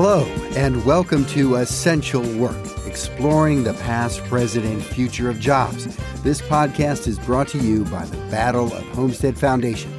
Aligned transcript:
Hello, 0.00 0.22
and 0.54 0.84
welcome 0.84 1.26
to 1.26 1.56
Essential 1.56 2.22
Work, 2.38 2.56
exploring 2.86 3.64
the 3.64 3.74
past, 3.74 4.22
present, 4.26 4.64
and 4.64 4.80
future 4.80 5.28
of 5.28 5.40
jobs. 5.40 5.86
This 6.22 6.40
podcast 6.40 7.08
is 7.08 7.18
brought 7.18 7.48
to 7.48 7.58
you 7.58 7.84
by 7.86 8.04
the 8.04 8.16
Battle 8.30 8.72
of 8.72 8.84
Homestead 8.90 9.36
Foundation. 9.36 9.92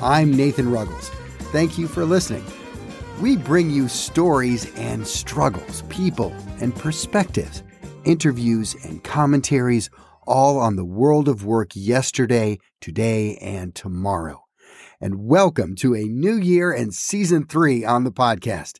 I'm 0.00 0.30
Nathan 0.32 0.70
Ruggles. 0.70 1.08
Thank 1.50 1.78
you 1.78 1.88
for 1.88 2.04
listening. 2.04 2.44
We 3.20 3.36
bring 3.36 3.70
you 3.70 3.88
stories 3.88 4.72
and 4.76 5.04
struggles, 5.04 5.82
people 5.88 6.32
and 6.60 6.72
perspectives, 6.72 7.64
interviews 8.04 8.76
and 8.84 9.02
commentaries, 9.02 9.90
all 10.28 10.60
on 10.60 10.76
the 10.76 10.84
world 10.84 11.28
of 11.28 11.44
work 11.44 11.70
yesterday, 11.74 12.60
today, 12.80 13.36
and 13.38 13.74
tomorrow. 13.74 14.44
And 15.00 15.26
welcome 15.26 15.74
to 15.76 15.96
a 15.96 16.04
new 16.04 16.36
year 16.36 16.70
and 16.70 16.94
season 16.94 17.46
three 17.46 17.84
on 17.84 18.04
the 18.04 18.12
podcast 18.12 18.74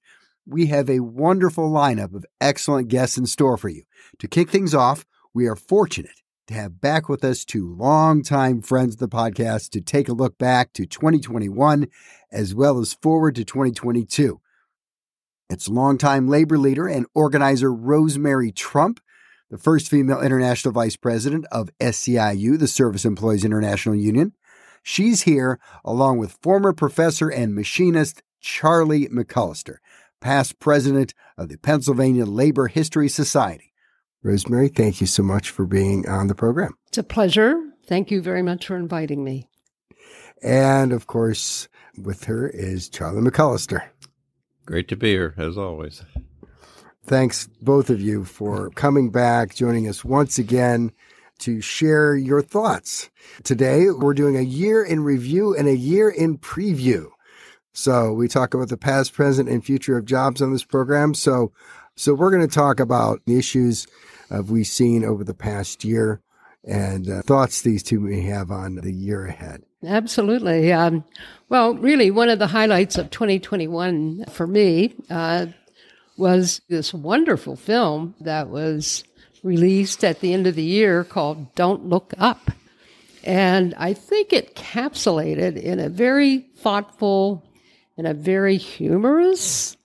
we 0.50 0.66
have 0.66 0.90
a 0.90 0.98
wonderful 0.98 1.70
lineup 1.70 2.12
of 2.12 2.26
excellent 2.40 2.88
guests 2.88 3.16
in 3.16 3.24
store 3.24 3.56
for 3.56 3.68
you. 3.68 3.84
To 4.18 4.26
kick 4.26 4.50
things 4.50 4.74
off, 4.74 5.06
we 5.32 5.46
are 5.46 5.54
fortunate 5.54 6.22
to 6.48 6.54
have 6.54 6.80
back 6.80 7.08
with 7.08 7.24
us 7.24 7.44
two 7.44 7.72
longtime 7.76 8.60
friends 8.60 8.94
of 8.94 8.98
the 8.98 9.08
podcast 9.08 9.70
to 9.70 9.80
take 9.80 10.08
a 10.08 10.12
look 10.12 10.36
back 10.38 10.72
to 10.72 10.86
2021 10.86 11.86
as 12.32 12.52
well 12.52 12.80
as 12.80 12.94
forward 12.94 13.36
to 13.36 13.44
2022. 13.44 14.40
It's 15.48 15.68
longtime 15.68 16.26
labor 16.26 16.58
leader 16.58 16.88
and 16.88 17.06
organizer 17.14 17.72
Rosemary 17.72 18.50
Trump, 18.50 19.00
the 19.50 19.58
first 19.58 19.88
female 19.88 20.20
international 20.20 20.72
vice 20.72 20.96
president 20.96 21.46
of 21.52 21.70
SEIU, 21.80 22.58
the 22.58 22.66
Service 22.66 23.04
Employees 23.04 23.44
International 23.44 23.94
Union. 23.94 24.32
She's 24.82 25.22
here 25.22 25.60
along 25.84 26.18
with 26.18 26.38
former 26.42 26.72
professor 26.72 27.28
and 27.28 27.54
machinist 27.54 28.24
Charlie 28.40 29.06
McCollester 29.08 29.76
past 30.20 30.58
president 30.58 31.14
of 31.36 31.48
the 31.48 31.58
Pennsylvania 31.58 32.24
Labor 32.24 32.68
History 32.68 33.08
Society. 33.08 33.72
Rosemary, 34.22 34.68
thank 34.68 35.00
you 35.00 35.06
so 35.06 35.22
much 35.22 35.50
for 35.50 35.66
being 35.66 36.08
on 36.08 36.26
the 36.26 36.34
program. 36.34 36.76
It's 36.88 36.98
a 36.98 37.02
pleasure. 37.02 37.58
Thank 37.86 38.10
you 38.10 38.20
very 38.22 38.42
much 38.42 38.66
for 38.66 38.76
inviting 38.76 39.24
me. 39.24 39.48
And 40.42 40.92
of 40.92 41.06
course, 41.06 41.68
with 41.98 42.24
her 42.24 42.48
is 42.48 42.88
Charlie 42.88 43.22
McCollester. 43.22 43.82
Great 44.66 44.88
to 44.88 44.96
be 44.96 45.10
here, 45.10 45.34
as 45.36 45.58
always. 45.58 46.02
Thanks, 47.04 47.48
both 47.60 47.90
of 47.90 48.00
you, 48.00 48.24
for 48.24 48.70
coming 48.70 49.10
back, 49.10 49.54
joining 49.54 49.88
us 49.88 50.04
once 50.04 50.38
again 50.38 50.92
to 51.40 51.60
share 51.60 52.14
your 52.14 52.42
thoughts. 52.42 53.10
Today, 53.42 53.90
we're 53.90 54.14
doing 54.14 54.36
a 54.36 54.42
year 54.42 54.84
in 54.84 55.00
review 55.02 55.56
and 55.56 55.66
a 55.66 55.76
year 55.76 56.10
in 56.10 56.38
preview. 56.38 57.08
So 57.72 58.12
we 58.12 58.28
talk 58.28 58.54
about 58.54 58.68
the 58.68 58.76
past, 58.76 59.12
present, 59.12 59.48
and 59.48 59.64
future 59.64 59.96
of 59.96 60.04
jobs 60.04 60.42
on 60.42 60.52
this 60.52 60.64
program. 60.64 61.14
So, 61.14 61.52
so 61.96 62.14
we're 62.14 62.30
going 62.30 62.46
to 62.46 62.54
talk 62.54 62.80
about 62.80 63.20
the 63.26 63.38
issues 63.38 63.86
of 64.30 64.50
we've 64.50 64.66
seen 64.66 65.04
over 65.04 65.24
the 65.24 65.34
past 65.34 65.84
year 65.84 66.20
and 66.64 67.08
uh, 67.08 67.22
thoughts 67.22 67.62
these 67.62 67.82
two 67.82 68.00
may 68.00 68.20
have 68.22 68.50
on 68.50 68.76
the 68.76 68.92
year 68.92 69.26
ahead. 69.26 69.62
Absolutely. 69.84 70.72
Um, 70.72 71.04
well, 71.48 71.74
really, 71.74 72.10
one 72.10 72.28
of 72.28 72.38
the 72.38 72.48
highlights 72.48 72.98
of 72.98 73.10
2021 73.10 74.26
for 74.30 74.46
me 74.46 74.94
uh, 75.08 75.46
was 76.18 76.60
this 76.68 76.92
wonderful 76.92 77.56
film 77.56 78.14
that 78.20 78.48
was 78.48 79.04
released 79.42 80.04
at 80.04 80.20
the 80.20 80.34
end 80.34 80.46
of 80.46 80.54
the 80.54 80.62
year 80.62 81.02
called 81.02 81.54
Don't 81.54 81.86
Look 81.86 82.12
Up. 82.18 82.50
And 83.24 83.74
I 83.78 83.94
think 83.94 84.32
it 84.32 84.54
capsulated 84.54 85.56
in 85.56 85.78
a 85.78 85.88
very 85.88 86.46
thoughtful 86.58 87.42
in 88.00 88.06
a 88.06 88.14
very 88.14 88.56
humorous 88.56 89.76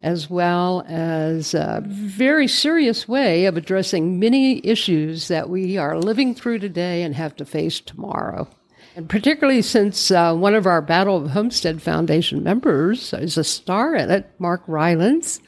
as 0.00 0.30
well 0.30 0.84
as 0.86 1.54
a 1.54 1.82
very 1.84 2.46
serious 2.46 3.08
way 3.08 3.46
of 3.46 3.56
addressing 3.56 4.20
many 4.20 4.64
issues 4.64 5.26
that 5.26 5.50
we 5.50 5.76
are 5.76 5.98
living 5.98 6.36
through 6.36 6.60
today 6.60 7.02
and 7.02 7.16
have 7.16 7.34
to 7.34 7.44
face 7.44 7.80
tomorrow. 7.80 8.46
And 8.94 9.08
particularly 9.08 9.60
since 9.60 10.12
uh, 10.12 10.36
one 10.36 10.54
of 10.54 10.68
our 10.68 10.80
Battle 10.80 11.16
of 11.16 11.30
Homestead 11.30 11.82
Foundation 11.82 12.44
members 12.44 13.12
is 13.12 13.36
a 13.36 13.42
star 13.42 13.96
in 13.96 14.08
it, 14.08 14.30
Mark 14.38 14.62
Rylance, 14.68 15.40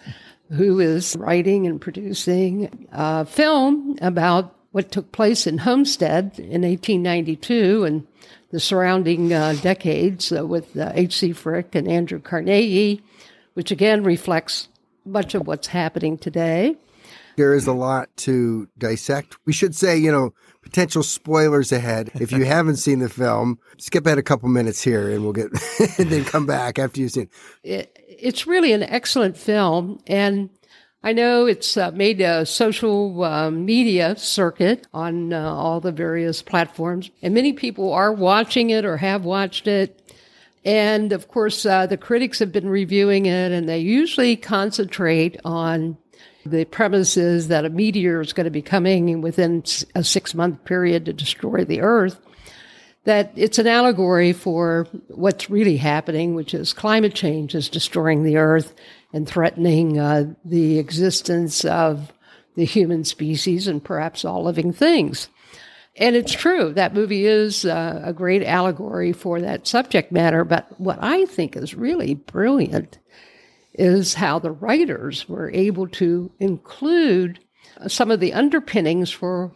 who 0.51 0.81
is 0.81 1.15
writing 1.17 1.65
and 1.65 1.81
producing 1.81 2.89
a 2.91 3.25
film 3.25 3.99
about 4.03 4.53
what 4.73 4.91
took 4.91 5.13
place 5.13 5.47
in 5.47 5.59
Homestead 5.59 6.33
in 6.39 6.63
1892 6.63 7.85
and 7.85 8.05
the 8.51 8.61
surrounding 8.61 9.33
uh, 9.33 9.57
decades 9.63 10.33
uh, 10.33 10.47
with 10.47 10.77
H.C. 10.77 11.31
Uh, 11.31 11.35
Frick 11.35 11.75
and 11.75 11.89
Andrew 11.89 12.21
Carnegie, 12.21 13.03
which 13.55 13.71
again 13.71 14.05
reflects 14.05 14.69
much 15.05 15.35
of 15.35 15.47
what's 15.47 15.69
happening 15.69 16.19
today. 16.19 16.77
There 17.37 17.55
is 17.55 17.67
a 17.67 17.73
lot 17.73 18.09
to 18.19 18.67
dissect. 18.79 19.37
We 19.45 19.53
should 19.53 19.75
say, 19.75 19.97
you 19.99 20.11
know, 20.11 20.33
potential 20.63 21.03
spoilers 21.03 21.71
ahead. 21.71 22.11
If 22.15 22.33
you 22.33 22.45
haven't 22.47 22.77
seen 22.77 23.01
the 23.01 23.09
film, 23.09 23.59
skip 23.79 24.07
ahead 24.07 24.19
a 24.19 24.23
couple 24.23 24.49
minutes 24.49 24.83
here 24.83 25.11
and 25.11 25.23
we'll 25.23 25.33
get, 25.33 25.47
and 25.99 26.11
then 26.11 26.25
come 26.25 26.47
back 26.47 26.79
after 26.79 27.01
you've 27.01 27.13
seen 27.13 27.29
it. 27.63 27.97
It's 28.09 28.47
really 28.47 28.73
an 28.73 28.83
excellent 28.83 29.37
film. 29.37 30.01
And 30.07 30.49
I 31.03 31.13
know 31.13 31.47
it's 31.47 31.77
uh, 31.77 31.91
made 31.93 32.21
a 32.21 32.45
social 32.47 33.23
uh, 33.23 33.51
media 33.51 34.17
circuit 34.17 34.87
on 34.93 35.33
uh, 35.33 35.41
all 35.41 35.81
the 35.81 35.93
various 35.93 36.43
platforms, 36.43 37.11
and 37.23 37.35
many 37.35 37.53
people 37.53 37.93
are 37.93 38.13
watching 38.13 38.71
it 38.71 38.85
or 38.85 38.97
have 38.97 39.25
watched 39.25 39.67
it. 39.67 40.03
And 40.65 41.13
of 41.13 41.29
course, 41.29 41.65
uh, 41.65 41.87
the 41.87 41.97
critics 41.97 42.41
have 42.41 42.51
been 42.51 42.69
reviewing 42.69 43.27
it, 43.27 43.53
and 43.53 43.69
they 43.69 43.79
usually 43.79 44.35
concentrate 44.37 45.39
on 45.45 45.97
the 46.45 46.65
premises 46.65 47.49
that 47.49 47.65
a 47.65 47.71
meteor 47.71 48.21
is 48.21 48.33
going 48.33 48.45
to 48.45 48.51
be 48.51 48.63
coming 48.63 49.21
within 49.21 49.63
a 49.95 50.03
six 50.03 50.35
month 50.35 50.65
period 50.65 51.05
to 51.05 51.13
destroy 51.13 51.65
the 51.65 51.83
Earth. 51.83 52.19
That 53.05 53.33
it's 53.37 53.61
an 53.61 53.69
allegory 53.69 54.33
for 54.33 54.89
what's 55.09 55.49
really 55.49 55.77
happening, 55.77 56.35
which 56.35 56.53
is 56.53 56.73
climate 56.73 57.15
change 57.15 57.55
is 57.55 57.69
destroying 57.69 58.25
the 58.25 58.39
Earth 58.39 58.75
and 59.13 59.27
threatening 59.27 59.99
uh, 59.99 60.35
the 60.45 60.79
existence 60.79 61.65
of 61.65 62.13
the 62.57 62.65
human 62.65 63.05
species 63.05 63.69
and 63.69 63.85
perhaps 63.85 64.25
all 64.25 64.43
living 64.43 64.73
things. 64.73 65.29
And 65.99 66.15
it's 66.15 66.33
true, 66.33 66.73
that 66.75 66.95
movie 66.95 67.25
is 67.25 67.65
uh, 67.65 68.03
a 68.05 68.13
great 68.13 68.43
allegory 68.43 69.13
for 69.13 69.41
that 69.41 69.67
subject 69.67 70.13
matter. 70.13 70.45
But 70.45 70.79
what 70.79 70.99
I 71.01 71.25
think 71.27 71.57
is 71.57 71.75
really 71.75 72.15
brilliant 72.15 72.99
is 73.73 74.15
how 74.15 74.39
the 74.39 74.51
writers 74.51 75.29
were 75.29 75.51
able 75.51 75.89
to 75.89 76.31
include 76.39 77.39
some 77.89 78.11
of 78.11 78.21
the 78.21 78.33
underpinnings 78.35 79.11
for 79.11 79.53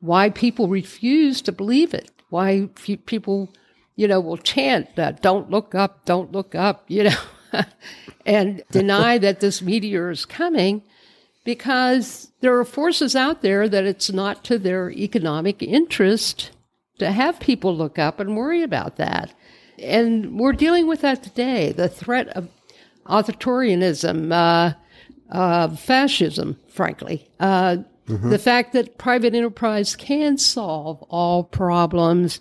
why 0.00 0.30
people 0.30 0.68
refuse 0.68 1.42
to 1.42 1.52
believe 1.52 1.94
it, 1.94 2.10
why 2.30 2.68
people, 3.06 3.52
you 3.96 4.08
know, 4.08 4.20
will 4.20 4.36
chant, 4.36 4.98
uh, 4.98 5.12
don't 5.12 5.50
look 5.50 5.74
up, 5.74 6.04
don't 6.04 6.32
look 6.32 6.54
up, 6.54 6.84
you 6.88 7.04
know. 7.04 7.16
and 8.26 8.62
deny 8.70 9.18
that 9.18 9.40
this 9.40 9.62
meteor 9.62 10.10
is 10.10 10.24
coming 10.24 10.82
because 11.44 12.32
there 12.40 12.58
are 12.58 12.64
forces 12.64 13.14
out 13.14 13.42
there 13.42 13.68
that 13.68 13.84
it's 13.84 14.10
not 14.10 14.44
to 14.44 14.58
their 14.58 14.90
economic 14.90 15.62
interest 15.62 16.50
to 16.98 17.12
have 17.12 17.38
people 17.40 17.76
look 17.76 17.98
up 17.98 18.18
and 18.18 18.36
worry 18.36 18.62
about 18.62 18.96
that. 18.96 19.32
And 19.78 20.38
we're 20.38 20.52
dealing 20.52 20.86
with 20.86 21.02
that 21.02 21.22
today 21.22 21.72
the 21.72 21.88
threat 21.88 22.28
of 22.30 22.48
authoritarianism, 23.06 24.32
uh, 24.32 24.74
uh, 25.30 25.76
fascism, 25.76 26.58
frankly. 26.68 27.28
Uh, 27.38 27.78
mm-hmm. 28.08 28.30
The 28.30 28.38
fact 28.38 28.72
that 28.72 28.98
private 28.98 29.34
enterprise 29.34 29.94
can 29.94 30.38
solve 30.38 31.02
all 31.04 31.44
problems 31.44 32.40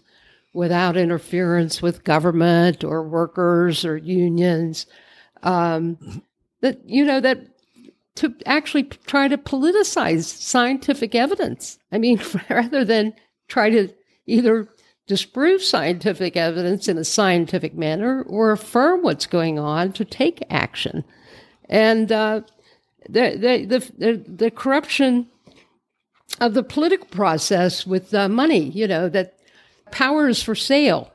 without 0.54 0.96
interference 0.96 1.82
with 1.82 2.04
government 2.04 2.84
or 2.84 3.04
workers 3.04 3.84
or 3.84 3.98
unions. 3.98 4.86
Um, 5.46 6.24
that 6.62 6.90
you 6.90 7.06
know 7.06 7.20
that 7.22 7.40
to 8.16 8.34
actually 8.46 8.84
try 8.84 9.28
to 9.28 9.38
politicize 9.38 10.24
scientific 10.24 11.16
evidence. 11.16 11.78
I 11.92 11.98
mean, 11.98 12.22
rather 12.50 12.84
than 12.84 13.14
try 13.48 13.70
to 13.70 13.90
either 14.26 14.68
disprove 15.08 15.62
scientific 15.62 16.36
evidence 16.36 16.88
in 16.88 16.98
a 16.98 17.04
scientific 17.04 17.76
manner 17.76 18.24
or 18.24 18.52
affirm 18.52 19.04
what's 19.04 19.28
going 19.28 19.60
on 19.60 19.92
to 19.94 20.04
take 20.04 20.44
action. 20.50 21.04
And 21.70 22.12
uh, 22.12 22.42
the, 23.08 23.38
the, 23.68 23.92
the, 23.98 24.24
the, 24.28 24.52
corruption 24.52 25.28
of 26.42 26.56
the 26.56 26.64
political 26.64 27.08
process 27.08 27.86
with 27.86 28.14
uh, 28.16 28.30
money, 28.30 28.70
you 28.70 28.88
know, 28.88 29.10
that 29.10 29.36
Power 29.92 30.28
is 30.28 30.42
for 30.42 30.56
sale. 30.56 31.12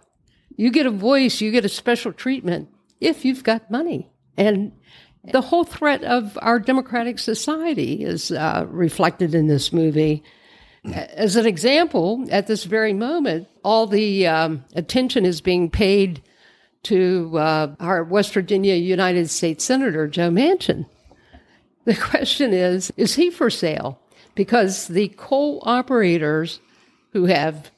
You 0.57 0.71
get 0.71 0.87
a 0.87 0.91
voice, 0.91 1.41
you 1.41 1.51
get 1.51 1.65
a 1.65 1.69
special 1.69 2.13
treatment 2.13 2.69
if 3.01 3.25
you've 3.25 3.45
got 3.45 3.71
money. 3.71 4.10
And 4.41 4.73
the 5.23 5.43
whole 5.43 5.65
threat 5.65 6.03
of 6.03 6.39
our 6.41 6.59
democratic 6.59 7.19
society 7.19 8.03
is 8.03 8.33
uh, 8.33 8.65
reflected 8.69 9.35
in 9.35 9.49
this 9.49 9.71
movie. 9.71 10.23
As 10.95 11.37
an 11.37 11.45
example, 11.45 12.27
at 12.31 12.47
this 12.47 12.65
very 12.65 12.95
moment, 12.95 13.49
all 13.63 13.87
the 13.87 14.27
um, 14.27 14.65
attention 14.75 15.27
is 15.27 15.43
being 15.43 15.69
paid 15.69 16.23
to 16.85 17.37
uh, 17.37 17.75
our 17.79 18.03
West 18.03 18.33
Virginia 18.33 18.77
United 18.77 19.29
States 19.29 19.63
Senator 19.63 20.09
Joe 20.09 20.31
Manchin, 20.31 20.87
The 21.85 21.95
question 21.95 22.55
is 22.55 22.91
is 22.97 23.17
he 23.17 23.31
for 23.31 23.51
sale? 23.51 24.01
Because 24.35 24.89
the 24.89 25.09
coal 25.19 25.63
operators 25.67 26.61
who 27.13 27.27
have 27.27 27.71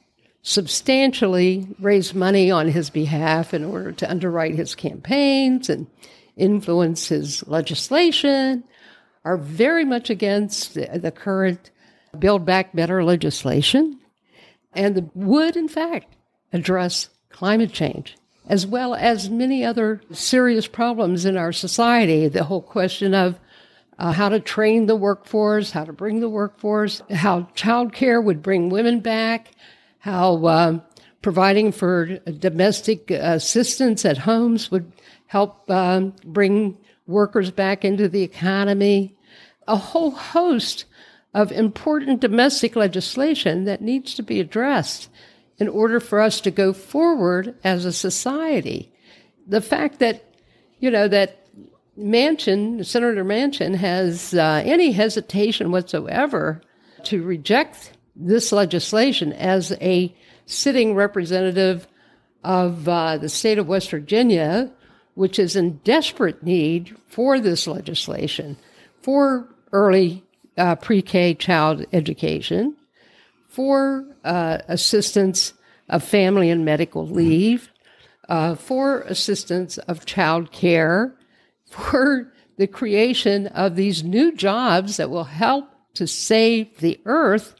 substantially 0.43 1.67
raised 1.79 2.15
money 2.15 2.49
on 2.49 2.69
his 2.69 2.89
behalf 2.89 3.53
in 3.53 3.65
order 3.65 3.91
to 3.91 4.09
underwrite 4.09 4.55
his 4.55 4.75
campaigns 4.75 5.69
and 5.69 5.87
influence 6.37 7.07
his 7.07 7.45
legislation 7.47 8.63
are 9.25 9.37
very 9.37 9.85
much 9.85 10.09
against 10.09 10.73
the, 10.73 10.99
the 10.99 11.11
current 11.11 11.71
Build 12.17 12.45
Back 12.45 12.73
Better 12.75 13.03
legislation 13.03 13.99
and 14.73 15.09
would, 15.13 15.55
in 15.55 15.67
fact, 15.67 16.15
address 16.51 17.09
climate 17.29 17.71
change 17.71 18.15
as 18.47 18.67
well 18.67 18.93
as 18.93 19.29
many 19.29 19.63
other 19.63 20.01
serious 20.11 20.67
problems 20.67 21.25
in 21.25 21.37
our 21.37 21.51
society. 21.51 22.27
The 22.27 22.43
whole 22.43 22.61
question 22.61 23.13
of 23.13 23.39
uh, 23.99 24.11
how 24.11 24.29
to 24.29 24.39
train 24.39 24.85
the 24.85 24.95
workforce, 24.95 25.71
how 25.71 25.85
to 25.85 25.93
bring 25.93 26.19
the 26.19 26.29
workforce, 26.29 27.01
how 27.11 27.43
childcare 27.55 28.23
would 28.23 28.41
bring 28.41 28.69
women 28.69 28.99
back, 28.99 29.51
how 29.99 30.45
uh, 30.45 30.79
providing 31.21 31.71
for 31.71 32.17
domestic 32.17 33.11
assistance 33.11 34.03
at 34.03 34.17
homes 34.17 34.69
would 34.71 34.91
help 35.33 35.67
um, 35.71 36.13
bring 36.23 36.77
workers 37.07 37.49
back 37.49 37.83
into 37.83 38.07
the 38.07 38.21
economy. 38.21 39.17
A 39.67 39.75
whole 39.75 40.11
host 40.11 40.85
of 41.33 41.51
important 41.51 42.19
domestic 42.19 42.75
legislation 42.75 43.63
that 43.63 43.81
needs 43.81 44.13
to 44.13 44.21
be 44.21 44.39
addressed 44.39 45.09
in 45.57 45.67
order 45.67 45.99
for 45.99 46.21
us 46.21 46.39
to 46.41 46.51
go 46.51 46.71
forward 46.71 47.55
as 47.63 47.83
a 47.83 47.91
society. 47.91 48.93
The 49.47 49.59
fact 49.59 49.97
that, 49.97 50.23
you 50.79 50.91
know, 50.91 51.07
that 51.07 51.47
Manchin, 51.97 52.85
Senator 52.85 53.25
Manchin, 53.25 53.73
has 53.73 54.35
uh, 54.35 54.61
any 54.63 54.91
hesitation 54.91 55.71
whatsoever 55.71 56.61
to 57.05 57.23
reject 57.23 57.93
this 58.15 58.51
legislation 58.51 59.33
as 59.33 59.71
a 59.81 60.15
sitting 60.45 60.93
representative 60.93 61.87
of 62.43 62.87
uh, 62.87 63.17
the 63.17 63.29
state 63.29 63.57
of 63.57 63.67
West 63.67 63.89
Virginia, 63.89 64.71
which 65.15 65.37
is 65.37 65.55
in 65.55 65.77
desperate 65.83 66.43
need 66.43 66.95
for 67.07 67.39
this 67.39 67.67
legislation 67.67 68.57
for 69.01 69.47
early 69.71 70.23
uh, 70.57 70.75
pre 70.75 71.01
K 71.01 71.33
child 71.33 71.85
education, 71.91 72.75
for 73.47 74.05
uh, 74.23 74.59
assistance 74.67 75.53
of 75.89 76.03
family 76.03 76.49
and 76.49 76.63
medical 76.63 77.07
leave, 77.07 77.71
uh, 78.29 78.55
for 78.55 79.01
assistance 79.01 79.77
of 79.79 80.05
child 80.05 80.51
care, 80.51 81.13
for 81.69 82.31
the 82.57 82.67
creation 82.67 83.47
of 83.47 83.75
these 83.75 84.03
new 84.03 84.31
jobs 84.31 84.97
that 84.97 85.09
will 85.09 85.25
help 85.25 85.67
to 85.95 86.07
save 86.07 86.77
the 86.77 86.99
earth 87.05 87.55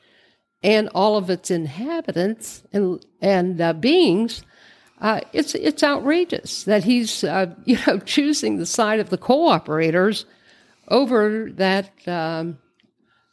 and 0.63 0.89
all 0.95 1.17
of 1.17 1.29
its 1.29 1.51
inhabitants 1.51 2.63
and 2.71 3.05
and 3.21 3.59
uh, 3.59 3.73
beings. 3.73 4.43
Uh, 5.03 5.19
it's 5.33 5.53
it's 5.53 5.83
outrageous 5.83 6.63
that 6.63 6.85
he's 6.85 7.25
uh, 7.25 7.53
you 7.65 7.77
know 7.85 7.99
choosing 7.99 8.57
the 8.57 8.65
side 8.65 8.99
of 8.99 9.09
the 9.09 9.17
coal 9.17 9.49
operators 9.49 10.25
over 10.87 11.49
that 11.51 11.91
um, 12.07 12.57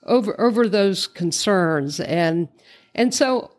over 0.04 0.38
over 0.40 0.68
those 0.68 1.06
concerns. 1.06 2.00
And 2.00 2.48
and 2.94 3.14
so 3.14 3.52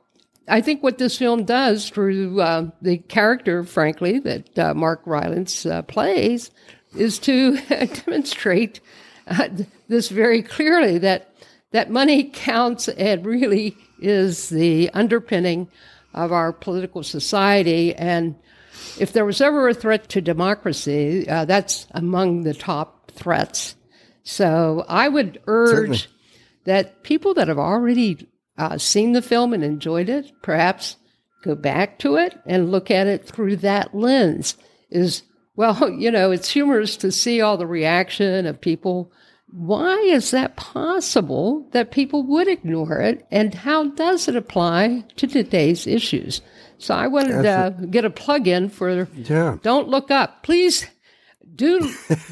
I 0.48 0.60
think 0.60 0.84
what 0.84 0.98
this 0.98 1.18
film 1.18 1.46
does 1.46 1.90
through 1.90 2.42
uh, 2.42 2.70
the 2.82 2.98
character, 2.98 3.64
frankly, 3.64 4.20
that 4.20 4.60
uh, 4.60 4.74
Mark 4.74 5.02
Rylance 5.06 5.66
uh, 5.66 5.82
plays, 5.84 6.52
is 6.98 7.18
to 7.20 7.58
demonstrate 8.06 8.82
uh, 9.28 9.48
this 9.88 10.10
very 10.10 10.42
clearly 10.44 10.98
that 10.98 11.34
that 11.72 11.90
money 11.90 12.26
counts 12.26 12.90
and 12.90 13.26
really 13.26 13.78
is 14.02 14.50
the 14.50 14.90
underpinning 14.94 15.70
of 16.14 16.32
our 16.32 16.52
political 16.52 17.04
society. 17.04 17.96
And 17.96 18.36
if 19.00 19.14
there 19.14 19.26
was 19.26 19.42
ever 19.42 19.70
a 19.70 19.74
threat 19.74 20.10
to 20.10 20.22
democracy, 20.22 21.28
uh, 21.28 21.46
that's 21.46 21.88
among 21.92 22.44
the 22.44 22.54
top 22.54 23.12
threats. 23.12 23.76
So 24.24 24.86
I 24.88 25.08
would 25.08 25.42
urge 25.48 25.70
Certainly. 25.70 26.00
that 26.66 27.04
people 27.04 27.34
that 27.36 27.48
have 27.48 27.60
already 27.60 28.28
uh, 28.58 28.78
seen 28.78 29.14
the 29.14 29.22
film 29.22 29.54
and 29.54 29.64
enjoyed 29.64 30.10
it, 30.10 30.32
perhaps 30.42 30.98
go 31.44 31.56
back 31.56 32.00
to 32.00 32.16
it 32.16 32.40
and 32.46 32.72
look 32.72 32.92
at 32.92 33.08
it 33.08 33.26
through 33.26 33.58
that 33.58 33.96
lens. 33.96 34.58
Is 34.90 35.24
well, 35.56 35.90
you 35.98 36.12
know, 36.12 36.32
it's 36.32 36.50
humorous 36.50 36.98
to 36.98 37.12
see 37.12 37.42
all 37.42 37.58
the 37.58 37.68
reaction 37.68 38.46
of 38.46 38.62
people. 38.62 39.12
Why 39.52 39.98
is 39.98 40.32
that 40.32 40.56
possible 40.56 41.68
that 41.72 41.92
people 41.92 42.24
would 42.24 42.48
ignore 42.48 43.00
it? 43.00 43.26
And 43.32 43.54
how 43.54 43.90
does 43.90 44.28
it 44.28 44.36
apply 44.36 45.04
to 45.18 45.28
today's 45.28 45.86
issues? 45.86 46.42
So 46.78 46.96
I 46.96 47.08
wanted 47.08 47.44
to 47.44 47.88
get 47.88 48.06
a 48.06 48.10
plug 48.10 48.48
in 48.48 48.70
for 48.70 49.08
yeah. 49.16 49.58
Don't 49.62 49.88
Look 49.90 50.10
Up. 50.10 50.44
Please 50.44 50.88
do 51.54 51.80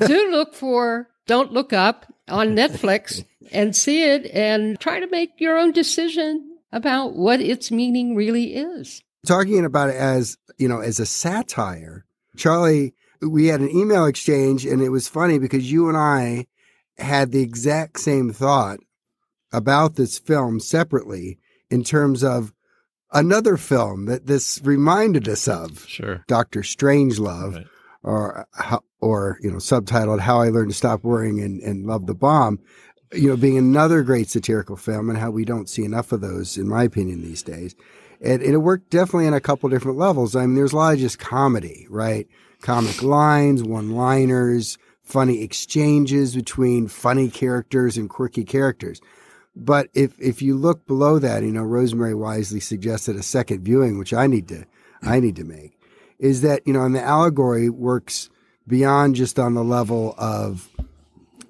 do 0.06 0.32
look 0.32 0.56
for 0.56 1.10
Don't 1.28 1.52
Look 1.52 1.74
Up 1.74 2.12
on 2.28 2.56
Netflix 2.56 3.24
and 3.52 3.76
see 3.76 4.04
it 4.04 4.26
and 4.34 4.80
try 4.80 5.00
to 5.00 5.08
make 5.08 5.40
your 5.40 5.58
own 5.58 5.72
decision 5.72 6.58
about 6.72 7.16
what 7.16 7.42
its 7.42 7.72
meaning 7.72 8.16
really 8.16 8.56
is. 8.56 9.02
Talking 9.26 9.66
about 9.66 9.90
it 9.90 9.96
as, 9.96 10.38
you 10.58 10.68
know, 10.68 10.80
as 10.80 11.00
a 11.00 11.06
satire, 11.06 12.06
Charlie, 12.38 12.94
we 13.22 13.48
had 13.48 13.60
an 13.60 13.70
email 13.70 14.06
exchange 14.06 14.66
and 14.66 14.82
it 14.82 14.90
was 14.90 15.08
funny 15.08 15.40
because 15.40 15.72
you 15.72 15.90
and 15.90 15.98
I 15.98 16.48
had 17.02 17.32
the 17.32 17.42
exact 17.42 18.00
same 18.00 18.32
thought 18.32 18.80
about 19.52 19.96
this 19.96 20.20
film 20.20 20.60
separately 20.60 21.40
in 21.70 21.84
terms 21.84 22.24
of 22.24 22.54
another 23.12 23.58
film 23.58 24.06
that 24.06 24.28
this 24.28 24.60
reminded 24.64 25.28
us 25.28 25.48
of. 25.48 25.86
Sure. 25.88 26.24
Doctor 26.28 26.62
Strangelove. 26.62 27.56
Right. 27.56 27.68
Or, 28.02 28.48
or 29.02 29.38
you 29.42 29.52
know, 29.52 29.58
subtitled 29.58 30.22
"How 30.22 30.40
I 30.40 30.48
Learned 30.48 30.72
to 30.72 30.78
Stop 30.78 31.04
Worrying 31.04 31.42
and, 31.42 31.60
and 31.62 31.86
Love 31.86 32.06
the 32.06 32.14
Bomb," 32.14 32.60
you 33.12 33.28
know, 33.28 33.36
being 33.36 33.58
another 33.58 34.04
great 34.04 34.30
satirical 34.30 34.78
film 34.78 35.10
and 35.10 35.20
how 35.20 35.32
we 35.32 35.44
don't 35.44 35.68
see 35.68 35.84
enough 35.84 36.14
of 36.14 36.22
those, 36.22 36.58
in 36.58 36.70
my 36.70 36.84
opinion, 36.84 37.22
these 37.22 37.44
days. 37.44 37.76
And, 38.22 38.42
and 38.42 38.54
it 38.54 38.60
worked 38.60 38.90
definitely 38.90 39.28
on 39.28 39.34
a 39.34 39.42
couple 39.42 39.68
different 39.68 39.98
levels. 39.98 40.34
I 40.34 40.46
mean, 40.46 40.56
there's 40.56 40.72
a 40.72 40.78
lot 40.78 40.94
of 40.94 41.00
just 41.00 41.20
comedy, 41.20 41.88
right? 41.90 42.26
Comic 42.62 43.04
lines, 43.04 43.64
one 43.64 43.92
liners, 43.92 44.78
funny 45.10 45.42
exchanges 45.42 46.36
between 46.36 46.88
funny 46.88 47.30
characters 47.30 47.98
and 47.98 48.10
quirky 48.10 48.44
characters. 48.44 49.02
But 49.56 49.90
if, 49.96 50.14
if 50.20 50.42
you 50.42 50.56
look 50.56 50.86
below 50.86 51.18
that, 51.18 51.42
you 51.42 51.52
know, 51.52 51.64
Rosemary 51.64 52.14
wisely 52.14 52.60
suggested 52.60 53.16
a 53.16 53.24
second 53.24 53.64
viewing, 53.66 53.98
which 53.98 54.14
I 54.14 54.28
need 54.28 54.48
to, 54.50 54.66
I 55.02 55.20
need 55.20 55.36
to 55.38 55.44
make, 55.44 55.78
is 56.20 56.42
that, 56.42 56.62
you 56.68 56.74
know, 56.74 56.86
and 56.86 56.96
the 56.96 57.02
allegory 57.02 57.70
works 57.70 58.30
beyond 58.68 59.16
just 59.16 59.40
on 59.40 59.56
the 59.56 59.64
level 59.64 60.14
of, 60.20 60.70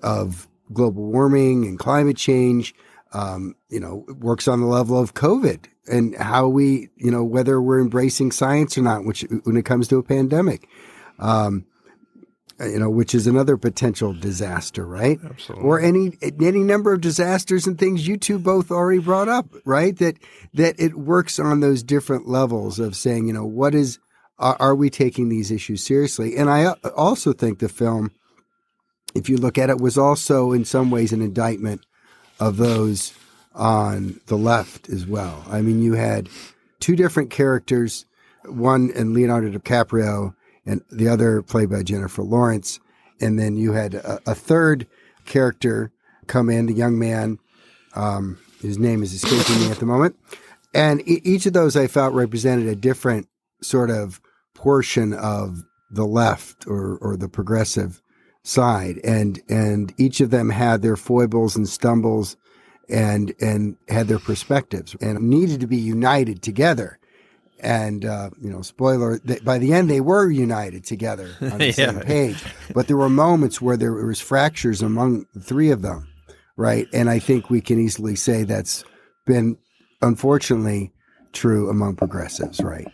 of 0.01 0.47
global 0.71 1.03
warming 1.03 1.65
and 1.65 1.77
climate 1.77 2.17
change. 2.17 2.73
Um, 3.11 3.55
you 3.69 3.79
know, 3.79 4.05
works 4.19 4.47
on 4.47 4.61
the 4.61 4.67
level 4.67 4.99
of 4.99 5.15
COVID 5.15 5.65
and 5.91 6.15
how 6.15 6.47
we, 6.47 6.89
you 6.95 7.09
know, 7.09 7.23
whether 7.23 7.59
we're 7.59 7.81
embracing 7.81 8.31
science 8.31 8.77
or 8.77 8.83
not, 8.83 9.03
which 9.03 9.25
when 9.45 9.57
it 9.57 9.65
comes 9.65 9.87
to 9.87 9.97
a 9.97 10.03
pandemic, 10.03 10.69
um, 11.17 11.65
Uh, 12.59 12.65
you 12.65 12.79
know, 12.79 12.89
which 12.89 13.15
is 13.15 13.25
another 13.25 13.55
potential 13.55 14.13
disaster, 14.13 14.85
right? 14.85 15.19
Absolutely. 15.23 15.65
Or 15.65 15.79
any 15.79 16.17
any 16.21 16.59
number 16.59 16.93
of 16.93 17.01
disasters 17.01 17.65
and 17.67 17.77
things 17.77 18.07
you 18.07 18.17
two 18.17 18.39
both 18.39 18.71
already 18.71 18.99
brought 18.99 19.29
up, 19.29 19.47
right? 19.65 19.97
That 19.97 20.17
that 20.53 20.79
it 20.79 20.95
works 20.95 21.39
on 21.39 21.61
those 21.61 21.83
different 21.83 22.27
levels 22.27 22.79
of 22.79 22.95
saying, 22.95 23.27
you 23.27 23.33
know, 23.33 23.45
what 23.45 23.73
is 23.73 23.99
are, 24.37 24.57
are 24.59 24.75
we 24.75 24.89
taking 24.89 25.29
these 25.29 25.51
issues 25.51 25.83
seriously? 25.83 26.35
And 26.35 26.49
I 26.49 26.65
uh, 26.65 26.75
also 26.95 27.33
think 27.33 27.59
the 27.59 27.69
film 27.69 28.11
if 29.15 29.29
you 29.29 29.37
look 29.37 29.57
at 29.57 29.69
it, 29.69 29.79
was 29.79 29.97
also 29.97 30.51
in 30.51 30.65
some 30.65 30.91
ways 30.91 31.11
an 31.11 31.21
indictment 31.21 31.85
of 32.39 32.57
those 32.57 33.13
on 33.55 34.19
the 34.27 34.37
left 34.37 34.89
as 34.89 35.05
well. 35.05 35.43
I 35.49 35.61
mean, 35.61 35.81
you 35.81 35.93
had 35.93 36.29
two 36.79 36.95
different 36.95 37.29
characters, 37.29 38.05
one 38.45 38.91
in 38.91 39.13
Leonardo 39.13 39.49
DiCaprio 39.51 40.35
and 40.69 40.81
the 40.91 41.07
other 41.07 41.41
played 41.41 41.69
by 41.69 41.83
Jennifer 41.83 42.21
Lawrence. 42.21 42.79
And 43.19 43.39
then 43.39 43.57
you 43.57 43.73
had 43.73 43.95
a, 43.95 44.19
a 44.27 44.35
third 44.35 44.87
character 45.25 45.91
come 46.27 46.49
in, 46.49 46.67
the 46.67 46.73
young 46.73 46.99
man, 46.99 47.39
um, 47.95 48.37
his 48.61 48.77
name 48.77 49.01
is 49.01 49.13
escaping 49.13 49.61
me 49.63 49.71
at 49.71 49.79
the 49.79 49.85
moment. 49.85 50.15
And 50.73 51.01
e- 51.07 51.21
each 51.23 51.45
of 51.45 51.53
those 51.53 51.75
I 51.75 51.87
felt 51.87 52.13
represented 52.13 52.67
a 52.67 52.75
different 52.75 53.27
sort 53.61 53.89
of 53.89 54.21
portion 54.53 55.13
of 55.13 55.63
the 55.89 56.05
left 56.05 56.67
or, 56.67 56.97
or 56.97 57.17
the 57.17 57.29
progressive 57.29 58.01
side 58.43 58.99
and 59.03 59.41
and 59.49 59.93
each 59.97 60.21
of 60.21 60.29
them 60.29 60.49
had 60.49 60.81
their 60.81 60.95
foibles 60.95 61.55
and 61.55 61.67
stumbles 61.67 62.37
and 62.87 63.33
and 63.41 63.75
had 63.89 64.07
their 64.07 64.17
perspectives 64.17 64.95
and 65.01 65.19
needed 65.19 65.59
to 65.59 65.67
be 65.67 65.77
united 65.77 66.41
together 66.41 66.98
and 67.61 68.05
uh, 68.05 68.29
you 68.41 68.49
know, 68.49 68.61
spoiler. 68.61 69.19
They, 69.19 69.39
by 69.39 69.57
the 69.57 69.73
end, 69.73 69.89
they 69.89 70.01
were 70.01 70.29
united 70.29 70.83
together 70.85 71.29
on 71.41 71.57
the 71.59 71.65
Yeah. 71.65 71.71
same 71.71 71.99
page. 72.01 72.43
But 72.73 72.87
there 72.87 72.97
were 72.97 73.09
moments 73.09 73.61
where 73.61 73.77
there 73.77 73.93
was 73.93 74.19
fractures 74.19 74.81
among 74.81 75.25
the 75.33 75.39
three 75.41 75.71
of 75.71 75.81
them, 75.81 76.07
right? 76.57 76.87
And 76.93 77.09
I 77.09 77.19
think 77.19 77.49
we 77.49 77.61
can 77.61 77.79
easily 77.79 78.15
say 78.15 78.43
that's 78.43 78.83
been, 79.25 79.57
unfortunately, 80.01 80.91
true 81.33 81.69
among 81.69 81.95
progressives, 81.95 82.59
right? 82.61 82.87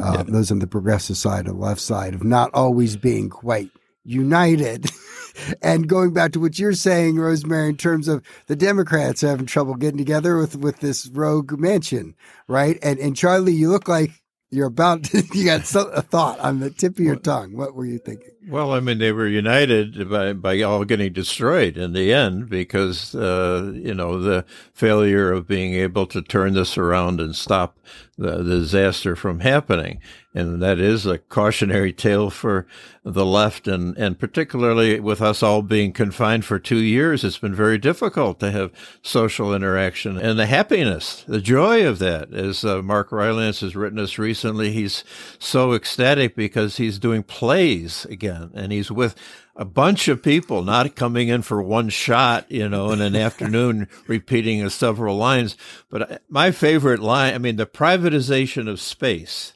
Uh, 0.00 0.22
Those 0.22 0.52
on 0.52 0.60
the 0.60 0.66
progressive 0.66 1.16
side, 1.16 1.46
the 1.46 1.52
left 1.52 1.80
side, 1.80 2.14
of 2.14 2.22
not 2.22 2.50
always 2.54 2.96
being 2.96 3.28
quite 3.28 3.70
united. 4.04 4.90
and 5.62 5.88
going 5.88 6.12
back 6.12 6.32
to 6.32 6.40
what 6.40 6.58
you're 6.58 6.72
saying, 6.72 7.16
Rosemary, 7.16 7.68
in 7.68 7.76
terms 7.76 8.08
of 8.08 8.22
the 8.46 8.56
Democrats 8.56 9.20
having 9.20 9.46
trouble 9.46 9.74
getting 9.74 9.98
together 9.98 10.36
with 10.36 10.56
with 10.56 10.80
this 10.80 11.08
rogue 11.08 11.52
Manchin, 11.52 12.14
right? 12.48 12.78
And 12.82 12.98
and 12.98 13.16
Charlie, 13.16 13.52
you 13.52 13.70
look 13.70 13.88
like 13.88 14.10
you're 14.50 14.66
about 14.66 15.04
to, 15.06 15.22
you 15.32 15.44
got 15.44 15.66
so, 15.66 15.88
a 15.88 16.02
thought 16.02 16.38
on 16.40 16.60
the 16.60 16.70
tip 16.70 16.94
of 16.98 17.04
your 17.04 17.16
tongue. 17.16 17.56
What 17.56 17.74
were 17.74 17.86
you 17.86 17.98
thinking? 17.98 18.32
Well, 18.48 18.72
I 18.72 18.80
mean, 18.80 18.98
they 18.98 19.12
were 19.12 19.28
united 19.28 20.08
by, 20.08 20.32
by 20.32 20.62
all 20.62 20.86
getting 20.86 21.12
destroyed 21.12 21.76
in 21.76 21.92
the 21.92 22.10
end 22.10 22.48
because, 22.48 23.14
uh, 23.14 23.70
you 23.74 23.92
know, 23.92 24.18
the 24.18 24.46
failure 24.72 25.30
of 25.30 25.46
being 25.46 25.74
able 25.74 26.06
to 26.06 26.22
turn 26.22 26.54
this 26.54 26.78
around 26.78 27.20
and 27.20 27.36
stop 27.36 27.78
the, 28.16 28.38
the 28.38 28.60
disaster 28.60 29.14
from 29.14 29.40
happening. 29.40 30.00
And 30.32 30.62
that 30.62 30.78
is 30.78 31.06
a 31.06 31.18
cautionary 31.18 31.92
tale 31.92 32.30
for 32.30 32.66
the 33.02 33.26
left 33.26 33.66
and, 33.66 33.96
and 33.96 34.18
particularly 34.18 35.00
with 35.00 35.20
us 35.20 35.42
all 35.42 35.62
being 35.62 35.92
confined 35.92 36.44
for 36.44 36.58
two 36.58 36.78
years, 36.78 37.24
it's 37.24 37.38
been 37.38 37.54
very 37.54 37.78
difficult 37.78 38.38
to 38.40 38.50
have 38.50 38.70
social 39.02 39.54
interaction 39.54 40.18
and 40.18 40.38
the 40.38 40.46
happiness, 40.46 41.24
the 41.26 41.40
joy 41.40 41.86
of 41.86 41.98
that. 41.98 42.32
As 42.32 42.64
uh, 42.64 42.80
Mark 42.82 43.10
Rylance 43.10 43.60
has 43.60 43.74
written 43.74 43.98
us 43.98 44.18
recently, 44.18 44.70
he's 44.72 45.02
so 45.38 45.72
ecstatic 45.72 46.36
because 46.36 46.76
he's 46.76 46.98
doing 46.98 47.22
plays 47.22 48.04
again 48.04 48.39
and 48.54 48.72
he's 48.72 48.90
with 48.90 49.14
a 49.56 49.64
bunch 49.64 50.08
of 50.08 50.22
people 50.22 50.62
not 50.62 50.94
coming 50.94 51.28
in 51.28 51.42
for 51.42 51.62
one 51.62 51.88
shot, 51.88 52.50
you 52.50 52.68
know, 52.68 52.90
in 52.92 53.00
an 53.00 53.16
afternoon 53.26 53.88
repeating 54.06 54.68
several 54.68 55.16
lines. 55.16 55.56
But 55.90 56.12
uh, 56.12 56.18
my 56.28 56.50
favorite 56.50 57.00
line, 57.00 57.34
I 57.34 57.38
mean, 57.38 57.56
the 57.56 57.66
privatization 57.66 58.68
of 58.68 58.80
space 58.80 59.52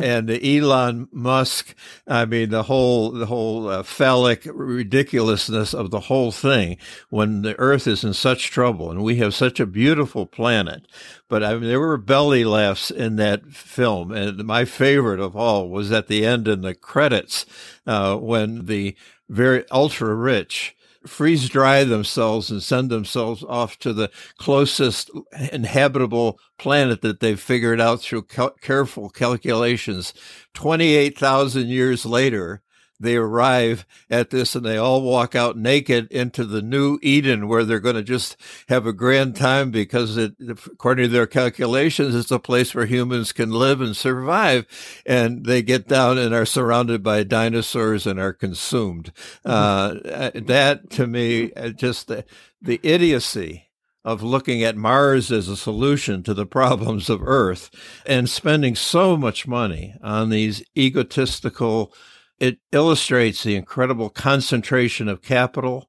and 0.00 0.28
the 0.28 0.58
Elon 0.58 1.08
Musk, 1.12 1.74
I 2.06 2.24
mean, 2.24 2.50
the 2.50 2.64
whole, 2.64 3.10
the 3.10 3.26
whole 3.26 3.68
uh, 3.68 3.82
phallic 3.82 4.42
ridiculousness 4.46 5.72
of 5.74 5.90
the 5.90 6.00
whole 6.00 6.32
thing 6.32 6.76
when 7.10 7.42
the 7.42 7.58
earth 7.58 7.86
is 7.86 8.04
in 8.04 8.14
such 8.14 8.50
trouble 8.50 8.90
and 8.90 9.02
we 9.02 9.16
have 9.16 9.34
such 9.34 9.60
a 9.60 9.66
beautiful 9.66 10.26
planet. 10.26 10.86
But 11.28 11.44
I 11.44 11.54
mean, 11.54 11.68
there 11.68 11.80
were 11.80 11.96
belly 11.96 12.44
laughs 12.44 12.90
in 12.90 13.16
that 13.16 13.46
film. 13.46 14.12
And 14.12 14.44
my 14.44 14.64
favorite 14.64 15.20
of 15.20 15.36
all 15.36 15.68
was 15.68 15.92
at 15.92 16.08
the 16.08 16.26
end 16.26 16.48
in 16.48 16.62
the 16.62 16.74
credits, 16.74 17.46
uh, 17.86 18.16
when 18.16 18.66
the 18.66 18.96
very 19.28 19.64
ultra 19.70 20.14
rich 20.14 20.73
freeze 21.06 21.48
dry 21.48 21.84
themselves 21.84 22.50
and 22.50 22.62
send 22.62 22.90
themselves 22.90 23.44
off 23.48 23.78
to 23.78 23.92
the 23.92 24.10
closest 24.38 25.10
inhabitable 25.52 26.38
planet 26.58 27.02
that 27.02 27.20
they've 27.20 27.40
figured 27.40 27.80
out 27.80 28.00
through 28.00 28.22
cal- 28.22 28.54
careful 28.60 29.10
calculations. 29.10 30.14
28,000 30.54 31.68
years 31.68 32.06
later, 32.06 32.62
they 33.00 33.16
arrive 33.16 33.84
at 34.08 34.30
this 34.30 34.54
and 34.54 34.64
they 34.64 34.76
all 34.76 35.02
walk 35.02 35.34
out 35.34 35.56
naked 35.56 36.10
into 36.10 36.44
the 36.44 36.62
new 36.62 36.98
Eden 37.02 37.48
where 37.48 37.64
they're 37.64 37.80
going 37.80 37.96
to 37.96 38.02
just 38.02 38.36
have 38.68 38.86
a 38.86 38.92
grand 38.92 39.36
time 39.36 39.70
because 39.70 40.16
it, 40.16 40.34
according 40.40 41.06
to 41.06 41.12
their 41.12 41.26
calculations, 41.26 42.14
it's 42.14 42.30
a 42.30 42.38
place 42.38 42.74
where 42.74 42.86
humans 42.86 43.32
can 43.32 43.50
live 43.50 43.80
and 43.80 43.96
survive. 43.96 44.66
And 45.04 45.44
they 45.44 45.62
get 45.62 45.88
down 45.88 46.18
and 46.18 46.34
are 46.34 46.46
surrounded 46.46 47.02
by 47.02 47.24
dinosaurs 47.24 48.06
and 48.06 48.20
are 48.20 48.32
consumed. 48.32 49.12
Uh, 49.44 49.94
that 50.34 50.90
to 50.90 51.06
me, 51.06 51.52
uh, 51.54 51.70
just 51.70 52.06
the, 52.06 52.24
the 52.62 52.80
idiocy 52.82 53.70
of 54.04 54.22
looking 54.22 54.62
at 54.62 54.76
Mars 54.76 55.32
as 55.32 55.48
a 55.48 55.56
solution 55.56 56.22
to 56.22 56.34
the 56.34 56.46
problems 56.46 57.08
of 57.08 57.22
Earth 57.22 57.70
and 58.04 58.28
spending 58.28 58.76
so 58.76 59.16
much 59.16 59.46
money 59.46 59.94
on 60.02 60.28
these 60.28 60.62
egotistical 60.76 61.92
it 62.40 62.58
illustrates 62.72 63.42
the 63.42 63.56
incredible 63.56 64.10
concentration 64.10 65.08
of 65.08 65.22
capital, 65.22 65.88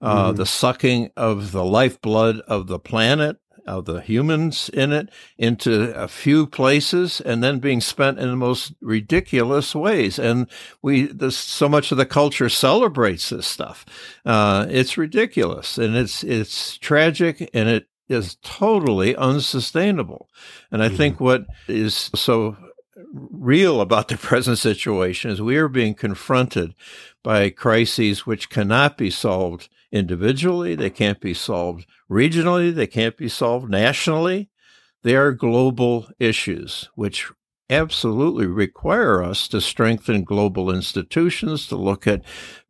uh, 0.00 0.32
Mhm. 0.32 0.36
the 0.36 0.46
sucking 0.46 1.10
of 1.16 1.52
the 1.52 1.64
lifeblood 1.64 2.40
of 2.48 2.66
the 2.66 2.78
planet, 2.78 3.36
of 3.64 3.84
the 3.84 4.00
humans 4.00 4.68
in 4.70 4.92
it, 4.92 5.08
into 5.38 5.94
a 5.94 6.08
few 6.08 6.46
places, 6.46 7.20
and 7.20 7.44
then 7.44 7.60
being 7.60 7.80
spent 7.80 8.18
in 8.18 8.28
the 8.28 8.36
most 8.36 8.72
ridiculous 8.80 9.72
ways. 9.72 10.18
And 10.18 10.48
we, 10.82 11.02
this, 11.06 11.36
so 11.36 11.68
much 11.68 11.92
of 11.92 11.98
the 11.98 12.06
culture 12.06 12.48
celebrates 12.48 13.28
this 13.28 13.46
stuff. 13.46 13.84
Uh, 14.26 14.66
it's 14.68 14.98
ridiculous, 14.98 15.78
and 15.78 15.94
it's 15.94 16.24
it's 16.24 16.76
tragic, 16.78 17.48
and 17.54 17.68
it 17.68 17.86
is 18.08 18.36
totally 18.42 19.14
unsustainable. 19.14 20.28
And 20.72 20.82
I 20.82 20.88
think 20.88 21.20
what 21.20 21.46
is 21.68 22.10
so 22.16 22.56
real 22.96 23.80
about 23.80 24.08
the 24.08 24.16
present 24.18 24.58
situation 24.58 25.30
is 25.30 25.40
we 25.40 25.56
are 25.56 25.68
being 25.68 25.94
confronted 25.94 26.74
by 27.22 27.50
crises 27.50 28.26
which 28.26 28.50
cannot 28.50 28.96
be 28.98 29.10
solved 29.10 29.68
individually. 29.90 30.74
They 30.74 30.90
can't 30.90 31.20
be 31.20 31.34
solved 31.34 31.86
regionally. 32.10 32.74
They 32.74 32.86
can't 32.86 33.16
be 33.16 33.28
solved 33.28 33.70
nationally. 33.70 34.48
They 35.02 35.16
are 35.16 35.32
global 35.32 36.08
issues, 36.18 36.88
which 36.94 37.30
absolutely 37.70 38.46
require 38.46 39.22
us 39.22 39.48
to 39.48 39.60
strengthen 39.60 40.24
global 40.24 40.70
institutions, 40.70 41.66
to 41.68 41.76
look 41.76 42.06
at 42.06 42.22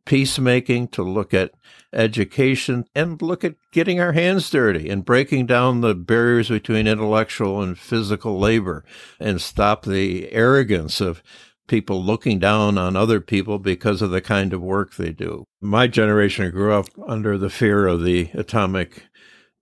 peacemaking, 0.05 0.87
to 0.89 1.03
look 1.03 1.33
at 1.33 1.51
education, 1.91 2.85
and 2.95 3.21
look 3.21 3.43
at 3.43 3.55
getting 3.71 3.99
our 3.99 4.13
hands 4.13 4.49
dirty 4.49 4.89
and 4.89 5.05
breaking 5.05 5.45
down 5.45 5.81
the 5.81 5.93
barriers 5.93 6.49
between 6.49 6.87
intellectual 6.87 7.61
and 7.61 7.77
physical 7.77 8.39
labor 8.39 8.83
and 9.19 9.41
stop 9.41 9.83
the 9.83 10.31
arrogance 10.31 10.99
of 10.99 11.21
people 11.67 12.03
looking 12.03 12.39
down 12.39 12.77
on 12.77 12.95
other 12.95 13.21
people 13.21 13.57
because 13.57 14.01
of 14.01 14.11
the 14.11 14.21
kind 14.21 14.53
of 14.53 14.61
work 14.61 14.95
they 14.95 15.11
do. 15.11 15.45
My 15.61 15.87
generation 15.87 16.51
grew 16.51 16.73
up 16.73 16.87
under 17.07 17.37
the 17.37 17.49
fear 17.49 17.87
of 17.87 18.03
the 18.03 18.29
atomic 18.33 19.07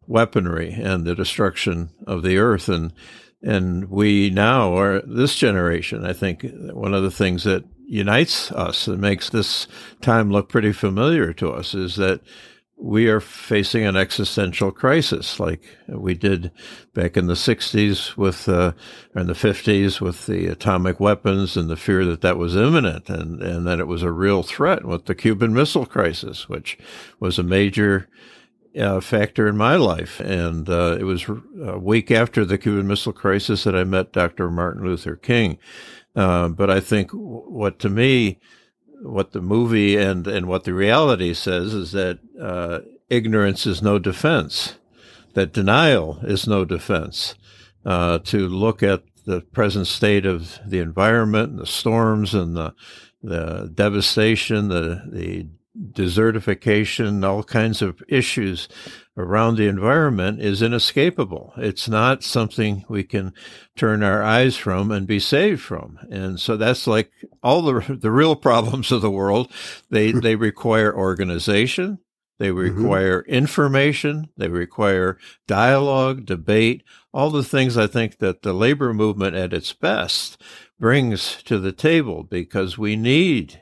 weaponry 0.07 0.71
and 0.71 1.05
the 1.05 1.15
destruction 1.15 1.91
of 2.07 2.23
the 2.23 2.37
earth 2.37 2.67
and 2.67 2.91
and 3.43 3.89
we 3.89 4.29
now 4.29 4.77
are 4.77 5.01
this 5.01 5.35
generation 5.35 6.05
i 6.05 6.13
think 6.13 6.45
one 6.73 6.93
of 6.93 7.03
the 7.03 7.11
things 7.11 7.43
that 7.43 7.63
unites 7.85 8.51
us 8.53 8.87
and 8.87 9.01
makes 9.01 9.29
this 9.29 9.67
time 10.01 10.31
look 10.31 10.47
pretty 10.47 10.71
familiar 10.71 11.33
to 11.33 11.51
us 11.51 11.73
is 11.73 11.95
that 11.95 12.21
we 12.81 13.07
are 13.07 13.19
facing 13.19 13.85
an 13.85 13.95
existential 13.95 14.71
crisis 14.71 15.39
like 15.39 15.61
we 15.87 16.15
did 16.15 16.51
back 16.95 17.15
in 17.15 17.27
the 17.27 17.35
60s 17.35 18.17
with 18.17 18.49
uh, 18.49 18.71
or 19.13 19.21
in 19.21 19.27
the 19.27 19.33
50s 19.33 20.01
with 20.01 20.25
the 20.25 20.47
atomic 20.47 20.99
weapons 20.99 21.55
and 21.55 21.69
the 21.69 21.77
fear 21.77 22.03
that 22.05 22.21
that 22.21 22.37
was 22.37 22.55
imminent 22.55 23.07
and, 23.07 23.41
and 23.43 23.67
that 23.67 23.79
it 23.79 23.87
was 23.87 24.01
a 24.01 24.11
real 24.11 24.41
threat 24.41 24.83
with 24.83 25.05
the 25.05 25.13
Cuban 25.13 25.53
Missile 25.53 25.85
Crisis, 25.85 26.49
which 26.49 26.77
was 27.19 27.37
a 27.37 27.43
major 27.43 28.09
uh, 28.79 28.99
factor 28.99 29.47
in 29.47 29.57
my 29.57 29.75
life. 29.75 30.19
And 30.19 30.69
uh, 30.69 30.97
it 30.99 31.03
was 31.03 31.25
a 31.63 31.77
week 31.77 32.11
after 32.11 32.45
the 32.45 32.57
Cuban 32.57 32.87
Missile 32.87 33.13
Crisis 33.13 33.63
that 33.63 33.75
I 33.75 33.83
met 33.83 34.13
Dr. 34.13 34.49
Martin 34.49 34.83
Luther 34.83 35.15
King. 35.15 35.57
Uh, 36.15 36.49
but 36.49 36.69
I 36.69 36.79
think 36.79 37.11
what 37.11 37.79
to 37.79 37.89
me, 37.89 38.39
what 39.01 39.31
the 39.31 39.41
movie 39.41 39.97
and, 39.97 40.27
and 40.27 40.47
what 40.47 40.63
the 40.63 40.73
reality 40.73 41.33
says 41.33 41.73
is 41.73 41.91
that 41.93 42.19
uh, 42.39 42.79
ignorance 43.09 43.65
is 43.65 43.81
no 43.81 43.97
defense, 43.99 44.75
that 45.33 45.53
denial 45.53 46.19
is 46.23 46.47
no 46.47 46.65
defense. 46.65 47.35
Uh, 47.83 48.19
to 48.19 48.47
look 48.47 48.83
at 48.83 49.03
the 49.25 49.41
present 49.41 49.87
state 49.87 50.25
of 50.25 50.59
the 50.65 50.79
environment, 50.79 51.49
and 51.49 51.59
the 51.59 51.65
storms, 51.65 52.33
and 52.35 52.55
the 52.55 52.73
the 53.23 53.71
devastation, 53.73 54.67
the 54.67 55.03
the 55.11 55.47
desertification, 55.77 57.25
all 57.25 57.43
kinds 57.43 57.81
of 57.81 58.03
issues 58.07 58.67
around 59.17 59.55
the 59.55 59.67
environment 59.67 60.41
is 60.41 60.61
inescapable. 60.61 61.53
It's 61.57 61.87
not 61.87 62.23
something 62.23 62.85
we 62.89 63.03
can 63.03 63.33
turn 63.75 64.03
our 64.03 64.21
eyes 64.21 64.57
from 64.57 64.91
and 64.91 65.07
be 65.07 65.19
saved 65.19 65.61
from. 65.61 65.97
And 66.09 66.39
so 66.39 66.57
that's 66.57 66.87
like 66.87 67.11
all 67.41 67.61
the 67.61 67.97
the 68.01 68.11
real 68.11 68.35
problems 68.35 68.91
of 68.91 69.01
the 69.01 69.11
world. 69.11 69.51
They 69.89 70.11
they 70.11 70.35
require 70.35 70.95
organization. 70.95 71.99
They 72.37 72.49
mm-hmm. 72.49 72.75
require 72.75 73.21
information. 73.27 74.29
They 74.35 74.47
require 74.47 75.19
dialogue, 75.47 76.25
debate, 76.25 76.83
all 77.13 77.29
the 77.29 77.43
things 77.43 77.77
I 77.77 77.87
think 77.87 78.17
that 78.17 78.41
the 78.41 78.53
labor 78.53 78.93
movement 78.93 79.35
at 79.35 79.53
its 79.53 79.73
best 79.73 80.41
brings 80.79 81.43
to 81.43 81.59
the 81.59 81.71
table 81.71 82.23
because 82.23 82.77
we 82.77 82.95
need 82.95 83.61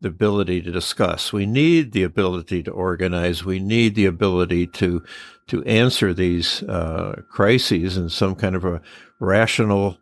the 0.00 0.08
ability 0.08 0.62
to 0.62 0.70
discuss. 0.70 1.32
We 1.32 1.46
need 1.46 1.92
the 1.92 2.04
ability 2.04 2.62
to 2.64 2.70
organize. 2.70 3.44
We 3.44 3.58
need 3.58 3.94
the 3.94 4.06
ability 4.06 4.66
to 4.68 5.02
to 5.48 5.64
answer 5.64 6.12
these 6.12 6.62
uh, 6.64 7.22
crises 7.30 7.96
in 7.96 8.10
some 8.10 8.34
kind 8.34 8.54
of 8.54 8.64
a 8.64 8.82
rational 9.18 9.98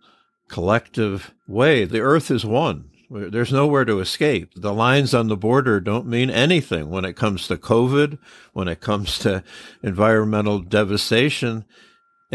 collective 0.49 1.33
way. 1.47 1.85
The 1.85 2.00
earth 2.00 2.31
is 2.31 2.45
one. 2.45 2.91
There's 3.09 3.53
nowhere 3.53 3.85
to 3.85 4.00
escape. 4.00 4.50
The 4.57 4.75
lines 4.75 5.15
on 5.15 5.29
the 5.29 5.37
border 5.37 5.79
don't 5.79 6.09
mean 6.09 6.29
anything 6.29 6.91
when 6.91 7.05
it 7.05 7.15
comes 7.15 7.47
to 7.47 7.57
COVID, 7.57 8.19
when 8.53 8.67
it 8.67 8.81
comes 8.81 9.21
to 9.21 9.45
environmental 9.83 10.59
devastation. 10.59 11.65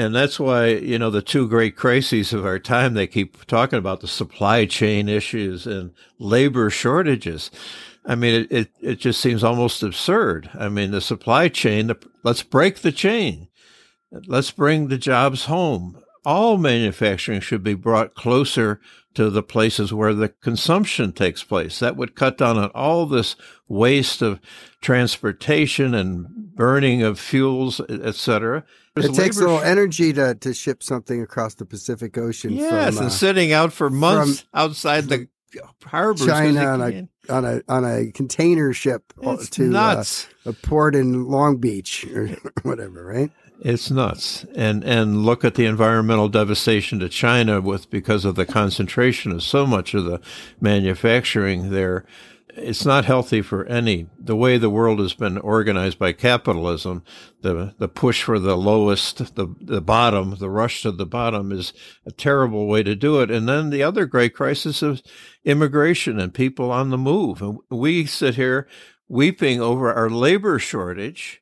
And 0.01 0.15
that's 0.15 0.39
why, 0.39 0.70
you 0.70 0.98
know, 0.98 1.12
the 1.12 1.22
two 1.22 1.48
great 1.48 1.75
crises 1.75 2.34
of 2.34 2.43
our 2.43 2.58
time, 2.58 2.96
they 2.96 3.05
keep 3.05 3.46
talking 3.46 3.77
about 3.77 4.00
the 4.01 4.08
supply 4.08 4.65
chain 4.65 5.08
issues 5.08 5.67
and 5.67 5.93
labor 6.17 6.72
shortages. 6.72 7.51
I 8.03 8.15
mean, 8.15 8.34
it, 8.34 8.51
it, 8.51 8.72
it 8.81 8.96
just 8.96 9.22
seems 9.22 9.43
almost 9.43 9.84
absurd. 9.84 10.50
I 10.55 10.70
mean, 10.70 10.89
the 10.89 11.01
supply 11.01 11.50
chain, 11.50 11.86
the, 11.86 12.00
let's 12.24 12.41
break 12.41 12.79
the 12.79 12.91
chain. 12.91 13.48
Let's 14.25 14.50
bring 14.50 14.88
the 14.88 14.98
jobs 14.98 15.46
home. 15.46 16.01
All 16.25 16.58
manufacturing 16.58 17.39
should 17.39 17.62
be 17.62 17.75
brought 17.75 18.15
closer 18.15 18.81
to 19.13 19.29
the 19.29 19.43
places 19.43 19.93
where 19.93 20.15
the 20.15 20.29
consumption 20.29 21.13
takes 21.13 21.43
place. 21.43 21.77
That 21.77 21.96
would 21.96 22.15
cut 22.15 22.39
down 22.39 22.58
on 22.58 22.72
all 22.72 23.05
this 23.05 23.36
waste 23.67 24.24
of 24.24 24.39
transportation 24.81 25.93
and 25.93 26.55
burning 26.55 27.03
of 27.03 27.20
fuels, 27.20 27.79
etc. 28.98 29.13
It 29.13 29.15
takes 29.15 29.38
a 29.38 29.41
little 29.41 29.60
sh- 29.60 29.65
energy 29.65 30.13
to, 30.13 30.36
to 30.36 30.53
ship 30.53 30.83
something 30.83 31.21
across 31.21 31.55
the 31.55 31.65
Pacific 31.65 32.17
Ocean. 32.17 32.53
Yes, 32.53 32.95
from, 32.95 33.03
and 33.03 33.07
uh, 33.07 33.10
sitting 33.10 33.53
out 33.53 33.74
for 33.74 33.89
months 33.89 34.45
outside 34.53 35.05
the 35.05 35.27
harbor, 35.83 36.25
China 36.25 36.65
on 36.65 36.81
a, 36.81 37.07
on 37.29 37.45
a 37.45 37.62
on 37.67 37.86
a 37.86 38.12
container 38.12 38.74
ship 38.74 39.13
it's 39.21 39.50
to 39.51 39.75
uh, 39.75 40.03
a 40.45 40.53
port 40.53 40.95
in 40.95 41.25
Long 41.25 41.57
Beach 41.57 42.05
or 42.13 42.27
whatever, 42.63 43.05
right? 43.05 43.31
It's 43.62 43.91
nuts. 43.91 44.45
And 44.55 44.83
and 44.83 45.24
look 45.24 45.45
at 45.45 45.55
the 45.55 45.65
environmental 45.65 46.29
devastation 46.29 47.00
to 47.00 47.10
China 47.10 47.62
with 47.62 47.89
because 47.89 48.25
of 48.25 48.36
the 48.36 48.45
concentration 48.45 49.31
of 49.31 49.43
so 49.43 49.67
much 49.67 49.93
of 49.93 50.05
the 50.05 50.19
manufacturing 50.60 51.69
there. 51.69 52.03
It's 52.55 52.86
not 52.86 53.05
healthy 53.05 53.41
for 53.41 53.65
any. 53.65 54.08
The 54.20 54.36
way 54.36 54.58
the 54.58 54.70
world 54.70 55.00
has 55.00 55.13
been 55.13 55.38
organized 55.38 55.98
by 55.98 56.13
capitalism, 56.13 57.03
the 57.41 57.74
the 57.77 57.88
push 57.88 58.24
for 58.24 58.39
the 58.39 58.58
lowest, 58.58 59.36
the 59.36 59.55
the 59.60 59.81
bottom, 59.81 60.36
the 60.38 60.50
rush 60.50 60.81
to 60.84 60.91
the 60.91 61.05
bottom 61.05 61.51
is 61.51 61.74
a 62.05 62.12
terrible 62.12 62.67
way 62.67 62.84
to 62.84 62.96
do 62.96 63.22
it. 63.22 63.31
And 63.31 63.48
then 63.48 63.70
the 63.70 63.84
other 63.84 64.05
great 64.05 64.34
crisis 64.34 64.84
is 64.84 65.01
immigration 65.46 66.20
and 66.20 66.34
people 66.34 66.72
on 66.72 66.89
the 66.89 66.98
move. 66.98 67.41
And 67.41 67.60
we 67.70 68.05
sit 68.05 68.36
here 68.36 68.67
weeping 69.08 69.62
over 69.62 69.93
our 69.93 70.10
labor 70.10 70.60
shortage 70.60 71.40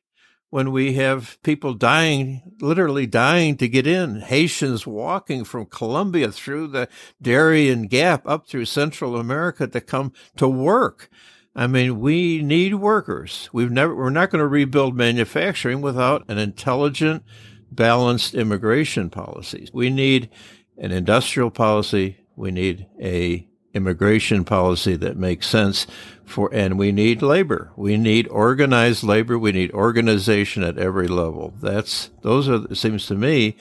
when 0.50 0.72
we 0.72 0.94
have 0.94 1.38
people 1.42 1.74
dying, 1.74 2.42
literally 2.60 3.06
dying 3.06 3.56
to 3.56 3.68
get 3.68 3.86
in. 3.86 4.20
Haitians 4.20 4.86
walking 4.86 5.44
from 5.44 5.66
Colombia 5.66 6.30
through 6.32 6.66
the 6.68 6.88
Darien 7.22 7.86
Gap 7.86 8.26
up 8.26 8.46
through 8.46 8.64
Central 8.64 9.16
America 9.16 9.66
to 9.68 9.80
come 9.80 10.12
to 10.36 10.48
work. 10.48 11.08
I 11.54 11.66
mean, 11.66 12.00
we 12.00 12.42
need 12.42 12.74
workers. 12.74 13.48
We've 13.52 13.70
never, 13.70 13.94
we're 13.94 14.10
not 14.10 14.30
going 14.30 14.40
to 14.40 14.46
rebuild 14.46 14.96
manufacturing 14.96 15.80
without 15.80 16.24
an 16.28 16.38
intelligent, 16.38 17.24
balanced 17.70 18.34
immigration 18.34 19.10
policy. 19.10 19.68
We 19.72 19.90
need 19.90 20.30
an 20.78 20.92
industrial 20.92 21.50
policy. 21.50 22.18
We 22.36 22.50
need 22.50 22.86
a 23.00 23.49
immigration 23.74 24.44
policy 24.44 24.96
that 24.96 25.16
makes 25.16 25.48
sense 25.48 25.86
for, 26.24 26.52
and 26.52 26.78
we 26.78 26.92
need 26.92 27.22
labor. 27.22 27.70
We 27.76 27.96
need 27.96 28.28
organized 28.28 29.02
labor. 29.02 29.38
We 29.38 29.52
need 29.52 29.72
organization 29.72 30.62
at 30.62 30.78
every 30.78 31.08
level. 31.08 31.54
That's, 31.60 32.10
those 32.22 32.48
are, 32.48 32.64
it 32.70 32.76
seems 32.76 33.06
to 33.06 33.14
me, 33.14 33.56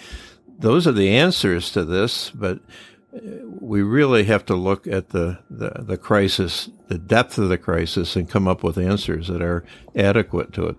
those 0.58 0.88
are 0.88 0.92
the 0.92 1.10
answers 1.10 1.72
to 1.72 1.86
this, 1.86 2.30
but 2.32 2.60
uh, 3.14 3.20
we 3.60 3.82
really 3.82 4.26
have 4.26 4.46
to 4.48 4.56
look 4.56 4.88
at 4.88 5.10
the, 5.10 5.40
the, 5.50 5.84
the 5.84 5.98
crisis, 5.98 6.70
the 6.88 6.98
depth 6.98 7.38
of 7.38 7.50
the 7.50 7.58
crisis, 7.58 8.16
and 8.16 8.30
come 8.30 8.48
up 8.48 8.64
with 8.64 8.78
answers 8.78 9.28
that 9.28 9.42
are 9.42 9.64
adequate 9.96 10.54
to 10.54 10.68
it. 10.68 10.76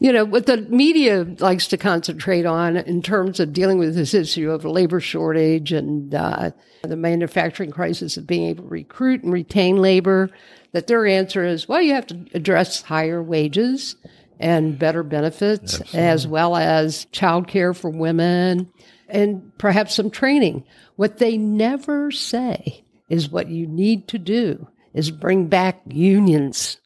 You 0.00 0.12
know, 0.12 0.24
what 0.24 0.46
the 0.46 0.58
media 0.58 1.26
likes 1.40 1.66
to 1.68 1.76
concentrate 1.76 2.46
on 2.46 2.76
in 2.76 3.02
terms 3.02 3.40
of 3.40 3.52
dealing 3.52 3.78
with 3.78 3.94
this 3.94 4.14
issue 4.14 4.50
of 4.50 4.64
labor 4.64 5.00
shortage 5.00 5.72
and 5.72 6.14
uh, 6.14 6.50
the 6.82 6.96
manufacturing 6.96 7.70
crisis 7.70 8.16
of 8.16 8.26
being 8.26 8.46
able 8.46 8.64
to 8.64 8.70
recruit 8.70 9.24
and 9.24 9.32
retain 9.32 9.76
labor, 9.78 10.30
that 10.72 10.86
their 10.86 11.06
answer 11.06 11.44
is, 11.44 11.68
well, 11.68 11.82
you 11.82 11.94
have 11.94 12.06
to 12.08 12.26
address 12.34 12.82
higher 12.82 13.22
wages 13.22 13.96
and 14.38 14.78
better 14.78 15.02
benefits, 15.02 15.80
Absolutely. 15.80 16.00
as 16.00 16.26
well 16.26 16.56
as 16.56 17.06
childcare 17.06 17.76
for 17.76 17.90
women 17.90 18.70
and 19.08 19.56
perhaps 19.58 19.94
some 19.94 20.10
training. 20.10 20.64
What 20.96 21.18
they 21.18 21.36
never 21.36 22.10
say 22.10 22.84
is 23.08 23.30
what 23.30 23.48
you 23.48 23.66
need 23.66 24.08
to 24.08 24.18
do 24.18 24.68
is 24.94 25.10
bring 25.10 25.46
back 25.46 25.80
unions 25.86 26.78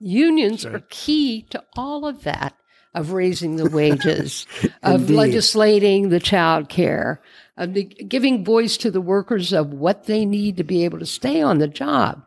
Unions 0.00 0.64
are 0.64 0.84
key 0.90 1.42
to 1.50 1.62
all 1.76 2.06
of 2.06 2.22
that 2.24 2.54
of 2.94 3.12
raising 3.12 3.56
the 3.56 3.68
wages, 3.68 4.46
of 4.82 5.10
legislating 5.10 6.08
the 6.08 6.20
child 6.20 6.68
care, 6.68 7.20
of 7.56 7.74
the, 7.74 7.84
giving 7.84 8.44
voice 8.44 8.76
to 8.76 8.90
the 8.90 9.00
workers 9.00 9.52
of 9.52 9.72
what 9.72 10.04
they 10.04 10.24
need 10.24 10.56
to 10.56 10.64
be 10.64 10.84
able 10.84 10.98
to 10.98 11.06
stay 11.06 11.42
on 11.42 11.58
the 11.58 11.68
job. 11.68 12.24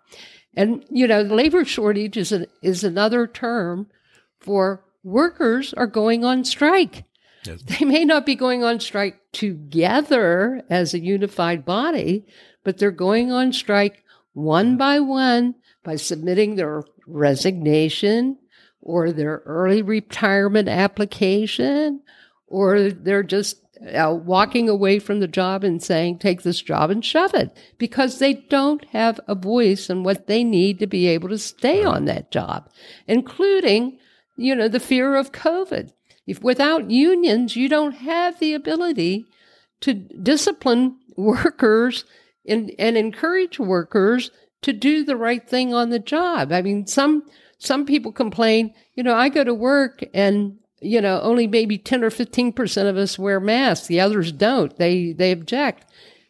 And, 0.55 0.83
you 0.89 1.07
know, 1.07 1.21
labor 1.21 1.63
shortage 1.63 2.17
is, 2.17 2.31
an, 2.31 2.47
is 2.61 2.83
another 2.83 3.27
term 3.27 3.87
for 4.39 4.83
workers 5.03 5.73
are 5.73 5.87
going 5.87 6.25
on 6.25 6.43
strike. 6.43 7.03
Yes. 7.45 7.61
They 7.61 7.85
may 7.85 8.03
not 8.03 8.25
be 8.25 8.35
going 8.35 8.63
on 8.63 8.79
strike 8.79 9.19
together 9.31 10.63
as 10.69 10.93
a 10.93 10.99
unified 10.99 11.63
body, 11.63 12.25
but 12.63 12.77
they're 12.77 12.91
going 12.91 13.31
on 13.31 13.53
strike 13.53 14.03
one 14.33 14.71
mm-hmm. 14.71 14.77
by 14.77 14.99
one 14.99 15.55
by 15.83 15.95
submitting 15.95 16.55
their 16.55 16.83
resignation 17.07 18.37
or 18.81 19.11
their 19.11 19.41
early 19.45 19.81
retirement 19.81 20.69
application, 20.69 22.01
or 22.47 22.89
they're 22.91 23.23
just 23.23 23.57
uh, 23.93 24.13
walking 24.13 24.69
away 24.69 24.99
from 24.99 25.19
the 25.19 25.27
job 25.27 25.63
and 25.63 25.83
saying, 25.83 26.17
take 26.17 26.41
this 26.41 26.61
job 26.61 26.89
and 26.89 27.03
shove 27.03 27.33
it 27.33 27.55
because 27.77 28.19
they 28.19 28.33
don't 28.33 28.85
have 28.85 29.19
a 29.27 29.35
voice 29.35 29.89
in 29.89 30.03
what 30.03 30.27
they 30.27 30.43
need 30.43 30.79
to 30.79 30.87
be 30.87 31.07
able 31.07 31.29
to 31.29 31.37
stay 31.37 31.83
on 31.83 32.05
that 32.05 32.31
job, 32.31 32.69
including, 33.07 33.97
you 34.35 34.55
know, 34.55 34.67
the 34.67 34.79
fear 34.79 35.15
of 35.15 35.31
COVID. 35.31 35.91
If 36.25 36.41
without 36.41 36.89
unions, 36.89 37.55
you 37.55 37.69
don't 37.69 37.93
have 37.93 38.39
the 38.39 38.53
ability 38.53 39.25
to 39.81 39.93
discipline 39.93 40.97
workers 41.17 42.05
and, 42.47 42.71
and 42.79 42.97
encourage 42.97 43.59
workers 43.59 44.31
to 44.61 44.73
do 44.73 45.03
the 45.03 45.17
right 45.17 45.47
thing 45.47 45.73
on 45.73 45.89
the 45.89 45.99
job. 45.99 46.51
I 46.51 46.61
mean, 46.61 46.87
some 46.87 47.23
some 47.59 47.85
people 47.85 48.11
complain, 48.11 48.73
you 48.95 49.03
know, 49.03 49.15
I 49.15 49.29
go 49.29 49.43
to 49.43 49.53
work 49.53 50.03
and 50.13 50.57
you 50.79 51.01
know, 51.01 51.19
only 51.21 51.47
maybe 51.47 51.79
10 51.79 52.03
or 52.03 52.11
15% 52.11 52.89
of 52.89 52.97
us 52.97 53.17
wear 53.17 53.39
masks. 53.39 53.87
The 53.87 53.99
others 53.99 54.31
don't. 54.31 54.77
They 54.77 55.11
they 55.11 55.31
object. 55.31 55.85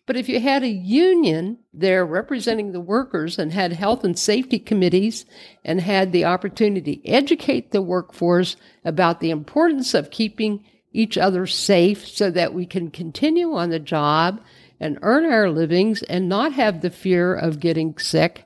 But 0.06 0.16
if 0.16 0.30
you 0.30 0.40
had 0.40 0.64
a 0.64 0.70
union 0.70 1.58
there 1.74 2.06
representing 2.06 2.72
the 2.72 2.80
workers 2.80 3.38
and 3.38 3.52
had 3.52 3.74
health 3.74 4.06
and 4.06 4.18
safety 4.18 4.58
committees 4.58 5.26
and 5.66 5.82
had 5.82 6.14
the 6.14 6.24
opportunity 6.24 6.96
to 6.96 7.08
educate 7.10 7.72
the 7.72 7.82
workforce 7.82 8.56
about 8.86 9.20
the 9.20 9.32
importance 9.32 9.94
of 9.94 10.10
keeping 10.10 10.64
each 10.94 11.18
other 11.18 11.46
safe 11.46 12.08
so 12.08 12.32
that 12.32 12.54
we 12.54 12.66
can 12.66 12.90
continue 12.90 13.54
on 13.54 13.70
the 13.70 13.80
job 13.80 14.42
and 14.80 15.00
earn 15.02 15.26
our 15.26 15.50
livings 15.50 16.04
and 16.04 16.30
not 16.30 16.54
have 16.54 16.82
the 16.82 16.90
fear 16.90 17.34
of 17.34 17.60
getting 17.60 17.98
sick 17.98 18.46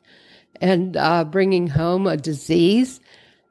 and 0.59 0.95
uh, 0.95 1.23
bringing 1.23 1.67
home 1.67 2.07
a 2.07 2.17
disease, 2.17 2.99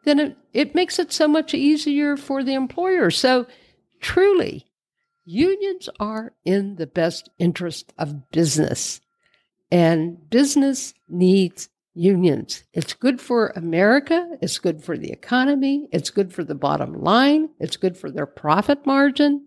then 0.04 0.18
it, 0.18 0.36
it 0.52 0.74
makes 0.74 0.98
it 0.98 1.12
so 1.12 1.28
much 1.28 1.54
easier 1.54 2.16
for 2.16 2.42
the 2.42 2.54
employer. 2.54 3.10
So, 3.10 3.46
truly, 4.00 4.66
unions 5.24 5.88
are 5.98 6.32
in 6.44 6.76
the 6.76 6.86
best 6.86 7.28
interest 7.38 7.92
of 7.98 8.30
business, 8.30 9.00
and 9.70 10.30
business 10.30 10.94
needs 11.08 11.68
unions. 11.94 12.62
It's 12.72 12.94
good 12.94 13.20
for 13.20 13.48
America. 13.56 14.36
It's 14.40 14.58
good 14.58 14.82
for 14.82 14.96
the 14.96 15.10
economy. 15.10 15.88
It's 15.92 16.10
good 16.10 16.32
for 16.32 16.44
the 16.44 16.54
bottom 16.54 16.94
line. 16.94 17.50
It's 17.58 17.76
good 17.76 17.96
for 17.96 18.10
their 18.10 18.26
profit 18.26 18.86
margin. 18.86 19.46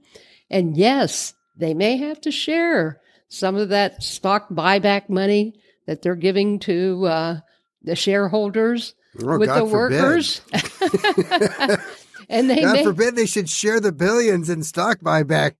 And 0.50 0.78
yes, 0.78 1.34
they 1.58 1.74
may 1.74 1.98
have 1.98 2.22
to 2.22 2.32
share 2.32 3.02
some 3.34 3.56
of 3.56 3.69
that 3.69 4.04
stock 4.04 4.48
buyback 4.50 5.10
money 5.10 5.56
that 5.88 6.04
they're 6.04 6.15
giving 6.15 6.60
to 6.60 7.06
uh, 7.08 7.39
the 7.82 7.96
shareholders 7.96 8.93
oh, 9.24 9.39
with 9.39 9.50
God 9.50 9.60
the 9.60 9.65
workers. 9.65 10.41
and 12.30 12.48
they 12.48 12.62
God 12.62 12.74
may, 12.74 12.84
forbid 12.84 13.15
they 13.15 13.26
should 13.26 13.50
share 13.50 13.80
the 13.80 13.91
billions 13.91 14.52
in 14.52 14.62
stock 14.62 15.00
buyback 15.00 15.56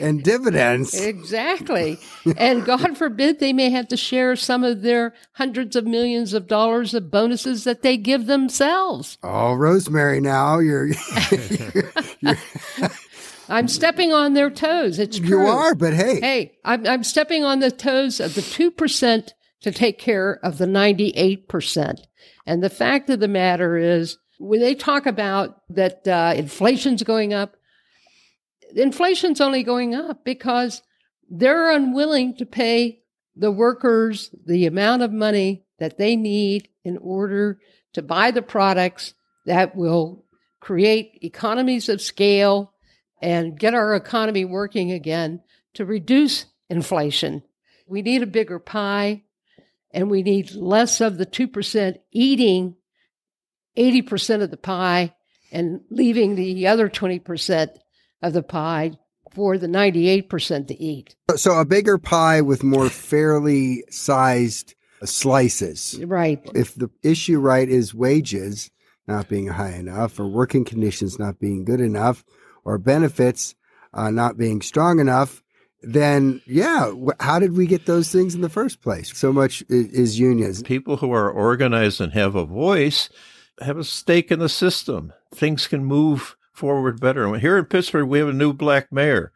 and 0.00 0.24
dividends. 0.24 0.98
exactly. 0.98 1.98
and 2.38 2.64
God 2.64 2.96
forbid 2.96 3.40
they 3.40 3.52
may 3.52 3.68
have 3.68 3.88
to 3.88 3.96
share 3.96 4.34
some 4.34 4.64
of 4.64 4.80
their 4.80 5.12
hundreds 5.32 5.76
of 5.76 5.84
millions 5.84 6.32
of 6.32 6.46
dollars 6.46 6.94
of 6.94 7.10
bonuses 7.10 7.64
that 7.64 7.82
they 7.82 7.98
give 7.98 8.24
themselves. 8.24 9.18
Oh, 9.22 9.52
Rosemary, 9.52 10.22
now 10.22 10.60
you're, 10.60 10.86
you're, 10.86 11.92
you're 12.20 12.38
I'm 13.48 13.68
stepping 13.68 14.12
on 14.12 14.34
their 14.34 14.50
toes. 14.50 14.98
It's 14.98 15.18
true. 15.18 15.42
You 15.42 15.46
are, 15.46 15.74
but 15.74 15.94
hey. 15.94 16.20
Hey, 16.20 16.58
I'm, 16.64 16.86
I'm 16.86 17.04
stepping 17.04 17.44
on 17.44 17.60
the 17.60 17.70
toes 17.70 18.20
of 18.20 18.34
the 18.34 18.40
2% 18.40 19.32
to 19.62 19.72
take 19.72 19.98
care 19.98 20.38
of 20.42 20.58
the 20.58 20.66
98%. 20.66 22.00
And 22.46 22.62
the 22.62 22.70
fact 22.70 23.10
of 23.10 23.20
the 23.20 23.28
matter 23.28 23.76
is, 23.76 24.18
when 24.38 24.60
they 24.60 24.74
talk 24.74 25.06
about 25.06 25.60
that 25.70 26.06
uh, 26.06 26.34
inflation's 26.36 27.02
going 27.02 27.34
up, 27.34 27.56
inflation's 28.74 29.40
only 29.40 29.62
going 29.62 29.94
up 29.94 30.24
because 30.24 30.82
they're 31.28 31.70
unwilling 31.70 32.36
to 32.36 32.46
pay 32.46 33.00
the 33.34 33.50
workers 33.50 34.30
the 34.46 34.66
amount 34.66 35.02
of 35.02 35.12
money 35.12 35.64
that 35.78 35.98
they 35.98 36.16
need 36.16 36.68
in 36.84 36.98
order 36.98 37.58
to 37.92 38.02
buy 38.02 38.30
the 38.30 38.42
products 38.42 39.14
that 39.46 39.74
will 39.74 40.24
create 40.60 41.18
economies 41.22 41.88
of 41.88 42.00
scale 42.00 42.72
and 43.20 43.58
get 43.58 43.74
our 43.74 43.94
economy 43.94 44.44
working 44.44 44.92
again 44.92 45.42
to 45.74 45.84
reduce 45.84 46.46
inflation. 46.68 47.42
We 47.86 48.02
need 48.02 48.22
a 48.22 48.26
bigger 48.26 48.58
pie 48.58 49.24
and 49.92 50.10
we 50.10 50.22
need 50.22 50.54
less 50.54 51.00
of 51.00 51.18
the 51.18 51.26
2% 51.26 51.96
eating 52.12 52.76
80% 53.76 54.42
of 54.42 54.50
the 54.50 54.56
pie 54.56 55.14
and 55.50 55.80
leaving 55.90 56.34
the 56.34 56.66
other 56.66 56.88
20% 56.88 57.68
of 58.22 58.32
the 58.32 58.42
pie 58.42 58.92
for 59.34 59.56
the 59.56 59.66
98% 59.66 60.68
to 60.68 60.82
eat. 60.82 61.14
So 61.36 61.58
a 61.58 61.64
bigger 61.64 61.98
pie 61.98 62.40
with 62.40 62.62
more 62.62 62.88
fairly 62.88 63.84
sized 63.90 64.74
slices. 65.04 65.98
Right. 66.04 66.40
If 66.54 66.74
the 66.74 66.90
issue 67.02 67.38
right 67.38 67.68
is 67.68 67.94
wages 67.94 68.70
not 69.06 69.28
being 69.28 69.48
high 69.48 69.72
enough 69.72 70.18
or 70.18 70.26
working 70.28 70.64
conditions 70.64 71.18
not 71.18 71.38
being 71.38 71.64
good 71.64 71.80
enough 71.80 72.24
or 72.68 72.76
benefits 72.76 73.54
uh, 73.94 74.10
not 74.10 74.36
being 74.36 74.60
strong 74.60 75.00
enough, 75.00 75.42
then 75.80 76.42
yeah, 76.44 76.92
how 77.18 77.38
did 77.38 77.56
we 77.56 77.66
get 77.66 77.86
those 77.86 78.12
things 78.12 78.34
in 78.34 78.42
the 78.42 78.50
first 78.50 78.82
place? 78.82 79.16
So 79.16 79.32
much 79.32 79.64
is 79.70 80.18
unions. 80.18 80.62
People 80.62 80.98
who 80.98 81.10
are 81.12 81.30
organized 81.30 82.00
and 82.00 82.12
have 82.12 82.34
a 82.34 82.44
voice 82.44 83.08
have 83.60 83.78
a 83.78 83.84
stake 83.84 84.30
in 84.30 84.38
the 84.38 84.50
system. 84.50 85.14
Things 85.34 85.66
can 85.66 85.84
move 85.84 86.36
forward 86.52 87.00
better. 87.00 87.32
Here 87.38 87.56
in 87.56 87.64
Pittsburgh, 87.64 88.08
we 88.08 88.18
have 88.18 88.28
a 88.28 88.32
new 88.32 88.52
black 88.52 88.92
mayor, 88.92 89.32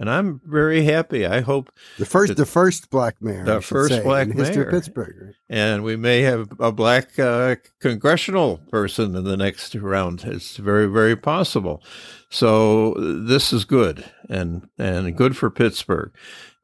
and 0.00 0.08
I'm 0.08 0.40
very 0.46 0.84
happy. 0.84 1.26
I 1.26 1.42
hope 1.42 1.70
the 1.98 2.06
first, 2.06 2.36
the 2.36 2.46
first 2.46 2.88
black 2.88 3.20
mayor, 3.20 3.44
the 3.44 3.60
first 3.60 3.92
say, 3.92 4.02
black 4.02 4.28
in 4.28 4.34
mayor, 4.34 4.46
history 4.46 4.64
of 4.64 4.70
Pittsburgh, 4.70 5.34
and 5.50 5.84
we 5.84 5.94
may 5.94 6.22
have 6.22 6.48
a 6.58 6.72
black 6.72 7.18
uh, 7.18 7.56
congressional 7.80 8.56
person 8.70 9.14
in 9.14 9.24
the 9.24 9.36
next 9.36 9.74
round. 9.74 10.24
It's 10.24 10.56
very, 10.56 10.86
very 10.86 11.16
possible. 11.16 11.82
So 12.30 12.94
this 12.94 13.52
is 13.52 13.66
good 13.66 14.10
and 14.30 14.66
and 14.78 15.14
good 15.14 15.36
for 15.36 15.50
Pittsburgh 15.50 16.12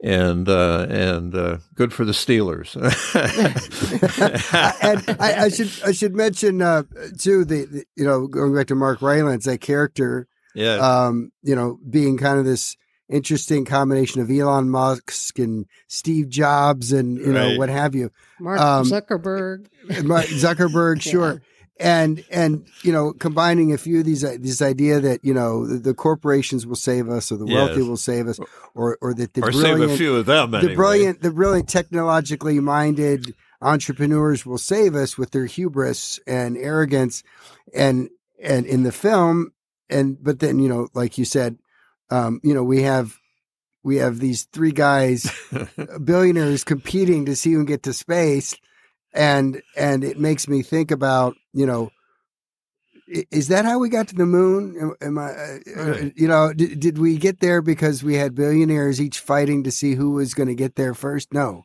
and 0.02 0.48
uh, 0.48 0.86
and 0.88 1.34
uh, 1.34 1.58
good 1.74 1.92
for 1.92 2.06
the 2.06 2.12
Steelers. 2.12 2.74
and 4.82 5.20
I, 5.20 5.44
I, 5.44 5.48
should 5.50 5.70
I 5.84 5.92
should 5.92 6.14
mention 6.14 6.62
uh, 6.62 6.84
too 7.18 7.44
the, 7.44 7.66
the, 7.66 7.84
you 7.96 8.06
know 8.06 8.28
going 8.28 8.54
back 8.54 8.68
to 8.68 8.74
Mark 8.74 9.02
Rylance 9.02 9.44
that 9.44 9.60
character, 9.60 10.26
yeah, 10.54 10.76
um, 10.76 11.32
you 11.42 11.54
know 11.54 11.78
being 11.90 12.16
kind 12.16 12.38
of 12.38 12.46
this 12.46 12.78
interesting 13.08 13.64
combination 13.64 14.20
of 14.20 14.30
Elon 14.30 14.68
Musk 14.68 15.38
and 15.38 15.66
Steve 15.88 16.28
Jobs 16.28 16.92
and 16.92 17.18
you 17.18 17.32
right. 17.32 17.52
know 17.52 17.58
what 17.58 17.68
have 17.68 17.94
you, 17.94 18.10
Mark 18.40 18.60
um, 18.60 18.84
Zuckerberg, 18.84 19.68
Mark 20.04 20.26
Zuckerberg, 20.26 21.00
sure. 21.02 21.32
yeah 21.34 21.38
and 21.78 22.24
and 22.30 22.66
you 22.82 22.92
know 22.92 23.12
combining 23.12 23.72
a 23.72 23.78
few 23.78 23.98
of 23.98 24.04
these 24.04 24.24
uh, 24.24 24.36
this 24.40 24.62
idea 24.62 24.98
that 25.00 25.22
you 25.22 25.34
know 25.34 25.66
the, 25.66 25.76
the 25.76 25.94
corporations 25.94 26.66
will 26.66 26.76
save 26.76 27.08
us 27.08 27.30
or 27.30 27.36
the 27.36 27.46
wealthy 27.46 27.80
yes. 27.80 27.88
will 27.88 27.96
save 27.96 28.26
us 28.28 28.40
or 28.74 28.96
or 29.02 29.12
that 29.12 29.34
the 29.34 29.42
or 29.42 29.50
brilliant, 29.50 29.80
save 29.80 29.90
a 29.90 29.96
few 29.96 30.16
of 30.16 30.26
them 30.26 30.54
anyway. 30.54 30.70
the 30.70 30.76
brilliant 30.76 31.22
the 31.22 31.30
brilliant 31.30 31.68
technologically 31.68 32.58
minded 32.60 33.34
entrepreneurs 33.60 34.46
will 34.46 34.58
save 34.58 34.94
us 34.94 35.18
with 35.18 35.32
their 35.32 35.46
hubris 35.46 36.18
and 36.26 36.56
arrogance 36.56 37.22
and 37.74 38.08
and 38.42 38.64
in 38.64 38.82
the 38.82 38.92
film 38.92 39.52
and 39.90 40.22
but 40.22 40.38
then 40.40 40.58
you 40.58 40.68
know 40.68 40.88
like 40.94 41.18
you 41.18 41.24
said 41.24 41.58
um 42.10 42.40
you 42.42 42.54
know 42.54 42.64
we 42.64 42.82
have 42.82 43.16
we 43.82 43.96
have 43.96 44.18
these 44.18 44.44
three 44.44 44.72
guys 44.72 45.30
billionaires 46.04 46.64
competing 46.64 47.26
to 47.26 47.36
see 47.36 47.52
who 47.52 47.58
can 47.58 47.66
get 47.66 47.82
to 47.84 47.92
space 47.92 48.56
and 49.14 49.62
and 49.76 50.04
it 50.04 50.18
makes 50.18 50.48
me 50.48 50.62
think 50.62 50.90
about 50.90 51.36
you 51.52 51.66
know 51.66 51.90
is 53.08 53.48
that 53.48 53.64
how 53.64 53.78
we 53.78 53.88
got 53.88 54.08
to 54.08 54.16
the 54.16 54.26
moon? 54.26 54.76
Am, 54.80 54.94
am 55.00 55.18
i 55.18 55.30
uh, 55.30 55.58
uh, 55.76 55.90
right. 55.90 56.12
you 56.16 56.28
know 56.28 56.52
did, 56.52 56.80
did 56.80 56.98
we 56.98 57.16
get 57.16 57.40
there 57.40 57.62
because 57.62 58.02
we 58.02 58.14
had 58.14 58.34
billionaires 58.34 59.00
each 59.00 59.20
fighting 59.20 59.62
to 59.64 59.70
see 59.70 59.94
who 59.94 60.10
was 60.10 60.34
going 60.34 60.48
to 60.48 60.54
get 60.54 60.76
there 60.76 60.94
first? 60.94 61.32
No. 61.32 61.64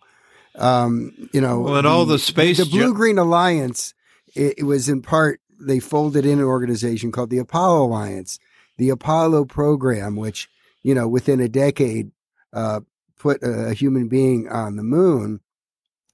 Um 0.55 1.29
you 1.33 1.41
know 1.41 1.61
well 1.61 1.77
and 1.77 1.85
the, 1.85 1.89
all 1.89 2.05
the 2.05 2.19
space 2.19 2.57
the 2.57 2.65
blue 2.65 2.93
green 2.93 3.17
alliance 3.17 3.93
it, 4.35 4.55
it 4.59 4.63
was 4.63 4.89
in 4.89 5.01
part 5.01 5.39
they 5.59 5.79
folded 5.79 6.25
in 6.25 6.39
an 6.39 6.45
organization 6.45 7.11
called 7.11 7.29
the 7.29 7.37
apollo 7.37 7.85
alliance 7.85 8.37
the 8.81 8.89
apollo 8.89 9.45
program 9.45 10.15
which 10.15 10.49
you 10.81 10.95
know 10.95 11.07
within 11.07 11.39
a 11.39 11.47
decade 11.47 12.11
uh 12.53 12.79
put 13.19 13.43
a, 13.43 13.67
a 13.67 13.73
human 13.73 14.07
being 14.07 14.49
on 14.49 14.75
the 14.75 14.83
moon 14.83 15.39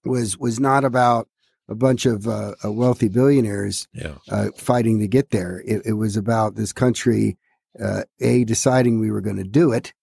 was 0.03 0.37
was 0.37 0.59
not 0.59 0.83
about 0.83 1.29
a 1.69 1.75
bunch 1.75 2.05
of 2.05 2.27
uh, 2.27 2.55
uh, 2.63 2.71
wealthy 2.71 3.07
billionaires 3.07 3.87
yeah. 3.93 4.15
uh, 4.29 4.47
fighting 4.55 4.99
to 4.99 5.07
get 5.07 5.31
there. 5.31 5.61
It, 5.65 5.81
it 5.85 5.93
was 5.93 6.15
about 6.15 6.55
this 6.55 6.71
country, 6.71 7.37
uh, 7.81 8.03
a 8.21 8.45
deciding 8.45 8.99
we 8.99 9.11
were 9.11 9.21
going 9.21 9.37
to 9.37 9.43
do 9.43 9.71
it, 9.71 9.93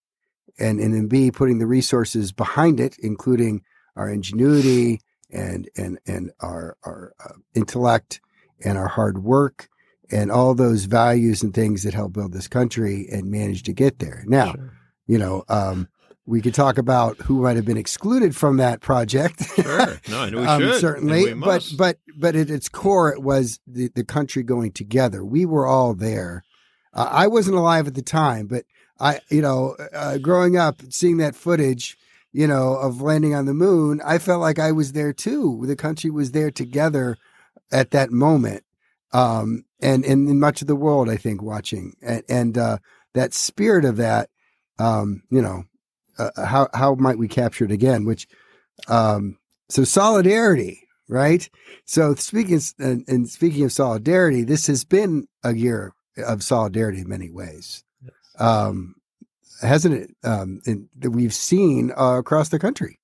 and 0.59 0.79
and 0.79 0.93
then 0.93 1.07
b 1.07 1.31
putting 1.31 1.59
the 1.59 1.67
resources 1.67 2.31
behind 2.31 2.79
it, 2.79 2.97
including 2.99 3.61
our 3.95 4.09
ingenuity 4.09 4.99
and 5.31 5.69
and 5.77 5.99
and 6.05 6.31
our 6.39 6.77
our 6.83 7.13
uh, 7.23 7.33
intellect 7.53 8.21
and 8.63 8.77
our 8.77 8.87
hard 8.87 9.23
work 9.23 9.69
and 10.11 10.31
all 10.31 10.53
those 10.53 10.85
values 10.85 11.43
and 11.43 11.53
things 11.53 11.83
that 11.83 11.93
help 11.93 12.13
build 12.13 12.33
this 12.33 12.47
country 12.47 13.07
and 13.11 13.29
manage 13.31 13.63
to 13.63 13.73
get 13.73 13.99
there. 13.99 14.23
Now, 14.27 14.53
sure. 14.53 14.73
you 15.07 15.17
know. 15.17 15.43
Um, 15.49 15.87
we 16.27 16.41
could 16.41 16.55
talk 16.55 16.79
about 16.79 17.17
who 17.17 17.43
might 17.43 17.55
have 17.55 17.65
been 17.65 17.77
excluded 17.77 18.35
from 18.35 18.57
that 18.57 18.81
project. 18.81 19.43
Sure, 19.55 20.01
no, 20.09 20.27
we 20.31 20.43
um, 20.43 20.59
should 20.59 20.81
certainly, 20.81 21.35
but 21.35 21.71
but 21.77 21.99
but 22.17 22.35
at 22.35 22.49
its 22.49 22.67
core, 22.67 23.13
it 23.13 23.21
was 23.21 23.59
the 23.67 23.91
the 23.93 24.03
country 24.03 24.41
going 24.41 24.71
together. 24.71 25.23
We 25.23 25.45
were 25.45 25.67
all 25.67 25.93
there. 25.93 26.43
Uh, 26.95 27.07
I 27.11 27.27
wasn't 27.27 27.57
alive 27.57 27.85
at 27.85 27.93
the 27.93 28.01
time, 28.01 28.47
but 28.47 28.65
I, 28.99 29.19
you 29.29 29.41
know, 29.41 29.75
uh, 29.93 30.17
growing 30.17 30.57
up, 30.57 30.81
seeing 30.89 31.17
that 31.17 31.35
footage, 31.35 31.97
you 32.31 32.47
know, 32.47 32.75
of 32.75 33.01
landing 33.01 33.35
on 33.35 33.45
the 33.45 33.53
moon, 33.53 34.01
I 34.03 34.17
felt 34.17 34.41
like 34.41 34.59
I 34.59 34.71
was 34.71 34.93
there 34.93 35.13
too. 35.13 35.63
The 35.65 35.75
country 35.75 36.09
was 36.09 36.31
there 36.31 36.51
together 36.51 37.17
at 37.71 37.91
that 37.91 38.11
moment, 38.11 38.63
um, 39.15 39.63
and, 39.81 40.03
and 40.03 40.27
in 40.27 40.39
much 40.41 40.61
of 40.61 40.67
the 40.67 40.75
world, 40.75 41.09
I 41.09 41.15
think, 41.15 41.41
watching 41.41 41.95
and, 42.01 42.23
and 42.27 42.57
uh, 42.57 42.77
that 43.13 43.33
spirit 43.33 43.85
of 43.85 43.95
that, 43.95 44.29
um, 44.77 45.23
you 45.29 45.41
know, 45.41 45.63
uh, 46.17 46.45
how 46.45 46.67
how 46.73 46.95
might 46.95 47.17
we 47.17 47.29
capture 47.29 47.63
it 47.63 47.71
again? 47.71 48.03
Which 48.05 48.27
um, 48.89 49.37
so 49.69 49.85
solidarity, 49.85 50.85
right? 51.07 51.49
So 51.85 52.13
speaking 52.15 52.59
and, 52.77 53.05
and, 53.07 53.29
speaking 53.29 53.63
of 53.63 53.71
solidarity, 53.71 54.43
this 54.43 54.67
has 54.67 54.83
been 54.83 55.27
a 55.43 55.53
year 55.55 55.93
of 56.17 56.43
solidarity 56.43 56.99
in 56.99 57.09
many 57.09 57.29
ways, 57.29 57.85
yes. 58.03 58.13
um, 58.37 58.95
hasn't 59.61 59.95
it? 59.95 60.11
Um, 60.25 60.59
in, 60.65 60.89
that 60.99 61.11
we've 61.11 61.33
seen 61.33 61.93
uh, 61.97 62.17
across 62.19 62.49
the 62.49 62.59
country. 62.59 62.99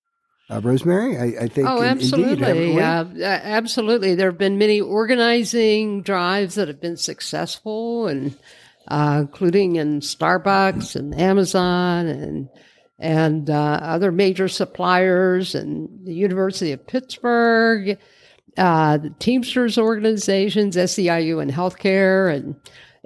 Uh, 0.49 0.59
Rosemary, 0.61 1.17
I, 1.17 1.43
I, 1.43 1.47
think. 1.47 1.67
Oh, 1.67 1.81
absolutely. 1.81 2.73
Indeed, 2.73 2.81
uh, 2.81 3.05
absolutely. 3.25 4.15
There 4.15 4.29
have 4.29 4.37
been 4.37 4.57
many 4.57 4.81
organizing 4.81 6.01
drives 6.01 6.55
that 6.55 6.67
have 6.67 6.81
been 6.81 6.97
successful, 6.97 8.07
and 8.07 8.35
uh, 8.87 9.19
including 9.21 9.77
in 9.77 10.01
Starbucks 10.01 10.95
and 10.95 11.17
Amazon 11.17 12.07
and 12.07 12.49
and 12.99 13.49
uh, 13.49 13.79
other 13.81 14.11
major 14.11 14.47
suppliers 14.47 15.55
and 15.55 15.89
the 16.05 16.13
University 16.13 16.71
of 16.71 16.85
Pittsburgh, 16.85 17.97
uh, 18.57 18.97
the 18.97 19.09
Teamsters 19.17 19.77
organizations, 19.77 20.75
SEIU 20.75 21.41
and 21.41 21.51
healthcare 21.51 22.33
and 22.33 22.55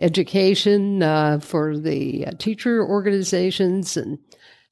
education 0.02 1.02
uh, 1.02 1.40
for 1.40 1.78
the 1.78 2.28
uh, 2.28 2.32
teacher 2.38 2.86
organizations. 2.86 3.96
And 3.96 4.20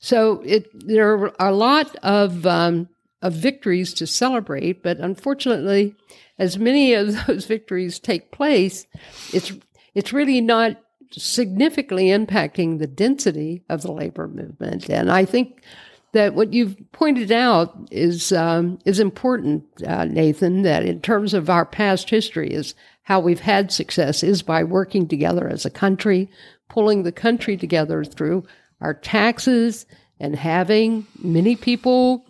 so 0.04 0.42
it, 0.44 0.70
there 0.74 1.14
are 1.14 1.34
a 1.40 1.54
lot 1.54 1.96
of, 2.04 2.46
um, 2.46 2.90
of 3.22 3.32
victories 3.32 3.94
to 3.94 4.06
celebrate, 4.06 4.84
but 4.84 4.98
unfortunately, 4.98 5.96
as 6.38 6.58
many 6.58 6.94
of 6.94 7.26
those 7.26 7.46
victories 7.46 8.00
take 8.00 8.30
place, 8.30 8.86
it's, 9.32 9.54
it's 9.96 10.12
really 10.12 10.42
not 10.42 10.76
significantly 11.14 12.08
impacting 12.08 12.80
the 12.80 12.88
density 12.88 13.64
of 13.70 13.82
the 13.82 13.94
labor 13.94 14.28
movement. 14.28 14.90
And 14.90 15.10
I 15.10 15.24
think 15.24 15.64
that 16.12 16.34
what 16.34 16.52
you've 16.52 16.76
pointed 16.92 17.32
out 17.32 17.74
is 17.90 18.34
um, 18.34 18.80
is 18.84 19.00
important, 19.00 19.64
uh, 19.88 20.04
Nathan. 20.04 20.64
That 20.64 20.84
in 20.84 21.00
terms 21.00 21.34
of 21.34 21.50
our 21.50 21.66
past 21.66 22.10
history, 22.10 22.52
is 22.52 22.76
how 23.04 23.22
we've 23.22 23.40
had 23.40 23.72
success 23.72 24.22
is 24.22 24.42
by 24.42 24.66
working 24.66 25.08
together 25.08 25.48
as 25.48 25.66
a 25.66 25.70
country, 25.70 26.30
pulling 26.68 27.04
the 27.04 27.12
country 27.14 27.56
together 27.56 28.04
through 28.04 28.44
our 28.84 28.94
taxes 28.94 29.86
and 30.20 30.36
having 30.36 31.08
many 31.18 31.56
people 31.56 32.26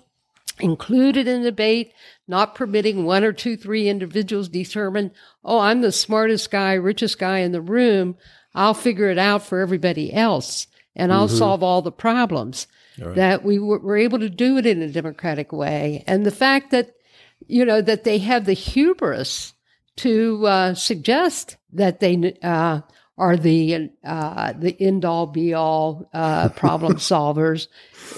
included 0.60 1.28
in 1.28 1.42
the 1.42 1.50
debate, 1.50 1.92
not 2.28 2.54
permitting 2.54 3.06
one 3.06 3.24
or 3.24 3.34
two, 3.34 3.58
three 3.58 3.90
individuals 3.90 4.48
determine, 4.48 5.12
oh, 5.44 5.60
I'm 5.60 5.82
the 5.82 5.92
smartest 5.92 6.52
guy, 6.52 6.74
richest 6.74 7.18
guy 7.18 7.40
in 7.40 7.52
the 7.52 7.62
room. 7.62 8.16
I'll 8.54 8.76
figure 8.76 9.10
it 9.10 9.18
out 9.18 9.42
for 9.42 9.60
everybody 9.60 10.14
else 10.14 10.68
and 10.96 11.12
I'll 11.12 11.28
mm-hmm. 11.28 11.38
solve 11.38 11.64
all 11.64 11.82
the 11.82 11.92
problems. 11.92 12.68
Right. 13.00 13.16
That 13.16 13.44
we 13.44 13.58
were 13.58 13.98
able 13.98 14.20
to 14.20 14.30
do 14.30 14.58
it 14.58 14.68
in 14.68 14.84
a 14.84 14.92
democratic 14.92 15.52
way. 15.52 16.04
And 16.06 16.24
the 16.24 16.32
fact 16.32 16.70
that, 16.70 16.94
you 17.48 17.66
know, 17.66 17.82
that 17.82 18.04
they 18.04 18.20
have 18.20 18.46
the 18.46 18.54
hubris 18.54 19.54
to 19.96 20.46
uh, 20.46 20.74
suggest 20.76 21.58
that 21.72 22.00
they 22.00 22.38
uh, 22.44 22.82
are 23.18 23.38
the 23.38 23.90
uh, 24.04 24.54
the 24.54 24.76
end 24.80 25.06
all 25.06 25.28
be 25.28 25.54
all 25.54 26.10
uh, 26.14 26.50
problem 26.50 26.94
solvers 26.98 27.68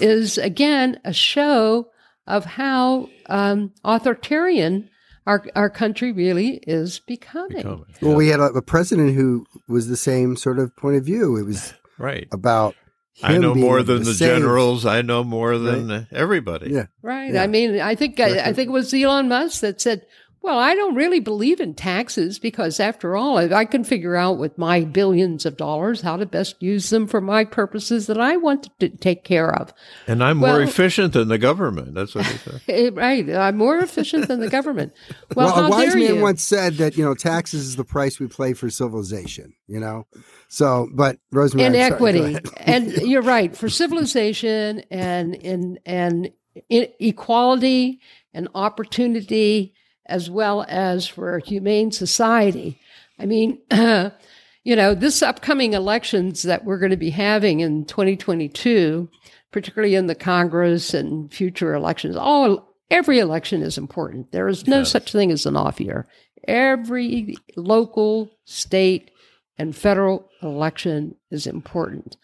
is 0.00 0.38
again 0.38 0.98
a 1.04 1.12
show 1.12 1.88
of 2.26 2.44
how 2.44 3.08
um, 3.28 3.72
authoritarian 3.84 4.88
our 5.26 5.44
our 5.54 5.68
country 5.68 6.12
really 6.12 6.60
is 6.66 7.00
becoming. 7.00 7.56
becoming 7.56 7.84
yeah. 7.88 8.08
Well, 8.08 8.16
we 8.16 8.28
had 8.28 8.40
a, 8.40 8.44
a, 8.44 8.62
president 8.62 9.14
who 9.14 9.44
was 9.68 9.88
the 9.88 9.96
same 9.96 10.36
sort 10.36 10.58
of 10.58 10.74
point 10.76 10.96
of 10.96 11.04
view. 11.04 11.36
It 11.36 11.44
was 11.44 11.74
right 11.98 12.28
about. 12.32 12.74
I 13.22 13.38
know 13.38 13.54
more 13.54 13.82
than 13.82 14.02
the 14.02 14.12
generals. 14.12 14.84
I 14.84 15.00
know 15.00 15.24
more 15.24 15.56
than 15.56 15.88
right. 15.88 16.06
everybody. 16.12 16.70
Yeah, 16.70 16.86
right. 17.00 17.32
Yeah. 17.32 17.42
I 17.42 17.46
mean, 17.46 17.80
I 17.80 17.94
think 17.94 18.20
I, 18.20 18.48
I 18.48 18.52
think 18.52 18.68
it 18.68 18.72
was 18.72 18.92
Elon 18.92 19.28
Musk 19.28 19.62
that 19.62 19.80
said 19.80 20.02
well, 20.46 20.60
I 20.60 20.76
don't 20.76 20.94
really 20.94 21.18
believe 21.18 21.58
in 21.58 21.74
taxes 21.74 22.38
because, 22.38 22.78
after 22.78 23.16
all, 23.16 23.52
I 23.52 23.64
can 23.64 23.82
figure 23.82 24.14
out 24.14 24.38
with 24.38 24.56
my 24.56 24.84
billions 24.84 25.44
of 25.44 25.56
dollars 25.56 26.02
how 26.02 26.16
to 26.16 26.24
best 26.24 26.62
use 26.62 26.88
them 26.90 27.08
for 27.08 27.20
my 27.20 27.44
purposes 27.44 28.06
that 28.06 28.20
I 28.20 28.36
want 28.36 28.68
to 28.78 28.88
take 28.88 29.24
care 29.24 29.52
of. 29.52 29.74
And 30.06 30.22
I'm 30.22 30.40
well, 30.40 30.52
more 30.52 30.62
efficient 30.62 31.14
than 31.14 31.26
the 31.26 31.36
government. 31.36 31.94
That's 31.94 32.14
what 32.14 32.26
he 32.26 32.38
said. 32.38 32.60
Eh, 32.68 32.90
right. 32.92 33.28
I'm 33.28 33.56
more 33.56 33.78
efficient 33.78 34.28
than 34.28 34.38
the 34.38 34.48
government. 34.48 34.92
Well, 35.34 35.52
well 35.52 35.66
a 35.66 35.70
wise 35.70 35.96
man 35.96 36.14
you? 36.14 36.20
once 36.20 36.44
said 36.44 36.74
that, 36.74 36.96
you 36.96 37.04
know, 37.04 37.14
taxes 37.14 37.66
is 37.66 37.74
the 37.74 37.84
price 37.84 38.20
we 38.20 38.28
pay 38.28 38.52
for 38.52 38.70
civilization, 38.70 39.54
you 39.66 39.80
know? 39.80 40.06
So, 40.46 40.88
but 40.94 41.18
Rosemary. 41.32 41.66
Inequity. 41.66 42.18
and 42.20 42.36
equity. 42.36 42.62
And 42.66 42.92
you're 43.08 43.22
right. 43.22 43.56
For 43.56 43.68
civilization 43.68 44.84
and, 44.92 45.34
and, 45.44 45.80
and 45.84 46.30
equality 46.70 48.00
and 48.32 48.48
opportunity 48.54 49.74
as 50.06 50.30
well 50.30 50.64
as 50.68 51.06
for 51.06 51.38
humane 51.40 51.92
society. 51.92 52.80
I 53.18 53.26
mean, 53.26 53.58
uh, 53.70 54.10
you 54.64 54.74
know, 54.74 54.94
this 54.94 55.22
upcoming 55.22 55.74
elections 55.74 56.42
that 56.42 56.64
we're 56.64 56.78
going 56.78 56.90
to 56.90 56.96
be 56.96 57.10
having 57.10 57.60
in 57.60 57.84
2022, 57.84 59.08
particularly 59.52 59.94
in 59.94 60.06
the 60.06 60.14
Congress 60.14 60.92
and 60.92 61.32
future 61.32 61.74
elections, 61.74 62.16
all 62.16 62.74
every 62.90 63.18
election 63.18 63.62
is 63.62 63.78
important. 63.78 64.32
There 64.32 64.48
is 64.48 64.66
no 64.66 64.78
yes. 64.78 64.90
such 64.90 65.12
thing 65.12 65.30
as 65.30 65.46
an 65.46 65.56
off 65.56 65.80
year. 65.80 66.06
Every 66.48 67.36
local, 67.56 68.30
state, 68.44 69.10
and 69.58 69.74
federal 69.74 70.28
election 70.42 71.16
is 71.30 71.46
important. 71.46 72.16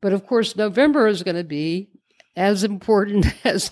But 0.00 0.12
of 0.12 0.26
course, 0.26 0.56
November 0.56 1.06
is 1.06 1.22
going 1.22 1.36
to 1.36 1.44
be 1.44 1.88
as 2.36 2.64
important 2.64 3.26
as 3.44 3.70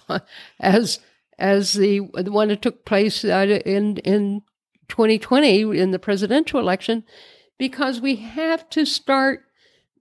as 0.60 0.98
as 1.38 1.72
the, 1.74 2.00
the 2.14 2.32
one 2.32 2.48
that 2.48 2.62
took 2.62 2.84
place 2.84 3.24
uh, 3.24 3.60
in 3.64 3.98
in 3.98 4.42
2020 4.88 5.78
in 5.78 5.90
the 5.90 5.98
presidential 5.98 6.60
election, 6.60 7.04
because 7.58 8.00
we 8.00 8.16
have 8.16 8.68
to 8.70 8.84
start, 8.84 9.44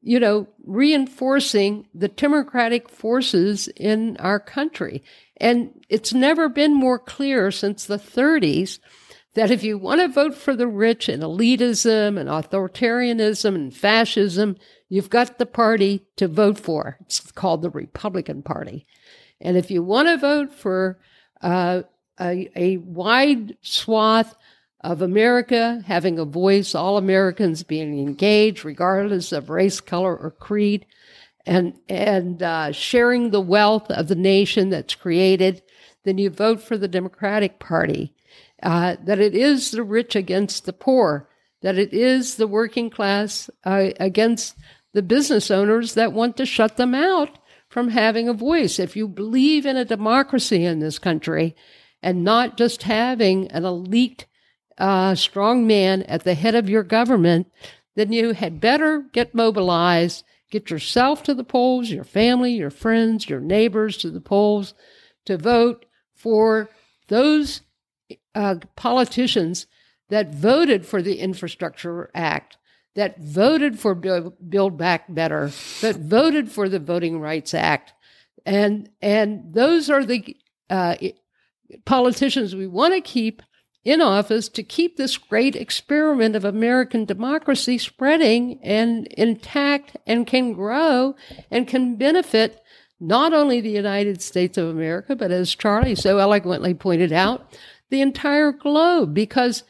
you 0.02 0.20
know, 0.20 0.48
reinforcing 0.66 1.88
the 1.94 2.08
democratic 2.08 2.90
forces 2.90 3.68
in 3.70 4.18
our 4.18 4.40
country. 4.40 5.04
And 5.38 5.84
it's 5.90 6.14
never 6.14 6.50
been 6.50 6.74
more 6.74 7.00
clear 7.00 7.52
since 7.52 7.86
the 7.86 7.98
30s 7.98 8.80
that 9.36 9.50
if 9.50 9.64
you 9.64 9.78
want 9.78 10.00
to 10.00 10.08
vote 10.08 10.36
for 10.36 10.56
the 10.56 10.68
rich 10.68 11.10
and 11.10 11.24
elitism 11.24 12.20
and 12.20 12.30
authoritarianism 12.30 13.56
and 13.56 13.76
fascism, 13.76 14.56
you've 14.90 15.10
got 15.10 15.40
the 15.40 15.46
party 15.46 16.06
to 16.18 16.28
vote 16.28 16.60
for. 16.60 16.98
It's 17.02 17.20
called 17.32 17.62
the 17.62 17.72
Republican 17.72 18.44
Party. 18.44 18.86
And 19.42 19.58
if 19.58 19.72
you 19.72 19.82
want 19.82 20.08
to 20.08 20.18
vote 20.18 20.54
for 20.54 21.00
uh, 21.44 21.84
a, 22.20 22.50
a 22.56 22.78
wide 22.78 23.58
swath 23.62 24.36
of 24.82 25.02
America 25.02 25.82
having 25.86 26.20
a 26.20 26.26
voice, 26.26 26.76
all 26.76 26.98
Americans 26.98 27.64
being 27.64 28.00
engaged, 28.00 28.66
regardless 28.66 29.32
of 29.32 29.50
race, 29.50 29.80
color, 29.80 30.16
or 30.16 30.32
creed, 30.32 30.86
and 31.46 31.74
and 31.88 32.42
uh, 32.42 32.72
sharing 32.72 33.30
the 33.30 33.42
wealth 33.42 33.90
of 33.92 34.08
the 34.08 34.16
nation 34.16 34.70
that's 34.70 34.96
created, 34.96 35.62
then 36.04 36.18
you 36.18 36.30
vote 36.30 36.62
for 36.62 36.78
the 36.78 36.88
Democratic 36.88 37.60
Party. 37.60 38.14
Uh, 38.62 38.96
that 39.04 39.20
it 39.20 39.36
is 39.36 39.72
the 39.72 39.84
rich 39.84 40.16
against 40.16 40.66
the 40.66 40.72
poor, 40.72 41.28
that 41.62 41.78
it 41.78 41.94
is 41.94 42.36
the 42.36 42.48
working 42.48 42.90
class 42.90 43.50
uh, 43.66 43.90
against 44.00 44.56
the 44.94 45.02
business 45.02 45.52
owners 45.52 45.96
that 45.96 46.14
want 46.14 46.38
to 46.38 46.46
shut 46.46 46.78
them 46.78 46.96
out 46.96 47.40
from 47.74 47.90
having 47.90 48.30
a 48.30 48.34
voice. 48.34 48.78
If 48.78 48.96
you 48.96 49.08
believe 49.08 49.66
in 49.66 49.78
a 49.78 49.84
democracy 49.84 50.64
in 50.64 50.78
this 50.78 51.00
country 51.00 51.56
and 52.04 52.24
not 52.24 52.56
just 52.56 52.84
having 52.84 53.50
an 53.50 53.66
elite 53.66 54.28
uh, 54.78 55.16
strong 55.16 55.66
man 55.66 56.04
at 56.04 56.24
the 56.24 56.36
head 56.36 56.54
of 56.54 56.70
your 56.70 56.84
government, 56.84 57.52
then 57.96 58.14
you 58.14 58.34
had 58.34 58.62
better 58.62 59.06
get 59.12 59.34
mobilized, 59.34 60.24
get 60.52 60.70
yourself 60.70 61.24
to 61.24 61.34
the 61.34 61.44
polls, 61.44 61.90
your 61.90 62.04
family, 62.04 62.54
your 62.54 62.70
friends, 62.70 63.28
your 63.28 63.40
neighbors 63.40 63.98
to 63.98 64.12
the 64.12 64.22
polls 64.22 64.76
to 65.26 65.36
vote 65.36 65.86
for 66.14 66.70
those 67.08 67.62
uh, 68.36 68.58
politicians 68.76 69.66
that 70.10 70.32
voted 70.32 70.86
for 70.86 71.02
the 71.02 71.16
Infrastructure 71.16 72.12
Act, 72.14 72.56
that 72.96 73.20
voted 73.20 73.80
for 73.80 73.96
Build 73.96 74.78
Back 74.78 75.06
Better, 75.14 75.52
that 75.82 75.96
voted 75.98 76.52
for 76.52 76.70
the 76.70 76.80
Voting 76.80 77.20
Rights 77.20 77.54
Act. 77.54 77.94
And, 78.46 78.90
and 79.02 79.54
those 79.54 79.90
are 79.90 80.06
the 80.06 80.38
uh, 80.70 80.96
politicians 81.86 82.56
we 82.56 82.68
want 82.68 82.94
to 82.94 83.02
keep 83.02 83.42
in 83.84 84.02
office 84.02 84.48
to 84.48 84.64
keep 84.64 84.96
this 84.96 85.18
great 85.18 85.56
experiment 85.56 86.36
of 86.36 86.46
American 86.46 87.04
democracy 87.06 87.78
spreading 87.78 88.60
and 88.64 89.08
intact 89.08 89.98
and 90.08 90.26
can 90.26 90.54
grow 90.54 91.16
and 91.52 91.68
can 91.68 91.96
benefit 91.98 92.62
not 93.00 93.34
only 93.34 93.60
the 93.60 93.70
United 93.70 94.22
States 94.22 94.58
of 94.58 94.70
America, 94.70 95.16
but 95.16 95.32
as 95.32 95.56
Charlie 95.56 95.96
so 95.96 96.20
eloquently 96.20 96.74
pointed 96.74 97.12
out, 97.12 97.52
the 97.90 98.02
entire 98.02 98.54
globe, 98.54 99.14
because 99.14 99.64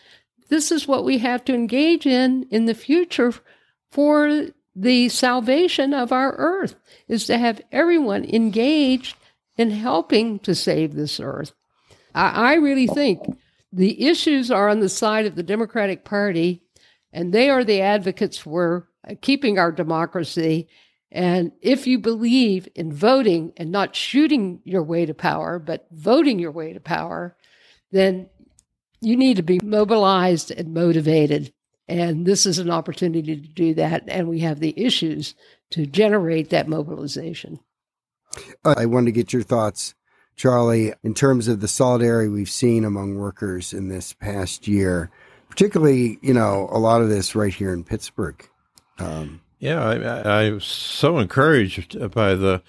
this 0.49 0.71
is 0.71 0.88
what 0.88 1.06
we 1.06 1.19
have 1.19 1.43
to 1.45 1.53
engage 1.53 2.06
in 2.06 2.43
in 2.49 2.65
the 2.65 2.73
future 2.73 3.34
for 3.91 4.47
the 4.75 5.10
salvation 5.10 5.93
of 5.93 6.12
our 6.12 6.34
earth 6.38 6.75
is 7.08 7.25
to 7.27 7.38
have 7.38 7.62
everyone 7.71 8.25
engaged 8.25 9.15
in 9.58 9.69
helping 9.69 10.39
to 10.39 10.56
save 10.56 10.95
this 10.95 11.19
earth. 11.19 11.53
I, 12.15 12.53
I 12.53 12.53
really 12.56 12.88
think 12.88 13.19
the 13.71 14.08
issues 14.08 14.51
are 14.51 14.69
on 14.69 14.79
the 14.79 14.89
side 14.89 15.25
of 15.25 15.36
the 15.36 15.43
Democratic 15.43 16.03
Party, 16.03 16.63
and 17.12 17.32
they 17.32 17.49
are 17.49 17.63
the 17.63 17.82
advocates 17.82 18.38
for 18.38 18.88
keeping 19.21 19.60
our 19.60 19.71
democracy. 19.71 20.67
And 21.12 21.51
if 21.62 21.86
you 21.86 21.99
believe 21.99 22.67
in 22.73 22.91
voting 22.91 23.53
and 23.58 23.71
not 23.71 23.95
shooting 23.95 24.62
your 24.63 24.84
way 24.84 25.06
to 25.06 25.13
power, 25.13 25.60
but 25.60 25.88
voting 25.91 26.39
your 26.39 26.51
way 26.51 26.73
to 26.73 26.79
power, 26.79 27.36
then 27.91 28.29
you 29.04 29.16
need 29.18 29.38
to 29.38 29.44
be 29.44 29.60
mobilized 29.63 30.52
and 30.52 30.74
motivated. 30.74 31.54
And 31.88 32.26
this 32.26 32.46
is 32.46 32.60
an 32.60 32.72
opportunity 32.72 33.36
to 33.36 33.48
do 33.48 33.74
that. 33.76 34.04
And 34.08 34.28
we 34.28 34.39
have 34.39 34.60
the 34.60 34.74
issues 34.78 35.36
to 35.72 35.86
generate 35.86 36.50
that 36.50 36.68
mobilization. 36.68 37.60
Uh, 38.63 38.76
I 38.78 38.86
wanted 38.86 39.08
to 39.08 39.12
get 39.12 39.34
your 39.34 39.44
thoughts, 39.44 39.94
Charlie, 40.36 40.94
in 41.04 41.13
terms 41.13 41.48
of 41.48 41.60
the 41.60 41.68
solidarity 41.68 42.30
we've 42.30 42.50
seen 42.50 42.86
among 42.86 43.16
workers 43.16 43.74
in 43.74 43.89
this 43.89 44.13
past 44.13 44.68
year, 44.68 45.12
particularly, 45.50 46.20
you 46.22 46.34
know, 46.34 46.70
a 46.72 46.80
lot 46.80 47.02
of 47.02 47.10
this 47.10 47.36
right 47.36 47.54
here 47.54 47.74
in 47.74 47.84
Pittsburgh. 47.84 48.48
Um, 48.98 49.42
yeah, 49.60 49.84
I, 49.84 50.46
I 50.46 50.52
was 50.52 50.66
so 50.66 51.20
encouraged 51.20 52.12
by 52.12 52.36
the 52.36 52.62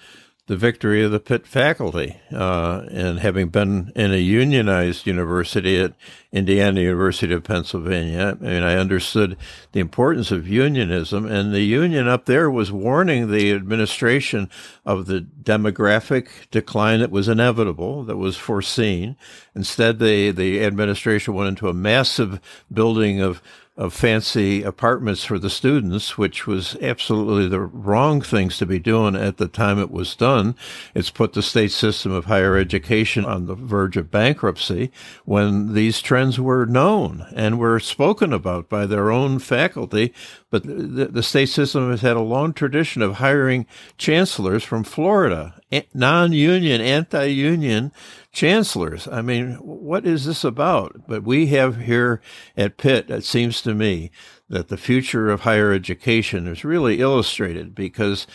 the 0.47 0.55
victory 0.55 1.03
of 1.03 1.11
the 1.11 1.19
Pitt 1.19 1.47
faculty. 1.47 2.17
Uh, 2.31 2.85
and 2.91 3.19
having 3.19 3.49
been 3.49 3.91
in 3.95 4.13
a 4.13 4.17
unionized 4.17 5.07
university 5.07 5.79
at 5.79 5.93
Indiana 6.31 6.81
University 6.81 7.33
of 7.33 7.43
Pennsylvania, 7.43 8.37
I 8.39 8.43
mean, 8.43 8.63
I 8.63 8.75
understood 8.75 9.37
the 9.71 9.79
importance 9.79 10.31
of 10.31 10.47
unionism. 10.47 11.25
And 11.25 11.51
the 11.51 11.61
union 11.61 12.07
up 12.07 12.25
there 12.25 12.51
was 12.51 12.71
warning 12.71 13.31
the 13.31 13.53
administration 13.53 14.49
of 14.85 15.07
the 15.07 15.21
demographic 15.21 16.27
decline 16.51 16.99
that 16.99 17.11
was 17.11 17.27
inevitable, 17.27 18.03
that 18.03 18.17
was 18.17 18.37
foreseen. 18.37 19.15
Instead, 19.55 19.97
the, 19.97 20.29
the 20.29 20.63
administration 20.63 21.33
went 21.33 21.49
into 21.49 21.69
a 21.69 21.73
massive 21.73 22.39
building 22.71 23.19
of 23.19 23.41
of 23.77 23.93
fancy 23.93 24.63
apartments 24.63 25.25
for 25.25 25.37
the 25.37 25.49
students, 25.49 26.17
which 26.17 26.47
was 26.47 26.77
absolutely 26.81 27.47
the 27.47 27.59
wrong 27.59 28.21
things 28.21 28.57
to 28.57 28.65
be 28.65 28.79
doing 28.79 29.15
at 29.15 29.35
the 29.37 29.49
time 29.49 29.77
it 29.77 29.91
was 29.91 30.15
done. 30.15 30.55
It's 30.93 31.09
put 31.09 31.33
the 31.33 31.41
state 31.41 31.71
system 31.71 32.13
of 32.13 32.25
higher 32.25 32.55
education 32.55 33.25
on 33.25 33.47
the 33.47 33.55
verge 33.55 33.97
of 33.97 34.09
bankruptcy 34.09 34.91
when 35.25 35.73
these 35.73 36.01
trends 36.01 36.39
were 36.39 36.65
known 36.65 37.25
and 37.35 37.59
were 37.59 37.79
spoken 37.81 38.31
about 38.31 38.69
by 38.69 38.85
their 38.85 39.11
own 39.11 39.39
faculty. 39.39 40.13
But 40.49 40.63
the, 40.63 41.09
the 41.11 41.23
state 41.23 41.49
system 41.49 41.91
has 41.91 42.01
had 42.01 42.15
a 42.15 42.21
long 42.21 42.53
tradition 42.53 43.01
of 43.01 43.15
hiring 43.15 43.65
chancellors 43.97 44.63
from 44.63 44.85
Florida, 44.85 45.61
non 45.93 46.31
union, 46.31 46.81
anti 46.81 47.25
union 47.25 47.91
chancellors. 48.31 49.07
I 49.07 49.21
mean, 49.21 49.53
what 49.55 50.05
is 50.05 50.25
this 50.25 50.43
about? 50.43 51.07
But 51.07 51.23
we 51.23 51.47
have 51.47 51.81
here 51.81 52.21
at 52.55 52.77
Pitt, 52.77 53.09
it 53.09 53.23
seems 53.23 53.61
to 53.61 53.73
me, 53.73 54.11
that 54.49 54.67
the 54.67 54.77
future 54.77 55.29
of 55.29 55.41
higher 55.41 55.71
education 55.71 56.47
is 56.47 56.65
really 56.65 56.99
illustrated 56.99 57.73
because 57.73 58.27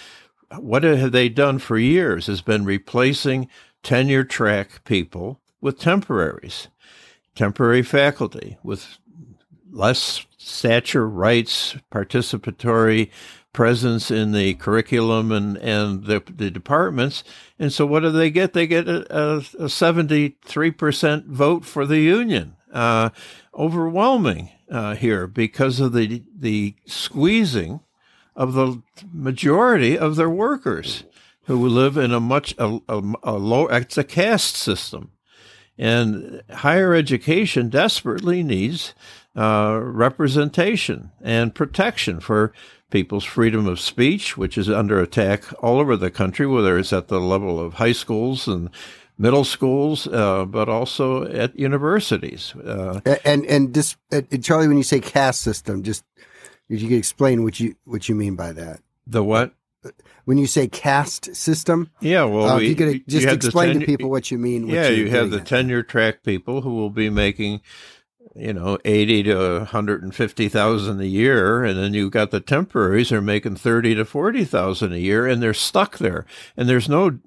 what 0.59 0.83
have 0.83 1.13
they 1.13 1.29
done 1.29 1.59
for 1.59 1.79
years 1.79 2.27
has 2.27 2.41
been 2.41 2.65
replacing 2.65 3.49
tenure 3.83 4.25
track 4.25 4.85
people 4.85 5.41
with 5.61 5.79
temporaries, 5.79 6.69
temporary 7.35 7.83
faculty 7.83 8.59
with 8.63 8.99
less 9.71 10.27
stature 10.37 11.09
rights, 11.09 11.77
participatory 11.93 13.11
presence 13.53 14.11
in 14.11 14.33
the 14.33 14.55
curriculum 14.55 15.33
and, 15.33 15.57
and 15.59 16.05
the, 16.05 16.23
the 16.29 16.51
departments. 16.51 17.25
And 17.59 17.73
so 17.73 17.85
what 17.87 18.01
do 18.01 18.11
they 18.11 18.31
get? 18.31 18.53
They 18.53 18.67
get 18.67 18.89
a, 18.89 19.01
a, 19.15 19.37
a 19.39 19.69
73% 19.69 21.27
vote 21.27 21.65
for 21.65 21.87
the 21.87 21.99
union. 21.99 22.57
Uh, 22.73 23.11
overwhelming 23.55 24.51
uh, 24.71 24.95
here 24.95 25.27
because 25.27 25.81
of 25.81 25.93
the, 25.93 26.23
the 26.37 26.77
squeezing 26.87 27.81
of 28.37 28.55
the 28.55 28.83
majority 29.13 29.99
of 29.99 30.17
their 30.17 30.31
workers 30.31 31.05
who 31.45 31.69
live 31.69 31.97
in 31.97 32.13
a 32.13 32.21
much 32.21 32.55
a, 32.59 32.79
a, 32.89 33.03
a 33.25 33.33
low 33.33 33.67
it's 33.67 33.99
a 33.99 34.05
caste 34.05 34.57
system 34.57 35.11
and 35.81 36.43
higher 36.51 36.95
education 36.95 37.71
desperately 37.71 38.43
needs 38.43 38.93
uh, 39.35 39.81
representation 39.83 41.11
and 41.23 41.55
protection 41.55 42.21
for 42.21 42.53
people's 42.91 43.25
freedom 43.25 43.67
of 43.67 43.81
speech, 43.81 44.37
which 44.37 44.59
is 44.59 44.69
under 44.69 45.01
attack 45.01 45.45
all 45.63 45.79
over 45.79 45.97
the 45.97 46.11
country, 46.11 46.47
whether 46.47 46.79
it's 46.79 46.93
at 46.93 47.09
the 47.09 47.19
level 47.19 47.59
of 47.59 47.75
high 47.75 47.93
schools 47.93 48.47
and 48.47 48.69
middle 49.17 49.45
schools, 49.45 50.07
uh, 50.09 50.45
but 50.45 50.69
also 50.69 51.25
at 51.25 51.59
universities. 51.59 52.55
Uh, 52.57 53.01
and 53.25 53.47
and 53.47 53.73
this, 53.73 53.97
uh, 54.13 54.21
Charlie, 54.43 54.69
when 54.69 54.77
you 54.77 54.83
say 54.83 55.01
caste 55.01 55.41
system, 55.41 55.83
just 55.83 56.05
if 56.69 56.83
you 56.83 56.89
could 56.89 56.99
explain 56.99 57.43
what 57.43 57.59
you 57.59 57.75
what 57.85 58.07
you 58.07 58.15
mean 58.15 58.37
by 58.37 58.53
that. 58.53 58.81
The 59.07 59.25
what? 59.25 59.55
When 60.25 60.39
you 60.39 60.47
say 60.47 60.69
caste 60.69 61.35
system, 61.35 61.91
yeah, 62.01 62.25
well, 62.25 62.49
uh, 62.49 62.59
we, 62.59 62.69
you 62.69 62.75
could 62.75 63.09
just 63.09 63.27
explain 63.27 63.69
tenure, 63.69 63.81
to 63.81 63.87
people 63.87 64.11
what 64.11 64.31
you 64.31 64.39
mean. 64.39 64.67
What 64.67 64.75
yeah, 64.75 64.89
you 64.89 65.11
have 65.11 65.31
the 65.31 65.41
at. 65.41 65.47
tenure 65.47 65.83
track 65.83 66.23
people 66.23 66.61
who 66.61 66.75
will 66.75 66.91
be 66.91 67.09
making 67.09 67.63
you 68.35 68.53
know, 68.53 68.79
80 68.85 69.25
to 69.25 69.59
150,000 69.59 71.01
a 71.01 71.05
year. 71.05 71.65
And 71.65 71.79
then 71.79 71.95
you've 71.95 72.13
got 72.13 72.31
the 72.31 72.41
temporaries 72.41 73.11
who 73.11 73.17
are 73.17 73.23
making 73.23 73.57
30 73.57 73.97
to 73.97 74.05
40,000 74.05 74.93
a 74.93 74.99
year 74.99 75.27
and 75.27 75.43
they're 75.43 75.55
stuck 75.55 75.99
there. 75.99 76.27
And 76.57 76.69
there's 76.69 76.89
no 76.89 77.19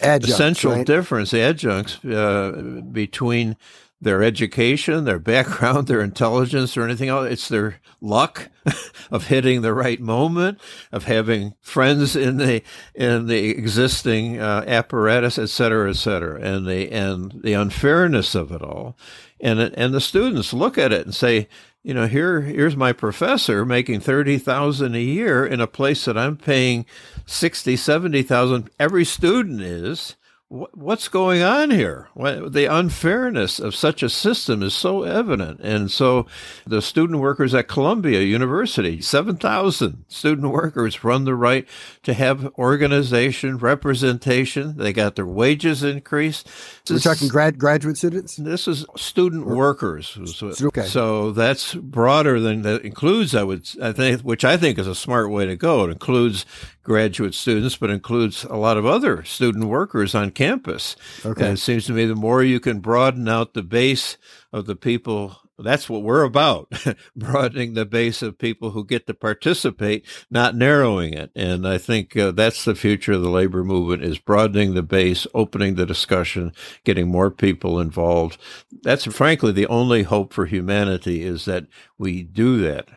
adjuncts, 0.00 0.28
essential 0.28 0.72
right? 0.72 0.86
difference, 0.86 1.32
adjuncts, 1.32 2.04
uh, 2.04 2.82
between 2.92 3.56
their 4.00 4.22
education, 4.22 5.04
their 5.04 5.18
background, 5.18 5.86
their 5.86 6.00
intelligence, 6.00 6.76
or 6.76 6.84
anything 6.84 7.08
else. 7.08 7.30
It's 7.30 7.48
their 7.48 7.80
luck 8.00 8.48
of 9.10 9.26
hitting 9.26 9.62
the 9.62 9.74
right 9.74 10.00
moment, 10.00 10.60
of 10.92 11.04
having 11.04 11.54
friends 11.60 12.14
in 12.16 12.36
the 12.36 12.62
in 12.94 13.26
the 13.26 13.50
existing 13.50 14.38
uh, 14.40 14.64
apparatus, 14.66 15.38
et 15.38 15.48
cetera, 15.48 15.90
et 15.90 15.96
cetera, 15.96 16.40
and 16.40 16.66
the 16.66 16.90
and 16.90 17.40
the 17.42 17.54
unfairness 17.54 18.34
of 18.34 18.52
it 18.52 18.62
all 18.62 18.96
and 19.40 19.60
and 19.60 19.94
the 19.94 20.00
students 20.00 20.52
look 20.52 20.78
at 20.78 20.92
it 20.92 21.04
and 21.04 21.14
say, 21.14 21.48
you 21.82 21.94
know, 21.94 22.06
here 22.06 22.40
here's 22.42 22.76
my 22.76 22.92
professor 22.92 23.64
making 23.64 24.00
thirty 24.00 24.38
thousand 24.38 24.94
a 24.94 25.00
year 25.00 25.46
in 25.46 25.60
a 25.60 25.66
place 25.66 26.04
that 26.04 26.18
I'm 26.18 26.36
paying 26.36 26.86
sixty, 27.26 27.76
seventy 27.76 28.22
thousand. 28.22 28.70
Every 28.78 29.04
student 29.04 29.60
is, 29.60 30.16
what's 30.50 31.08
going 31.08 31.42
on 31.42 31.70
here? 31.70 32.08
The 32.16 32.66
unfairness 32.70 33.58
of 33.58 33.74
such 33.74 34.02
a 34.02 34.08
system 34.08 34.62
is 34.62 34.72
so 34.72 35.02
evident. 35.02 35.60
And 35.60 35.90
so 35.90 36.26
the 36.66 36.80
student 36.80 37.20
workers 37.20 37.54
at 37.54 37.68
Columbia 37.68 38.22
University, 38.22 39.02
7,000 39.02 40.04
student 40.08 40.50
workers 40.50 41.04
run 41.04 41.24
the 41.24 41.34
right 41.34 41.68
to 42.04 42.14
have 42.14 42.46
organization, 42.58 43.58
representation. 43.58 44.78
They 44.78 44.94
got 44.94 45.16
their 45.16 45.26
wages 45.26 45.82
increased. 45.82 46.48
We're 46.88 46.98
talking 46.98 47.28
grad, 47.28 47.58
graduate 47.58 47.98
students? 47.98 48.36
This 48.36 48.66
is 48.66 48.86
student 48.96 49.46
or, 49.46 49.54
workers. 49.54 50.18
Okay. 50.42 50.86
So 50.86 51.30
that's 51.32 51.74
broader 51.74 52.40
than 52.40 52.62
that 52.62 52.82
includes, 52.82 53.34
I 53.34 53.42
would, 53.42 53.68
I 53.82 53.92
think, 53.92 54.22
which 54.22 54.46
I 54.46 54.56
think 54.56 54.78
is 54.78 54.86
a 54.86 54.94
smart 54.94 55.30
way 55.30 55.44
to 55.44 55.56
go. 55.56 55.84
It 55.84 55.90
includes 55.90 56.46
graduate 56.82 57.34
students, 57.34 57.76
but 57.76 57.90
includes 57.90 58.44
a 58.44 58.56
lot 58.56 58.78
of 58.78 58.86
other 58.86 59.22
student 59.22 59.66
workers 59.66 60.14
on 60.14 60.30
campus. 60.38 60.94
Okay. 61.24 61.46
And 61.46 61.54
it 61.54 61.60
seems 61.60 61.86
to 61.86 61.92
me 61.92 62.06
the 62.06 62.14
more 62.14 62.44
you 62.44 62.60
can 62.60 62.78
broaden 62.78 63.28
out 63.28 63.54
the 63.54 63.62
base 63.62 64.16
of 64.52 64.66
the 64.66 64.76
people 64.76 65.36
that's 65.60 65.90
what 65.90 66.04
we're 66.04 66.22
about 66.22 66.70
broadening 67.16 67.74
the 67.74 67.84
base 67.84 68.22
of 68.22 68.38
people 68.38 68.70
who 68.70 68.84
get 68.84 69.08
to 69.08 69.12
participate 69.12 70.06
not 70.30 70.54
narrowing 70.54 71.12
it 71.12 71.32
and 71.34 71.66
i 71.66 71.76
think 71.76 72.16
uh, 72.16 72.30
that's 72.30 72.64
the 72.64 72.76
future 72.76 73.14
of 73.14 73.22
the 73.22 73.28
labor 73.28 73.64
movement 73.64 74.04
is 74.04 74.18
broadening 74.18 74.74
the 74.74 74.82
base 74.84 75.26
opening 75.34 75.74
the 75.74 75.84
discussion 75.84 76.52
getting 76.84 77.08
more 77.08 77.28
people 77.28 77.80
involved 77.80 78.38
that's 78.82 79.04
frankly 79.06 79.50
the 79.50 79.66
only 79.66 80.04
hope 80.04 80.32
for 80.32 80.46
humanity 80.46 81.24
is 81.24 81.44
that 81.44 81.66
we 81.98 82.22
do 82.22 82.58
that 82.58 82.88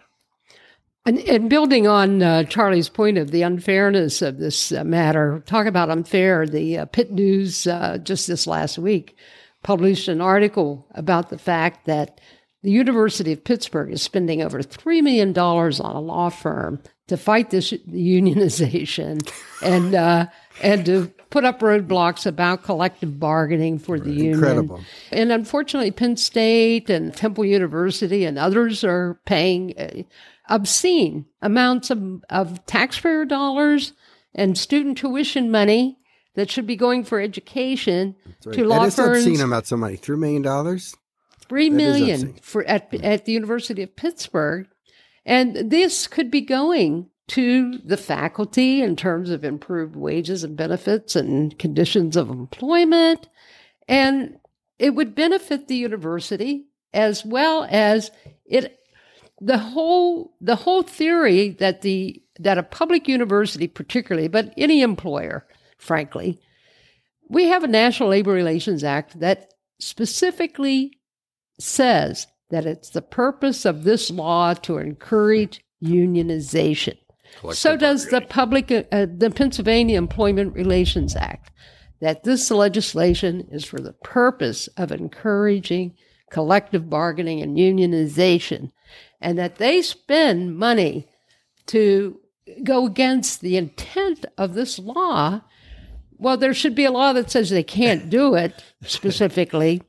and, 1.06 1.20
and 1.20 1.50
building 1.50 1.88
on 1.88 2.22
uh, 2.22 2.44
Charlie's 2.44 2.90
point 2.90 3.18
of 3.18 3.32
the 3.32 3.42
unfairness 3.42 4.22
of 4.22 4.38
this 4.38 4.72
uh, 4.72 4.84
matter, 4.84 5.44
talk 5.46 5.66
about 5.66 5.90
unfair. 5.90 6.46
The 6.46 6.80
uh, 6.80 6.86
Pitt 6.86 7.12
News 7.12 7.66
uh, 7.68 7.98
just 7.98 8.28
this 8.28 8.46
last 8.46 8.78
week 8.78 9.16
published 9.64 10.08
an 10.08 10.22
article 10.22 10.88
about 10.92 11.30
the 11.30 11.38
fact 11.38 11.86
that 11.86 12.20
the 12.64 12.72
University 12.72 13.32
of 13.32 13.44
Pittsburgh 13.44 13.92
is 13.92 14.02
spending 14.02 14.42
over 14.42 14.60
$3 14.62 15.02
million 15.02 15.38
on 15.38 15.96
a 15.96 16.00
law 16.00 16.30
firm 16.30 16.82
to 17.08 17.18
fight 17.18 17.50
this 17.50 17.72
unionization 17.72 19.28
and, 19.64 19.96
uh, 19.96 20.28
and 20.62 20.86
to 20.86 21.12
put 21.32 21.46
up 21.46 21.62
roadblocks 21.62 22.28
about 22.28 22.64
collective 22.64 23.20
bargaining 23.20 23.80
for 23.80 24.00
the 24.00 24.12
union. 24.12 24.34
Incredible. 24.36 24.82
And 25.12 25.32
unfortunately, 25.32 25.92
Penn 25.92 26.18
State 26.18 26.90
and 26.90 27.16
Temple 27.16 27.46
University 27.46 28.26
and 28.26 28.38
others 28.38 28.84
are 28.84 29.20
paying 29.26 29.74
uh, 29.80 30.04
obscene 30.52 31.26
amounts 31.42 31.90
of, 31.90 32.24
of 32.30 32.64
taxpayer 32.66 33.26
dollars 33.26 33.94
and 34.36 34.58
student 34.58 34.98
tuition 34.98 35.50
money 35.50 35.98
that 36.36 36.52
should 36.52 36.68
be 36.68 36.76
going 36.76 37.04
for 37.04 37.20
education 37.20 38.16
right. 38.46 38.56
to 38.56 38.66
law 38.66 38.84
and 38.84 38.94
firms. 38.94 39.26
obscene 39.26 39.42
amounts 39.42 39.72
of 39.72 39.80
money. 39.80 39.98
$3 39.98 40.20
million? 40.20 40.80
Three 41.50 41.70
million 41.70 42.36
for 42.42 42.64
at 42.64 42.94
at 43.04 43.26
the 43.26 43.34
University 43.34 43.84
of 43.84 43.94
Pittsburgh, 43.98 44.68
and 45.26 45.70
this 45.70 46.08
could 46.08 46.32
be 46.32 46.40
going 46.40 47.10
to 47.28 47.78
the 47.80 47.98
faculty 47.98 48.82
in 48.82 48.96
terms 48.96 49.30
of 49.30 49.44
improved 49.44 49.98
wages 49.98 50.46
and 50.46 50.56
benefits 50.56 51.14
and 51.14 51.60
conditions 51.60 52.16
of 52.16 52.30
employment, 52.30 53.28
and 53.86 54.38
it 54.80 54.96
would 54.96 55.14
benefit 55.14 55.68
the 55.68 55.76
university 55.76 56.68
as 56.94 57.26
well 57.26 57.68
as 57.70 58.12
it 58.46 58.81
the 59.42 59.58
whole 59.58 60.34
the 60.39 60.56
whole 60.56 60.84
theory 60.84 61.50
that 61.50 61.82
the 61.82 62.22
that 62.39 62.58
a 62.58 62.64
public 62.64 63.08
university 63.08 63.68
particularly 63.68 64.28
but 64.28 64.54
any 64.56 64.82
employer 64.82 65.46
frankly 65.78 66.39
we 67.28 67.46
have 67.46 67.64
a 67.64 67.68
national 67.68 68.10
labor 68.10 68.32
relations 68.32 68.84
act 68.84 69.20
that 69.20 69.54
specifically 69.80 71.00
says 71.60 72.28
that 72.52 72.66
it's 72.66 72.92
the 72.92 73.02
purpose 73.02 73.66
of 73.66 73.84
this 73.84 74.12
law 74.12 74.54
to 74.54 74.78
encourage 74.78 75.62
unionization 75.84 76.98
so 77.54 77.76
does 77.78 78.08
the 78.08 78.22
public, 78.22 78.72
uh, 78.72 79.08
the 79.18 79.32
Pennsylvania 79.32 79.98
Employment 79.98 80.54
Relations 80.54 81.16
Act. 81.16 81.52
That 82.00 82.24
this 82.24 82.50
legislation 82.50 83.48
is 83.52 83.64
for 83.64 83.80
the 83.80 83.94
purpose 83.94 84.68
of 84.76 84.92
encouraging 84.92 85.96
collective 86.32 86.89
bargaining 86.89 87.42
and 87.42 87.58
unionization, 87.58 88.72
and 89.22 89.38
that 89.38 89.57
they 89.57 89.82
spend 89.82 90.57
money 90.57 91.07
to 91.67 92.19
go 92.63 92.86
against 92.86 93.41
the 93.41 93.57
intent 93.57 94.26
of 94.38 94.53
this 94.53 94.80
law. 94.80 95.41
Well, 96.17 96.38
there 96.38 96.53
should 96.53 96.76
be 96.76 96.86
a 96.86 96.91
law 96.91 97.13
that 97.13 97.32
says 97.32 97.49
they 97.49 97.63
can't 97.63 98.09
do 98.09 98.36
it 98.36 98.63
specifically. 98.84 99.82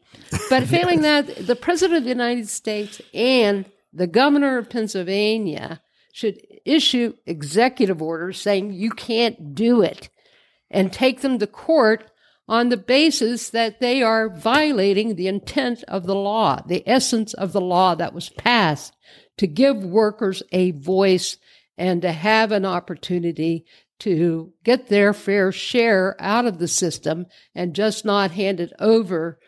But 0.49 0.64
failing 0.64 1.03
that, 1.03 1.47
the 1.47 1.57
President 1.57 1.99
of 1.99 2.05
the 2.05 2.11
United 2.11 2.49
States 2.49 3.01
and 3.12 3.66
the 3.93 4.07
governor 4.07 4.59
of 4.59 4.70
Pennsylvania 4.70 5.80
should 6.12 6.41
issue 6.64 7.14
executive 7.26 8.01
orders 8.01 8.41
saying 8.41 8.72
you 8.72 8.91
can't 8.91 9.55
do 9.55 9.83
it 9.83 10.09
and 10.70 10.93
take 10.93 11.20
them 11.20 11.39
to 11.39 11.47
court 11.47 12.11
on 12.49 12.68
the 12.68 12.76
basis 12.76 13.51
that 13.51 13.80
they 13.80 14.03
are 14.03 14.28
violating 14.28 15.14
the 15.14 15.28
intent 15.28 15.83
of 15.85 16.07
the 16.07 16.14
law, 16.14 16.61
the 16.66 16.83
essence 16.87 17.35
of 17.35 17.53
the 17.53 17.61
law 17.61 17.95
that 17.95 18.14
was 18.14 18.28
passed 18.30 18.95
to 19.43 19.49
give 19.49 19.84
workers 19.84 20.40
a 20.53 20.70
voice 20.70 21.36
and 21.76 22.01
to 22.03 22.12
have 22.12 22.53
an 22.53 22.64
opportunity 22.64 23.64
to 23.99 24.53
get 24.62 24.86
their 24.86 25.12
fair 25.12 25.51
share 25.51 26.14
out 26.20 26.47
of 26.47 26.61
the 26.61 26.68
system 26.68 27.26
and 27.53 27.74
just 27.74 28.05
not 28.05 28.30
hand 28.30 28.61
it 28.61 28.72
over 28.78 29.40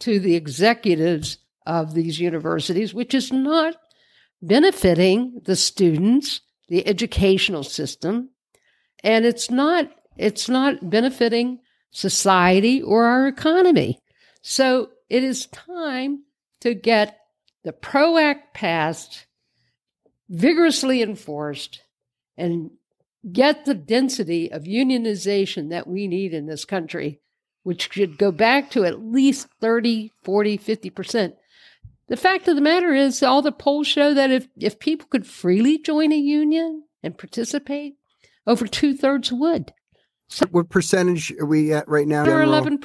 to 0.00 0.18
the 0.18 0.34
executives 0.34 1.36
of 1.66 1.92
these 1.92 2.18
universities, 2.18 2.94
which 2.94 3.12
is 3.12 3.30
not 3.30 3.74
benefiting 4.40 5.38
the 5.44 5.54
students, 5.54 6.40
the 6.68 6.88
educational 6.88 7.62
system, 7.62 8.30
and 9.04 9.26
it's 9.26 9.50
not 9.50 9.90
it's 10.16 10.48
not 10.48 10.88
benefiting 10.88 11.58
society 11.90 12.80
or 12.80 13.04
our 13.04 13.28
economy. 13.28 13.98
So 14.40 14.92
it 15.10 15.22
is 15.22 15.44
time 15.44 16.22
to 16.60 16.72
get 16.72 17.18
the 17.64 17.74
PRO 17.74 18.16
Act 18.16 18.54
passed, 18.54 19.26
vigorously 20.32 21.02
enforced, 21.02 21.82
and 22.36 22.70
get 23.30 23.64
the 23.64 23.74
density 23.74 24.50
of 24.50 24.64
unionization 24.64 25.70
that 25.70 25.86
we 25.86 26.08
need 26.08 26.34
in 26.34 26.46
this 26.46 26.64
country, 26.64 27.20
which 27.62 27.92
should 27.92 28.18
go 28.18 28.32
back 28.32 28.70
to 28.70 28.84
at 28.84 29.00
least 29.00 29.46
30, 29.60 30.10
40, 30.24 30.58
50%. 30.58 31.34
The 32.08 32.16
fact 32.16 32.48
of 32.48 32.56
the 32.56 32.62
matter 32.62 32.94
is, 32.94 33.22
all 33.22 33.42
the 33.42 33.52
polls 33.52 33.86
show 33.86 34.12
that 34.14 34.30
if, 34.30 34.48
if 34.58 34.78
people 34.78 35.06
could 35.08 35.26
freely 35.26 35.78
join 35.78 36.10
a 36.10 36.16
union 36.16 36.84
and 37.02 37.16
participate, 37.16 37.94
over 38.46 38.66
two 38.66 38.94
thirds 38.94 39.32
would. 39.32 39.72
So 40.28 40.46
what 40.50 40.70
percentage 40.70 41.30
are 41.38 41.46
we 41.46 41.72
at 41.72 41.86
right 41.88 42.08
now? 42.08 42.24
10 42.24 42.34
or 42.34 42.42
11 42.42 42.78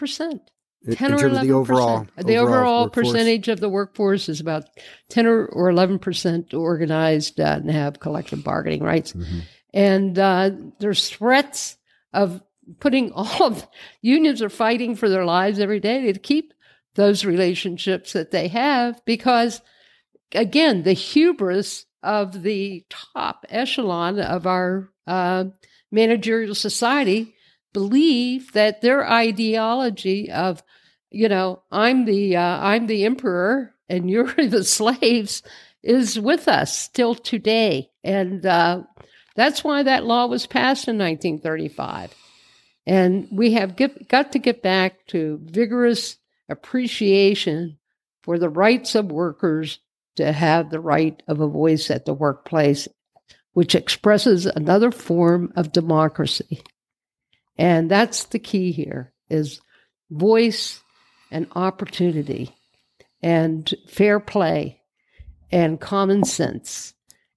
percent. 0.86 1.00
10 1.00 1.14
or 1.14 1.28
11 1.28 1.48
the 1.48 1.54
overall, 1.54 2.08
the 2.18 2.38
overall, 2.38 2.58
overall 2.58 2.90
percentage 2.90 3.48
of 3.48 3.60
the 3.60 3.70
workforce 3.70 4.30
is 4.30 4.40
about 4.40 4.66
10 5.10 5.26
or 5.26 5.70
11 5.70 6.00
percent 6.00 6.54
organized 6.54 7.40
uh, 7.40 7.60
and 7.62 7.72
have 7.72 8.00
collective 8.00 8.44
bargaining 8.44 8.84
rights. 8.84 9.14
Mm-hmm. 9.14 9.40
And 9.74 10.18
uh, 10.18 10.52
there's 10.80 11.10
threats 11.10 11.78
of 12.14 12.42
putting 12.80 13.12
all 13.16 13.44
of 13.44 13.68
unions 14.02 14.42
are 14.42 14.50
fighting 14.50 14.96
for 14.96 15.10
their 15.10 15.26
lives 15.26 15.60
every 15.60 15.80
day 15.80 16.12
to 16.12 16.20
keep 16.20 16.54
those 16.96 17.26
relationships 17.26 18.14
that 18.14 18.32
they 18.32 18.48
have 18.48 19.04
because, 19.06 19.62
again, 20.34 20.84
the 20.84 20.94
hubris 20.94 21.86
of 22.02 22.42
the 22.42 22.86
top 22.90 23.46
echelon 23.50 24.20
of 24.20 24.48
our 24.48 24.90
uh, 25.06 25.46
managerial 25.92 26.56
society 26.56 27.36
believe 27.74 28.52
that 28.54 28.82
their 28.82 29.10
ideology 29.10 30.32
of, 30.32 30.64
you 31.10 31.30
know, 31.30 31.64
I'm 31.72 32.06
the 32.06 32.38
uh, 32.38 32.60
I'm 32.60 32.88
the 32.88 33.06
emperor 33.06 33.74
and 33.90 34.10
you're 34.10 34.34
the 34.48 34.64
slaves 34.64 35.44
is 35.84 36.20
with 36.20 36.48
us 36.48 36.78
still 36.78 37.16
today, 37.16 37.90
and 38.04 38.46
uh, 38.46 38.84
that's 39.36 39.64
why 39.64 39.84
that 39.84 40.04
law 40.04 40.26
was 40.26 40.48
passed 40.48 40.88
in 40.88 40.98
1935. 40.98 42.14
And 42.88 43.28
we 43.32 43.54
have 43.54 43.76
get, 43.76 44.08
got 44.08 44.32
to 44.32 44.40
get 44.40 44.64
back 44.64 45.06
to 45.08 45.40
vigorous 45.44 46.18
appreciation 46.50 47.78
for 48.24 48.40
the 48.40 48.50
rights 48.50 48.96
of 48.96 49.12
workers 49.12 49.80
to 50.16 50.32
have 50.32 50.70
the 50.70 50.80
right 50.80 51.22
of 51.28 51.40
a 51.40 51.48
voice 51.48 51.92
at 51.92 52.06
the 52.06 52.14
workplace, 52.14 52.88
which 53.54 53.76
expresses 53.76 54.46
another 54.46 54.92
form 54.92 55.54
of 55.56 55.72
democracy. 55.72 56.62
And 57.58 57.90
that's 57.90 58.26
the 58.26 58.40
key 58.40 58.72
here 58.72 59.14
is 59.30 59.60
voice 60.10 60.82
and 61.32 61.48
opportunity 61.56 62.56
and 63.22 63.74
fair 63.88 64.20
play 64.20 64.82
and 65.52 65.80
common 65.80 66.24
sense. 66.24 66.94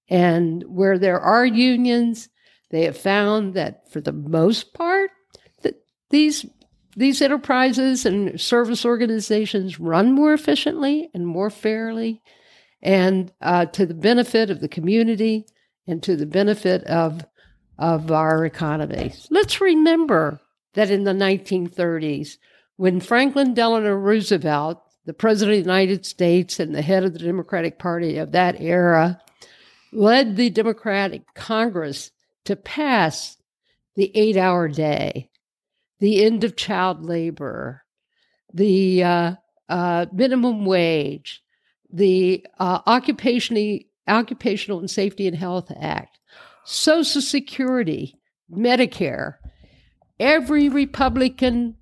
And 0.08 0.62
where 0.66 0.98
there 0.98 1.20
are 1.20 1.46
unions, 1.46 2.28
they 2.70 2.84
have 2.84 2.98
found 2.98 3.54
that 3.54 3.90
for 3.92 4.00
the 4.00 4.12
most 4.12 4.74
part, 4.74 5.10
that 5.62 5.76
these 6.10 6.46
these 6.96 7.22
enterprises 7.22 8.04
and 8.04 8.38
service 8.40 8.84
organizations 8.84 9.78
run 9.78 10.12
more 10.12 10.34
efficiently 10.34 11.08
and 11.14 11.24
more 11.24 11.48
fairly, 11.48 12.20
and 12.82 13.32
uh, 13.40 13.66
to 13.66 13.86
the 13.86 13.94
benefit 13.94 14.50
of 14.50 14.60
the 14.60 14.68
community 14.68 15.46
and 15.86 16.02
to 16.02 16.16
the 16.16 16.26
benefit 16.26 16.82
of 16.84 17.24
of 17.80 18.12
our 18.12 18.44
economy. 18.44 19.12
Let's 19.30 19.60
remember 19.60 20.40
that 20.74 20.90
in 20.90 21.04
the 21.04 21.12
1930s, 21.12 22.36
when 22.76 23.00
Franklin 23.00 23.54
Delano 23.54 23.94
Roosevelt, 23.94 24.80
the 25.06 25.14
President 25.14 25.58
of 25.58 25.64
the 25.64 25.70
United 25.70 26.06
States 26.06 26.60
and 26.60 26.74
the 26.74 26.82
head 26.82 27.02
of 27.02 27.14
the 27.14 27.18
Democratic 27.18 27.78
Party 27.78 28.18
of 28.18 28.32
that 28.32 28.60
era, 28.60 29.20
led 29.92 30.36
the 30.36 30.50
Democratic 30.50 31.22
Congress 31.34 32.12
to 32.44 32.54
pass 32.54 33.38
the 33.96 34.16
eight 34.16 34.36
hour 34.36 34.68
day 34.68 35.30
the 35.98 36.24
end 36.24 36.44
of 36.44 36.56
child 36.56 37.04
labor, 37.04 37.82
the 38.52 39.02
uh, 39.02 39.34
uh, 39.68 40.06
minimum 40.12 40.64
wage, 40.64 41.42
the 41.92 42.46
uh, 42.58 42.80
occupational, 42.86 43.80
occupational 44.08 44.78
and 44.78 44.90
Safety 44.90 45.26
and 45.26 45.36
Health 45.36 45.70
Act, 45.78 46.19
Social 46.70 47.20
Security, 47.20 48.14
Medicare. 48.48 49.34
Every 50.20 50.68
Republican 50.68 51.74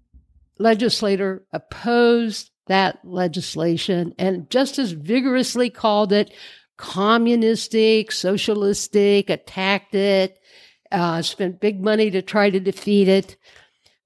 legislator 0.59 1.45
opposed 1.53 2.51
that 2.69 3.01
legislation 3.05 4.15
and 4.19 4.49
just 4.49 4.79
as 4.79 4.93
vigorously 4.93 5.69
called 5.69 6.13
it 6.13 6.33
communistic, 6.79 8.13
socialistic, 8.13 9.29
attacked 9.29 9.95
it, 9.95 10.39
uh, 10.91 11.21
spent 11.21 11.61
big 11.61 11.83
money 11.83 12.11
to 12.11 12.23
try 12.23 12.49
to 12.49 12.59
defeat 12.59 13.09
it. 13.09 13.37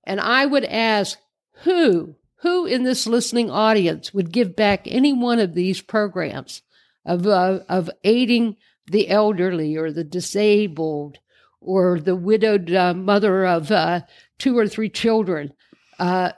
And 0.03 0.20
I 0.20 0.47
would 0.47 0.64
ask 0.64 1.16
who, 1.62 2.16
who 2.41 2.66
in 2.66 2.83
this 2.83 3.07
listening 3.07 3.53
audience 3.53 4.12
would 4.12 4.33
give 4.33 4.57
back 4.57 4.83
any 4.87 5.12
one 5.12 5.39
of 5.39 5.55
these 5.55 5.80
programs 5.80 6.62
of, 7.07 7.24
uh, 7.26 7.61
of 7.68 7.89
aiding 8.03 8.57
the 8.93 9.09
elderly 9.09 9.76
or 9.76 9.90
the 9.90 10.05
disabled 10.05 11.18
or 11.61 11.99
the 11.99 12.16
widowed 12.16 12.72
uh, 12.72 12.95
mother 12.95 13.45
of 13.45 13.70
uh, 13.70 14.03
two 14.38 14.57
or 14.57 14.68
three 14.68 14.88
children? 14.88 15.53
Uh, 15.99 16.30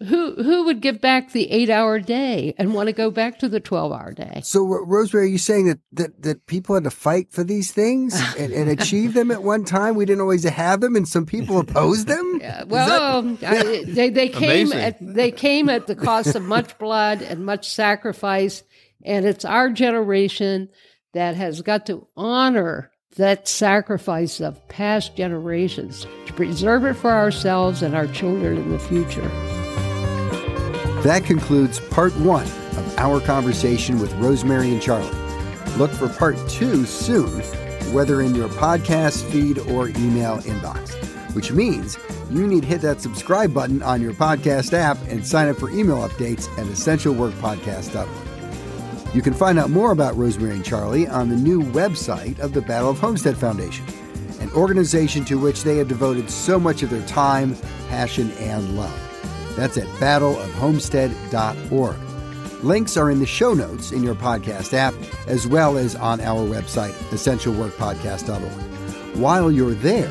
who 0.00 0.40
who 0.40 0.64
would 0.64 0.80
give 0.80 1.00
back 1.00 1.32
the 1.32 1.50
eight 1.50 1.70
hour 1.70 1.98
day 1.98 2.54
and 2.56 2.72
want 2.72 2.86
to 2.86 2.92
go 2.92 3.10
back 3.10 3.40
to 3.40 3.48
the 3.48 3.58
12 3.58 3.92
hour 3.92 4.12
day? 4.12 4.40
So 4.44 4.64
rosemary 4.64 5.26
are 5.26 5.30
you 5.30 5.38
saying 5.38 5.66
that 5.66 5.80
that, 5.92 6.22
that 6.22 6.46
people 6.46 6.76
had 6.76 6.84
to 6.84 6.90
fight 6.90 7.32
for 7.32 7.42
these 7.42 7.72
things 7.72 8.14
and, 8.38 8.52
and 8.52 8.70
achieve 8.70 9.14
them 9.14 9.32
at 9.32 9.42
one 9.42 9.64
time? 9.64 9.96
We 9.96 10.04
didn't 10.04 10.20
always 10.20 10.44
have 10.44 10.80
them 10.80 10.94
and 10.94 11.08
some 11.08 11.26
people 11.26 11.58
opposed 11.58 12.06
them? 12.06 12.26
Yeah, 12.38 12.64
well 12.64 13.22
that, 13.22 13.44
I, 13.44 13.84
they, 13.86 14.10
they 14.10 14.28
came 14.28 14.72
at, 14.72 14.98
they 15.00 15.32
came 15.32 15.68
at 15.68 15.86
the 15.88 15.96
cost 15.96 16.36
of 16.36 16.42
much 16.42 16.78
blood 16.78 17.20
and 17.20 17.44
much 17.44 17.68
sacrifice 17.68 18.62
and 19.04 19.26
it's 19.26 19.44
our 19.44 19.70
generation 19.70 20.68
that 21.12 21.34
has 21.36 21.62
got 21.62 21.86
to 21.86 22.06
honor 22.16 22.90
that 23.16 23.48
sacrifice 23.48 24.40
of 24.40 24.66
past 24.68 25.16
generations 25.16 26.06
to 26.26 26.32
preserve 26.34 26.84
it 26.84 26.94
for 26.94 27.10
ourselves 27.10 27.82
and 27.82 27.94
our 27.94 28.06
children 28.08 28.58
in 28.58 28.70
the 28.70 28.78
future 28.78 29.28
that 31.02 31.24
concludes 31.24 31.78
part 31.78 32.12
one 32.18 32.44
of 32.44 32.98
our 32.98 33.20
conversation 33.20 34.00
with 34.00 34.12
Rosemary 34.14 34.70
and 34.70 34.82
Charlie. 34.82 35.08
Look 35.76 35.92
for 35.92 36.08
part 36.08 36.36
two 36.48 36.84
soon, 36.84 37.40
whether 37.92 38.20
in 38.20 38.34
your 38.34 38.48
podcast 38.48 39.22
feed 39.30 39.58
or 39.58 39.88
email 39.90 40.38
inbox, 40.38 40.94
which 41.34 41.52
means 41.52 41.96
you 42.30 42.46
need 42.46 42.62
to 42.62 42.66
hit 42.66 42.80
that 42.80 43.00
subscribe 43.00 43.54
button 43.54 43.80
on 43.82 44.02
your 44.02 44.12
podcast 44.12 44.72
app 44.72 44.98
and 45.08 45.24
sign 45.24 45.48
up 45.48 45.56
for 45.56 45.70
email 45.70 45.98
updates 45.98 46.48
at 46.58 46.66
essentialworkpodcast.org. 46.66 48.27
You 49.14 49.22
can 49.22 49.34
find 49.34 49.58
out 49.58 49.70
more 49.70 49.92
about 49.92 50.16
Rosemary 50.16 50.54
and 50.54 50.64
Charlie 50.64 51.08
on 51.08 51.28
the 51.28 51.36
new 51.36 51.62
website 51.62 52.38
of 52.40 52.52
the 52.52 52.62
Battle 52.62 52.90
of 52.90 52.98
Homestead 52.98 53.36
Foundation 53.36 53.84
an 54.40 54.50
organization 54.52 55.24
to 55.26 55.38
which 55.38 55.64
they 55.64 55.76
have 55.78 55.88
devoted 55.88 56.30
so 56.30 56.60
much 56.60 56.82
of 56.82 56.90
their 56.90 57.06
time, 57.06 57.56
passion, 57.88 58.30
and 58.38 58.76
love. 58.76 58.94
That's 59.56 59.76
at 59.76 59.86
battleofhomestead.org. 59.98 61.96
Links 62.64 62.96
are 62.96 63.10
in 63.10 63.20
the 63.20 63.26
show 63.26 63.54
notes 63.54 63.92
in 63.92 64.02
your 64.02 64.14
podcast 64.14 64.72
app, 64.74 64.94
as 65.26 65.46
well 65.46 65.76
as 65.76 65.94
on 65.96 66.20
our 66.20 66.40
website, 66.40 66.92
essentialworkpodcast.org. 67.10 69.16
While 69.16 69.52
you're 69.52 69.74
there, 69.74 70.10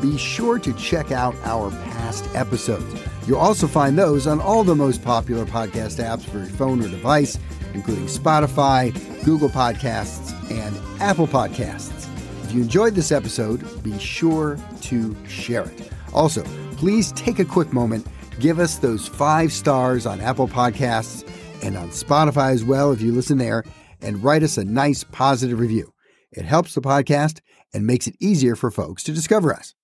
be 0.00 0.16
sure 0.18 0.58
to 0.58 0.72
check 0.74 1.12
out 1.12 1.36
our 1.44 1.70
past 1.70 2.28
episodes. 2.34 3.00
You'll 3.26 3.38
also 3.38 3.66
find 3.66 3.98
those 3.98 4.26
on 4.26 4.40
all 4.40 4.64
the 4.64 4.74
most 4.74 5.02
popular 5.02 5.46
podcast 5.46 6.02
apps 6.02 6.24
for 6.24 6.38
your 6.38 6.46
phone 6.46 6.82
or 6.82 6.88
device, 6.88 7.38
including 7.74 8.06
Spotify, 8.06 8.92
Google 9.24 9.48
Podcasts, 9.48 10.32
and 10.50 11.02
Apple 11.02 11.26
Podcasts. 11.26 12.08
If 12.44 12.52
you 12.52 12.62
enjoyed 12.62 12.94
this 12.94 13.12
episode, 13.12 13.82
be 13.82 13.98
sure 13.98 14.58
to 14.82 15.16
share 15.26 15.64
it. 15.64 15.90
Also, 16.12 16.42
please 16.76 17.12
take 17.12 17.38
a 17.38 17.44
quick 17.44 17.72
moment, 17.72 18.06
give 18.38 18.58
us 18.58 18.76
those 18.76 19.08
five 19.08 19.52
stars 19.52 20.06
on 20.06 20.20
Apple 20.20 20.48
Podcasts 20.48 21.28
and 21.62 21.76
on 21.76 21.88
Spotify 21.88 22.52
as 22.52 22.64
well 22.64 22.92
if 22.92 23.00
you 23.00 23.12
listen 23.12 23.38
there, 23.38 23.64
and 24.00 24.22
write 24.22 24.42
us 24.42 24.58
a 24.58 24.64
nice 24.64 25.04
positive 25.04 25.58
review. 25.58 25.92
It 26.30 26.44
helps 26.44 26.74
the 26.74 26.80
podcast 26.80 27.40
and 27.72 27.86
makes 27.86 28.06
it 28.06 28.16
easier 28.20 28.54
for 28.56 28.70
folks 28.70 29.02
to 29.04 29.12
discover 29.12 29.52
us. 29.52 29.74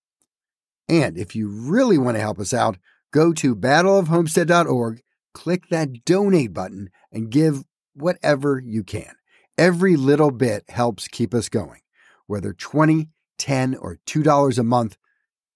And 0.89 1.17
if 1.17 1.35
you 1.37 1.49
really 1.49 1.99
want 1.99 2.17
to 2.17 2.21
help 2.21 2.39
us 2.39 2.53
out, 2.53 2.77
go 3.13 3.33
to 3.35 3.55
battleofhomestead.org, 3.55 5.01
click 5.33 5.69
that 5.71 6.05
donate 6.05 6.53
button, 6.53 6.91
and 7.13 7.31
give 7.31 7.65
whatever 7.95 8.63
you 8.65 8.83
can. 8.83 9.15
Every 9.59 9.97
little 9.97 10.31
bit 10.31 10.65
helps 10.69 11.09
keep 11.09 11.35
us 11.35 11.49
going, 11.49 11.81
whether 12.27 12.53
20, 12.53 13.09
10, 13.39 13.75
or 13.75 13.99
$2 14.07 14.59
a 14.59 14.63
month. 14.63 14.97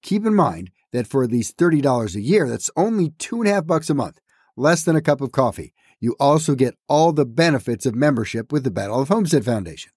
Keep 0.03 0.27
in 0.27 0.35
mind 0.35 0.71
that 0.93 1.07
for 1.07 1.25
at 1.25 1.31
least 1.31 1.57
$30 1.57 2.15
a 2.15 2.21
year, 2.21 2.49
that's 2.49 2.71
only 2.77 3.11
two 3.19 3.41
and 3.41 3.49
a 3.49 3.55
half 3.55 3.67
bucks 3.67 3.89
a 3.89 3.95
month, 3.95 4.21
less 4.57 4.83
than 4.85 4.97
a 4.97 5.01
cup 5.01 5.21
of 5.21 5.33
coffee. 5.33 5.75
You 6.01 6.17
also 6.21 6.55
get 6.55 6.77
all 6.89 7.13
the 7.13 7.25
benefits 7.25 7.87
of 7.87 7.95
membership 7.95 8.53
with 8.53 8.65
the 8.65 8.71
Battle 8.71 9.01
of 9.01 9.09
Homestead 9.09 9.45
Foundation. 9.45 9.93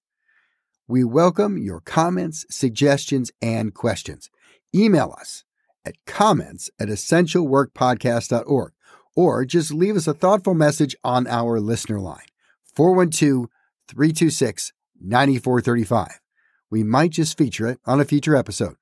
We 0.87 1.03
welcome 1.03 1.57
your 1.57 1.81
comments, 1.81 2.45
suggestions, 2.49 3.29
and 3.41 3.73
questions. 3.73 4.29
Email 4.73 5.13
us 5.19 5.43
at 5.83 5.95
comments 6.05 6.69
at 6.79 6.87
essentialworkpodcast.org 6.87 8.71
or 9.17 9.43
just 9.45 9.73
leave 9.73 9.97
us 9.97 10.07
a 10.07 10.13
thoughtful 10.13 10.53
message 10.53 10.95
on 11.03 11.25
our 11.25 11.59
listener 11.59 11.99
line, 11.99 12.27
412 12.75 13.47
326 13.89 14.71
9435. 15.01 16.19
We 16.69 16.83
might 16.83 17.11
just 17.11 17.37
feature 17.37 17.67
it 17.67 17.79
on 17.85 17.99
a 17.99 18.05
future 18.05 18.35
episode. 18.35 18.75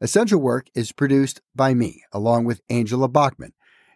Essential 0.00 0.40
Work 0.40 0.66
is 0.74 0.92
produced 0.92 1.40
by 1.54 1.74
me, 1.74 2.02
along 2.12 2.44
with 2.44 2.62
Angela 2.68 3.08
Baughman. 3.08 3.52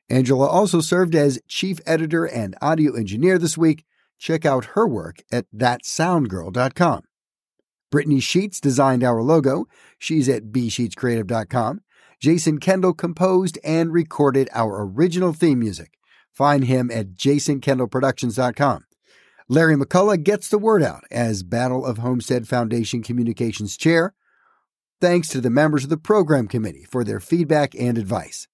Angela 0.09 0.47
also 0.47 0.81
served 0.81 1.17
as 1.17 1.41
chief 1.49 1.81
editor 1.85 2.25
and 2.25 2.55
audio 2.63 2.95
engineer 2.95 3.37
this 3.39 3.59
week. 3.59 3.85
Check 4.19 4.45
out 4.45 4.67
her 4.77 4.87
work 4.87 5.23
at 5.33 5.47
thatsoundgirl.com. 5.53 7.03
Brittany 7.91 8.21
Sheets 8.21 8.61
designed 8.61 9.03
our 9.03 9.23
logo. 9.23 9.67
She's 9.99 10.29
at 10.29 10.53
bsheetscreative.com. 10.53 11.81
Jason 12.25 12.59
Kendall 12.59 12.95
composed 12.95 13.59
and 13.63 13.93
recorded 13.93 14.49
our 14.55 14.83
original 14.83 15.35
theme 15.35 15.59
music. 15.59 15.99
Find 16.33 16.65
him 16.65 16.91
at 16.91 17.09
jasonkendallproductions.com. 17.09 18.87
Larry 19.47 19.77
McCullough 19.77 20.25
gets 20.25 20.49
the 20.49 20.57
word 20.57 20.83
out 20.83 21.05
as 21.11 21.43
Battle 21.43 21.85
of 21.85 21.99
Homestead 21.99 22.49
Foundation 22.49 23.03
Communications 23.03 23.77
Chair. 23.77 24.15
Thanks 25.03 25.29
to 25.29 25.43
the 25.43 25.51
members 25.51 25.85
of 25.85 25.91
the 25.91 25.99
program 25.99 26.49
committee 26.49 26.87
for 26.91 27.05
their 27.05 27.21
feedback 27.21 27.75
and 27.79 27.99
advice. 27.99 28.49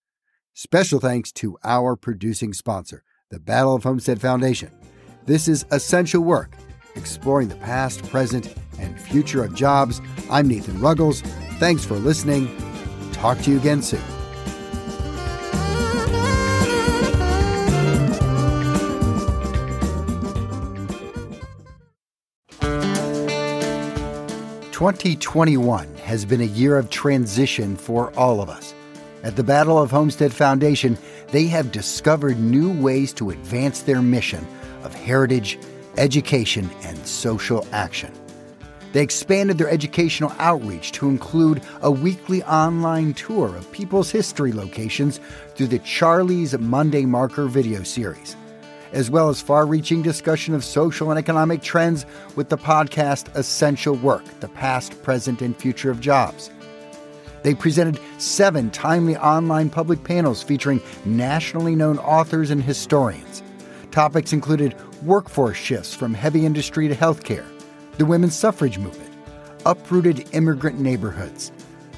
Special 0.53 0.99
thanks 0.99 1.31
to 1.35 1.57
our 1.63 1.95
producing 1.95 2.53
sponsor, 2.53 3.05
the 3.31 3.39
Battle 3.39 3.77
of 3.77 3.85
Homestead 3.85 4.21
Foundation. 4.21 4.73
This 5.27 5.47
is 5.47 5.65
Essential 5.71 6.25
Work, 6.25 6.57
exploring 6.97 7.47
the 7.47 7.55
past, 7.55 8.03
present, 8.11 8.53
and 8.81 9.01
future 9.01 9.45
of 9.45 9.55
jobs. 9.55 10.01
I'm 10.29 10.49
Nathan 10.49 10.81
Ruggles. 10.81 11.21
Thanks 11.61 11.85
for 11.85 11.95
listening. 11.95 12.49
Talk 13.21 13.39
to 13.43 13.51
you 13.51 13.59
again 13.59 13.83
soon. 13.83 14.01
Twenty 24.73 25.17
twenty 25.17 25.59
one 25.59 25.95
has 25.97 26.25
been 26.25 26.41
a 26.41 26.45
year 26.45 26.79
of 26.79 26.89
transition 26.89 27.77
for 27.77 28.11
all 28.19 28.41
of 28.41 28.49
us. 28.49 28.73
At 29.23 29.37
the 29.37 29.45
Battle 29.45 29.79
of 29.79 29.91
Homestead 29.91 30.33
Foundation, 30.33 30.97
they 31.29 31.45
have 31.45 31.71
discovered 31.73 32.41
new 32.41 32.73
ways 32.83 33.13
to 33.13 33.29
advance 33.29 33.83
their 33.83 34.01
mission 34.01 34.47
of 34.83 34.95
heritage, 34.95 35.59
education, 35.99 36.71
and 36.85 36.97
social 37.07 37.67
action. 37.73 38.15
They 38.93 39.03
expanded 39.03 39.59
their 39.59 39.71
educational 39.71 40.33
outreach 40.39 40.93
to 40.93 41.09
include 41.09 41.63
a 41.81 41.91
weekly 41.91 42.43
online 42.43 43.15
tour 43.15 43.55
of 43.55 43.71
people's 43.71 44.11
history 44.11 44.53
locations 44.53 45.21
through 45.55 45.69
the 45.69 45.79
Charlie's 45.81 46.59
Monday 46.59 47.05
Marker 47.05 47.47
video 47.47 47.85
series, 47.85 48.35
as 48.93 49.09
well 49.09 49.29
as 49.29 49.41
far 49.41 49.65
reaching 49.65 50.03
discussion 50.03 50.55
of 50.55 50.65
social 50.65 51.11
and 51.11 51.19
economic 51.19 51.63
trends 51.63 52.05
with 52.35 52.49
the 52.49 52.59
podcast 52.59 53.33
Essential 53.37 53.95
Work 53.95 54.25
The 54.41 54.49
Past, 54.49 55.01
Present, 55.05 55.41
and 55.41 55.57
Future 55.57 55.93
of 55.93 56.01
Jobs. 56.01 56.51
They 57.45 57.55
presented 57.55 58.01
seven 58.19 58.71
timely 58.71 59.17
online 59.17 59.71
public 59.71 60.03
panels 60.03 60.43
featuring 60.43 60.81
nationally 61.05 61.77
known 61.77 61.99
authors 61.99 62.51
and 62.51 62.63
historians. 62.63 63.43
Topics 63.93 64.33
included 64.33 64.75
workforce 65.05 65.57
shifts 65.57 65.95
from 65.95 66.13
heavy 66.13 66.45
industry 66.45 66.89
to 66.89 66.95
healthcare 66.95 67.47
the 68.01 68.07
women's 68.07 68.35
suffrage 68.35 68.79
movement, 68.79 69.13
uprooted 69.67 70.27
immigrant 70.33 70.81
neighborhoods, 70.81 71.53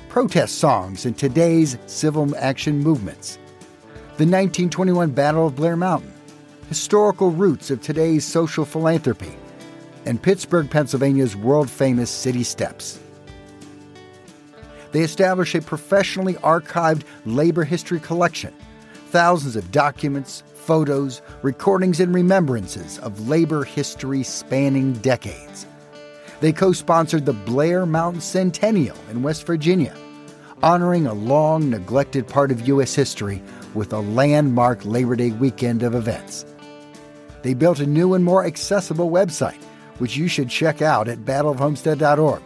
protest 0.08 0.58
songs 0.58 1.06
in 1.06 1.14
today's 1.14 1.78
civil 1.86 2.36
action 2.38 2.80
movements, 2.80 3.38
the 4.16 4.26
1921 4.26 5.12
Battle 5.12 5.46
of 5.46 5.54
Blair 5.54 5.76
Mountain, 5.76 6.12
historical 6.68 7.30
roots 7.30 7.70
of 7.70 7.80
today's 7.80 8.24
social 8.24 8.64
philanthropy, 8.64 9.32
and 10.04 10.20
Pittsburgh, 10.20 10.68
Pennsylvania's 10.68 11.36
world 11.36 11.70
famous 11.70 12.10
city 12.10 12.42
steps. 12.42 12.98
They 14.90 15.02
establish 15.02 15.54
a 15.54 15.62
professionally 15.62 16.34
archived 16.34 17.04
labor 17.26 17.62
history 17.62 18.00
collection, 18.00 18.52
thousands 19.10 19.54
of 19.54 19.70
documents, 19.70 20.42
photos, 20.52 21.22
recordings, 21.42 22.00
and 22.00 22.12
remembrances 22.12 22.98
of 22.98 23.28
labor 23.28 23.62
history 23.62 24.24
spanning 24.24 24.94
decades. 24.94 25.64
They 26.42 26.52
co 26.52 26.72
sponsored 26.72 27.24
the 27.24 27.32
Blair 27.32 27.86
Mountain 27.86 28.20
Centennial 28.20 28.96
in 29.08 29.22
West 29.22 29.46
Virginia, 29.46 29.94
honoring 30.60 31.06
a 31.06 31.14
long 31.14 31.70
neglected 31.70 32.26
part 32.26 32.50
of 32.50 32.66
U.S. 32.66 32.96
history 32.96 33.40
with 33.74 33.92
a 33.92 34.00
landmark 34.00 34.84
Labor 34.84 35.14
Day 35.14 35.30
weekend 35.30 35.84
of 35.84 35.94
events. 35.94 36.44
They 37.42 37.54
built 37.54 37.78
a 37.78 37.86
new 37.86 38.14
and 38.14 38.24
more 38.24 38.44
accessible 38.44 39.08
website, 39.08 39.62
which 39.98 40.16
you 40.16 40.26
should 40.26 40.50
check 40.50 40.82
out 40.82 41.06
at 41.06 41.18
battleofhomestead.org. 41.18 42.42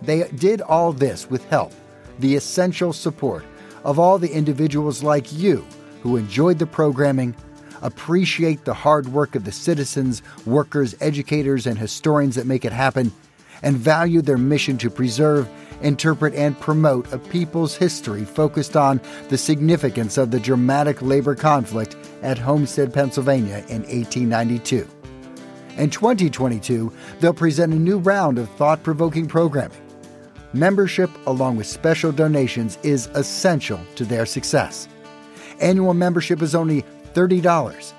They 0.00 0.28
did 0.36 0.60
all 0.60 0.92
this 0.92 1.28
with 1.28 1.44
help, 1.46 1.72
the 2.20 2.36
essential 2.36 2.92
support 2.92 3.44
of 3.82 3.98
all 3.98 4.20
the 4.20 4.30
individuals 4.30 5.02
like 5.02 5.32
you 5.32 5.66
who 6.04 6.16
enjoyed 6.16 6.60
the 6.60 6.66
programming 6.66 7.34
appreciate 7.82 8.64
the 8.64 8.74
hard 8.74 9.08
work 9.08 9.34
of 9.34 9.44
the 9.44 9.52
citizens, 9.52 10.22
workers, 10.46 10.94
educators, 11.00 11.66
and 11.66 11.78
historians 11.78 12.34
that 12.34 12.46
make 12.46 12.64
it 12.64 12.72
happen, 12.72 13.12
and 13.62 13.76
value 13.76 14.22
their 14.22 14.38
mission 14.38 14.78
to 14.78 14.90
preserve, 14.90 15.48
interpret, 15.82 16.34
and 16.34 16.58
promote 16.60 17.12
a 17.12 17.18
people's 17.18 17.76
history 17.76 18.24
focused 18.24 18.76
on 18.76 19.00
the 19.28 19.38
significance 19.38 20.18
of 20.18 20.30
the 20.30 20.40
dramatic 20.40 21.00
labor 21.02 21.34
conflict 21.34 21.96
at 22.22 22.38
Homestead, 22.38 22.92
Pennsylvania 22.92 23.64
in 23.68 23.82
1892. 23.82 24.88
In 25.76 25.90
2022, 25.90 26.92
they'll 27.20 27.32
present 27.32 27.72
a 27.72 27.76
new 27.76 27.98
round 27.98 28.38
of 28.38 28.48
thought 28.50 28.82
provoking 28.82 29.26
programming. 29.26 29.78
Membership, 30.52 31.10
along 31.26 31.56
with 31.56 31.66
special 31.66 32.10
donations, 32.10 32.78
is 32.82 33.06
essential 33.08 33.78
to 33.94 34.04
their 34.04 34.26
success. 34.26 34.88
Annual 35.60 35.94
membership 35.94 36.40
is 36.42 36.54
only 36.54 36.84
$30, 37.14 37.92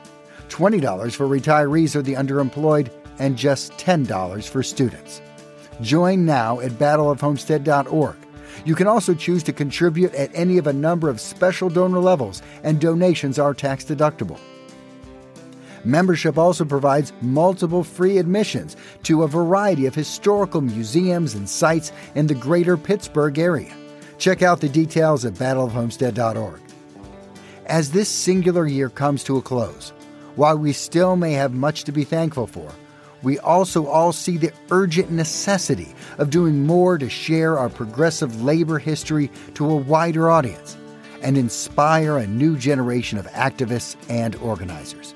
$20 0.49 1.15
for 1.15 1.27
retirees 1.27 1.95
or 1.95 2.01
the 2.01 2.13
underemployed, 2.13 2.91
and 3.19 3.37
just 3.37 3.73
$10 3.73 4.47
for 4.47 4.63
students. 4.63 5.21
Join 5.81 6.25
now 6.25 6.59
at 6.59 6.71
battleofhomestead.org. 6.71 8.15
You 8.65 8.75
can 8.75 8.87
also 8.87 9.13
choose 9.13 9.43
to 9.43 9.53
contribute 9.53 10.13
at 10.13 10.31
any 10.33 10.57
of 10.57 10.67
a 10.67 10.73
number 10.73 11.09
of 11.09 11.21
special 11.21 11.69
donor 11.69 11.99
levels, 11.99 12.41
and 12.63 12.79
donations 12.79 13.39
are 13.39 13.53
tax 13.53 13.85
deductible. 13.85 14.39
Membership 15.85 16.37
also 16.37 16.65
provides 16.65 17.13
multiple 17.21 17.83
free 17.83 18.17
admissions 18.17 18.75
to 19.03 19.23
a 19.23 19.27
variety 19.27 19.85
of 19.85 19.95
historical 19.95 20.59
museums 20.59 21.35
and 21.35 21.49
sites 21.49 21.93
in 22.15 22.27
the 22.27 22.35
greater 22.35 22.75
Pittsburgh 22.75 23.39
area. 23.39 23.73
Check 24.17 24.41
out 24.41 24.59
the 24.59 24.67
details 24.67 25.23
at 25.23 25.33
battleofhomestead.org. 25.35 26.68
As 27.69 27.91
this 27.91 28.09
singular 28.09 28.65
year 28.65 28.89
comes 28.89 29.23
to 29.25 29.37
a 29.37 29.43
close, 29.43 29.93
while 30.35 30.57
we 30.57 30.73
still 30.73 31.15
may 31.15 31.33
have 31.33 31.53
much 31.53 31.83
to 31.83 31.91
be 31.91 32.03
thankful 32.03 32.47
for, 32.47 32.67
we 33.21 33.37
also 33.37 33.85
all 33.85 34.11
see 34.11 34.37
the 34.37 34.51
urgent 34.71 35.11
necessity 35.11 35.93
of 36.17 36.31
doing 36.31 36.65
more 36.65 36.97
to 36.97 37.07
share 37.07 37.59
our 37.59 37.69
progressive 37.69 38.41
labor 38.41 38.79
history 38.79 39.29
to 39.53 39.69
a 39.69 39.75
wider 39.75 40.31
audience 40.31 40.77
and 41.21 41.37
inspire 41.37 42.17
a 42.17 42.25
new 42.25 42.57
generation 42.57 43.19
of 43.19 43.27
activists 43.27 43.95
and 44.09 44.35
organizers. 44.37 45.13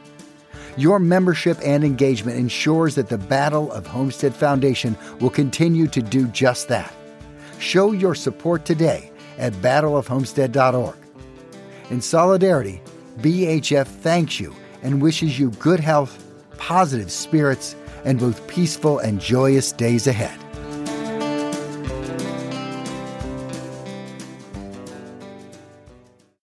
Your 0.78 1.00
membership 1.00 1.58
and 1.66 1.84
engagement 1.84 2.38
ensures 2.38 2.94
that 2.96 3.10
the 3.10 3.18
Battle 3.18 3.72
of 3.72 3.88
Homestead 3.88 4.36
Foundation 4.36 4.96
will 5.20 5.32
continue 5.32 5.88
to 5.88 6.04
do 6.04 6.28
just 6.28 6.68
that. 6.68 6.94
Show 7.58 7.94
your 7.94 8.14
support 8.14 8.64
today 8.64 9.12
at 9.40 9.54
battleofhomestead.org. 9.54 11.03
In 11.94 12.02
solidarity, 12.02 12.82
BHF 13.20 13.86
thanks 13.86 14.40
you 14.40 14.56
and 14.82 15.00
wishes 15.00 15.38
you 15.38 15.52
good 15.60 15.80
health, 15.80 16.26
positive 16.58 17.12
spirits, 17.12 17.76
and 18.04 18.18
both 18.18 18.48
peaceful 18.48 18.98
and 18.98 19.22
joyous 19.22 19.72
days 19.72 20.08
ahead. 20.08 20.36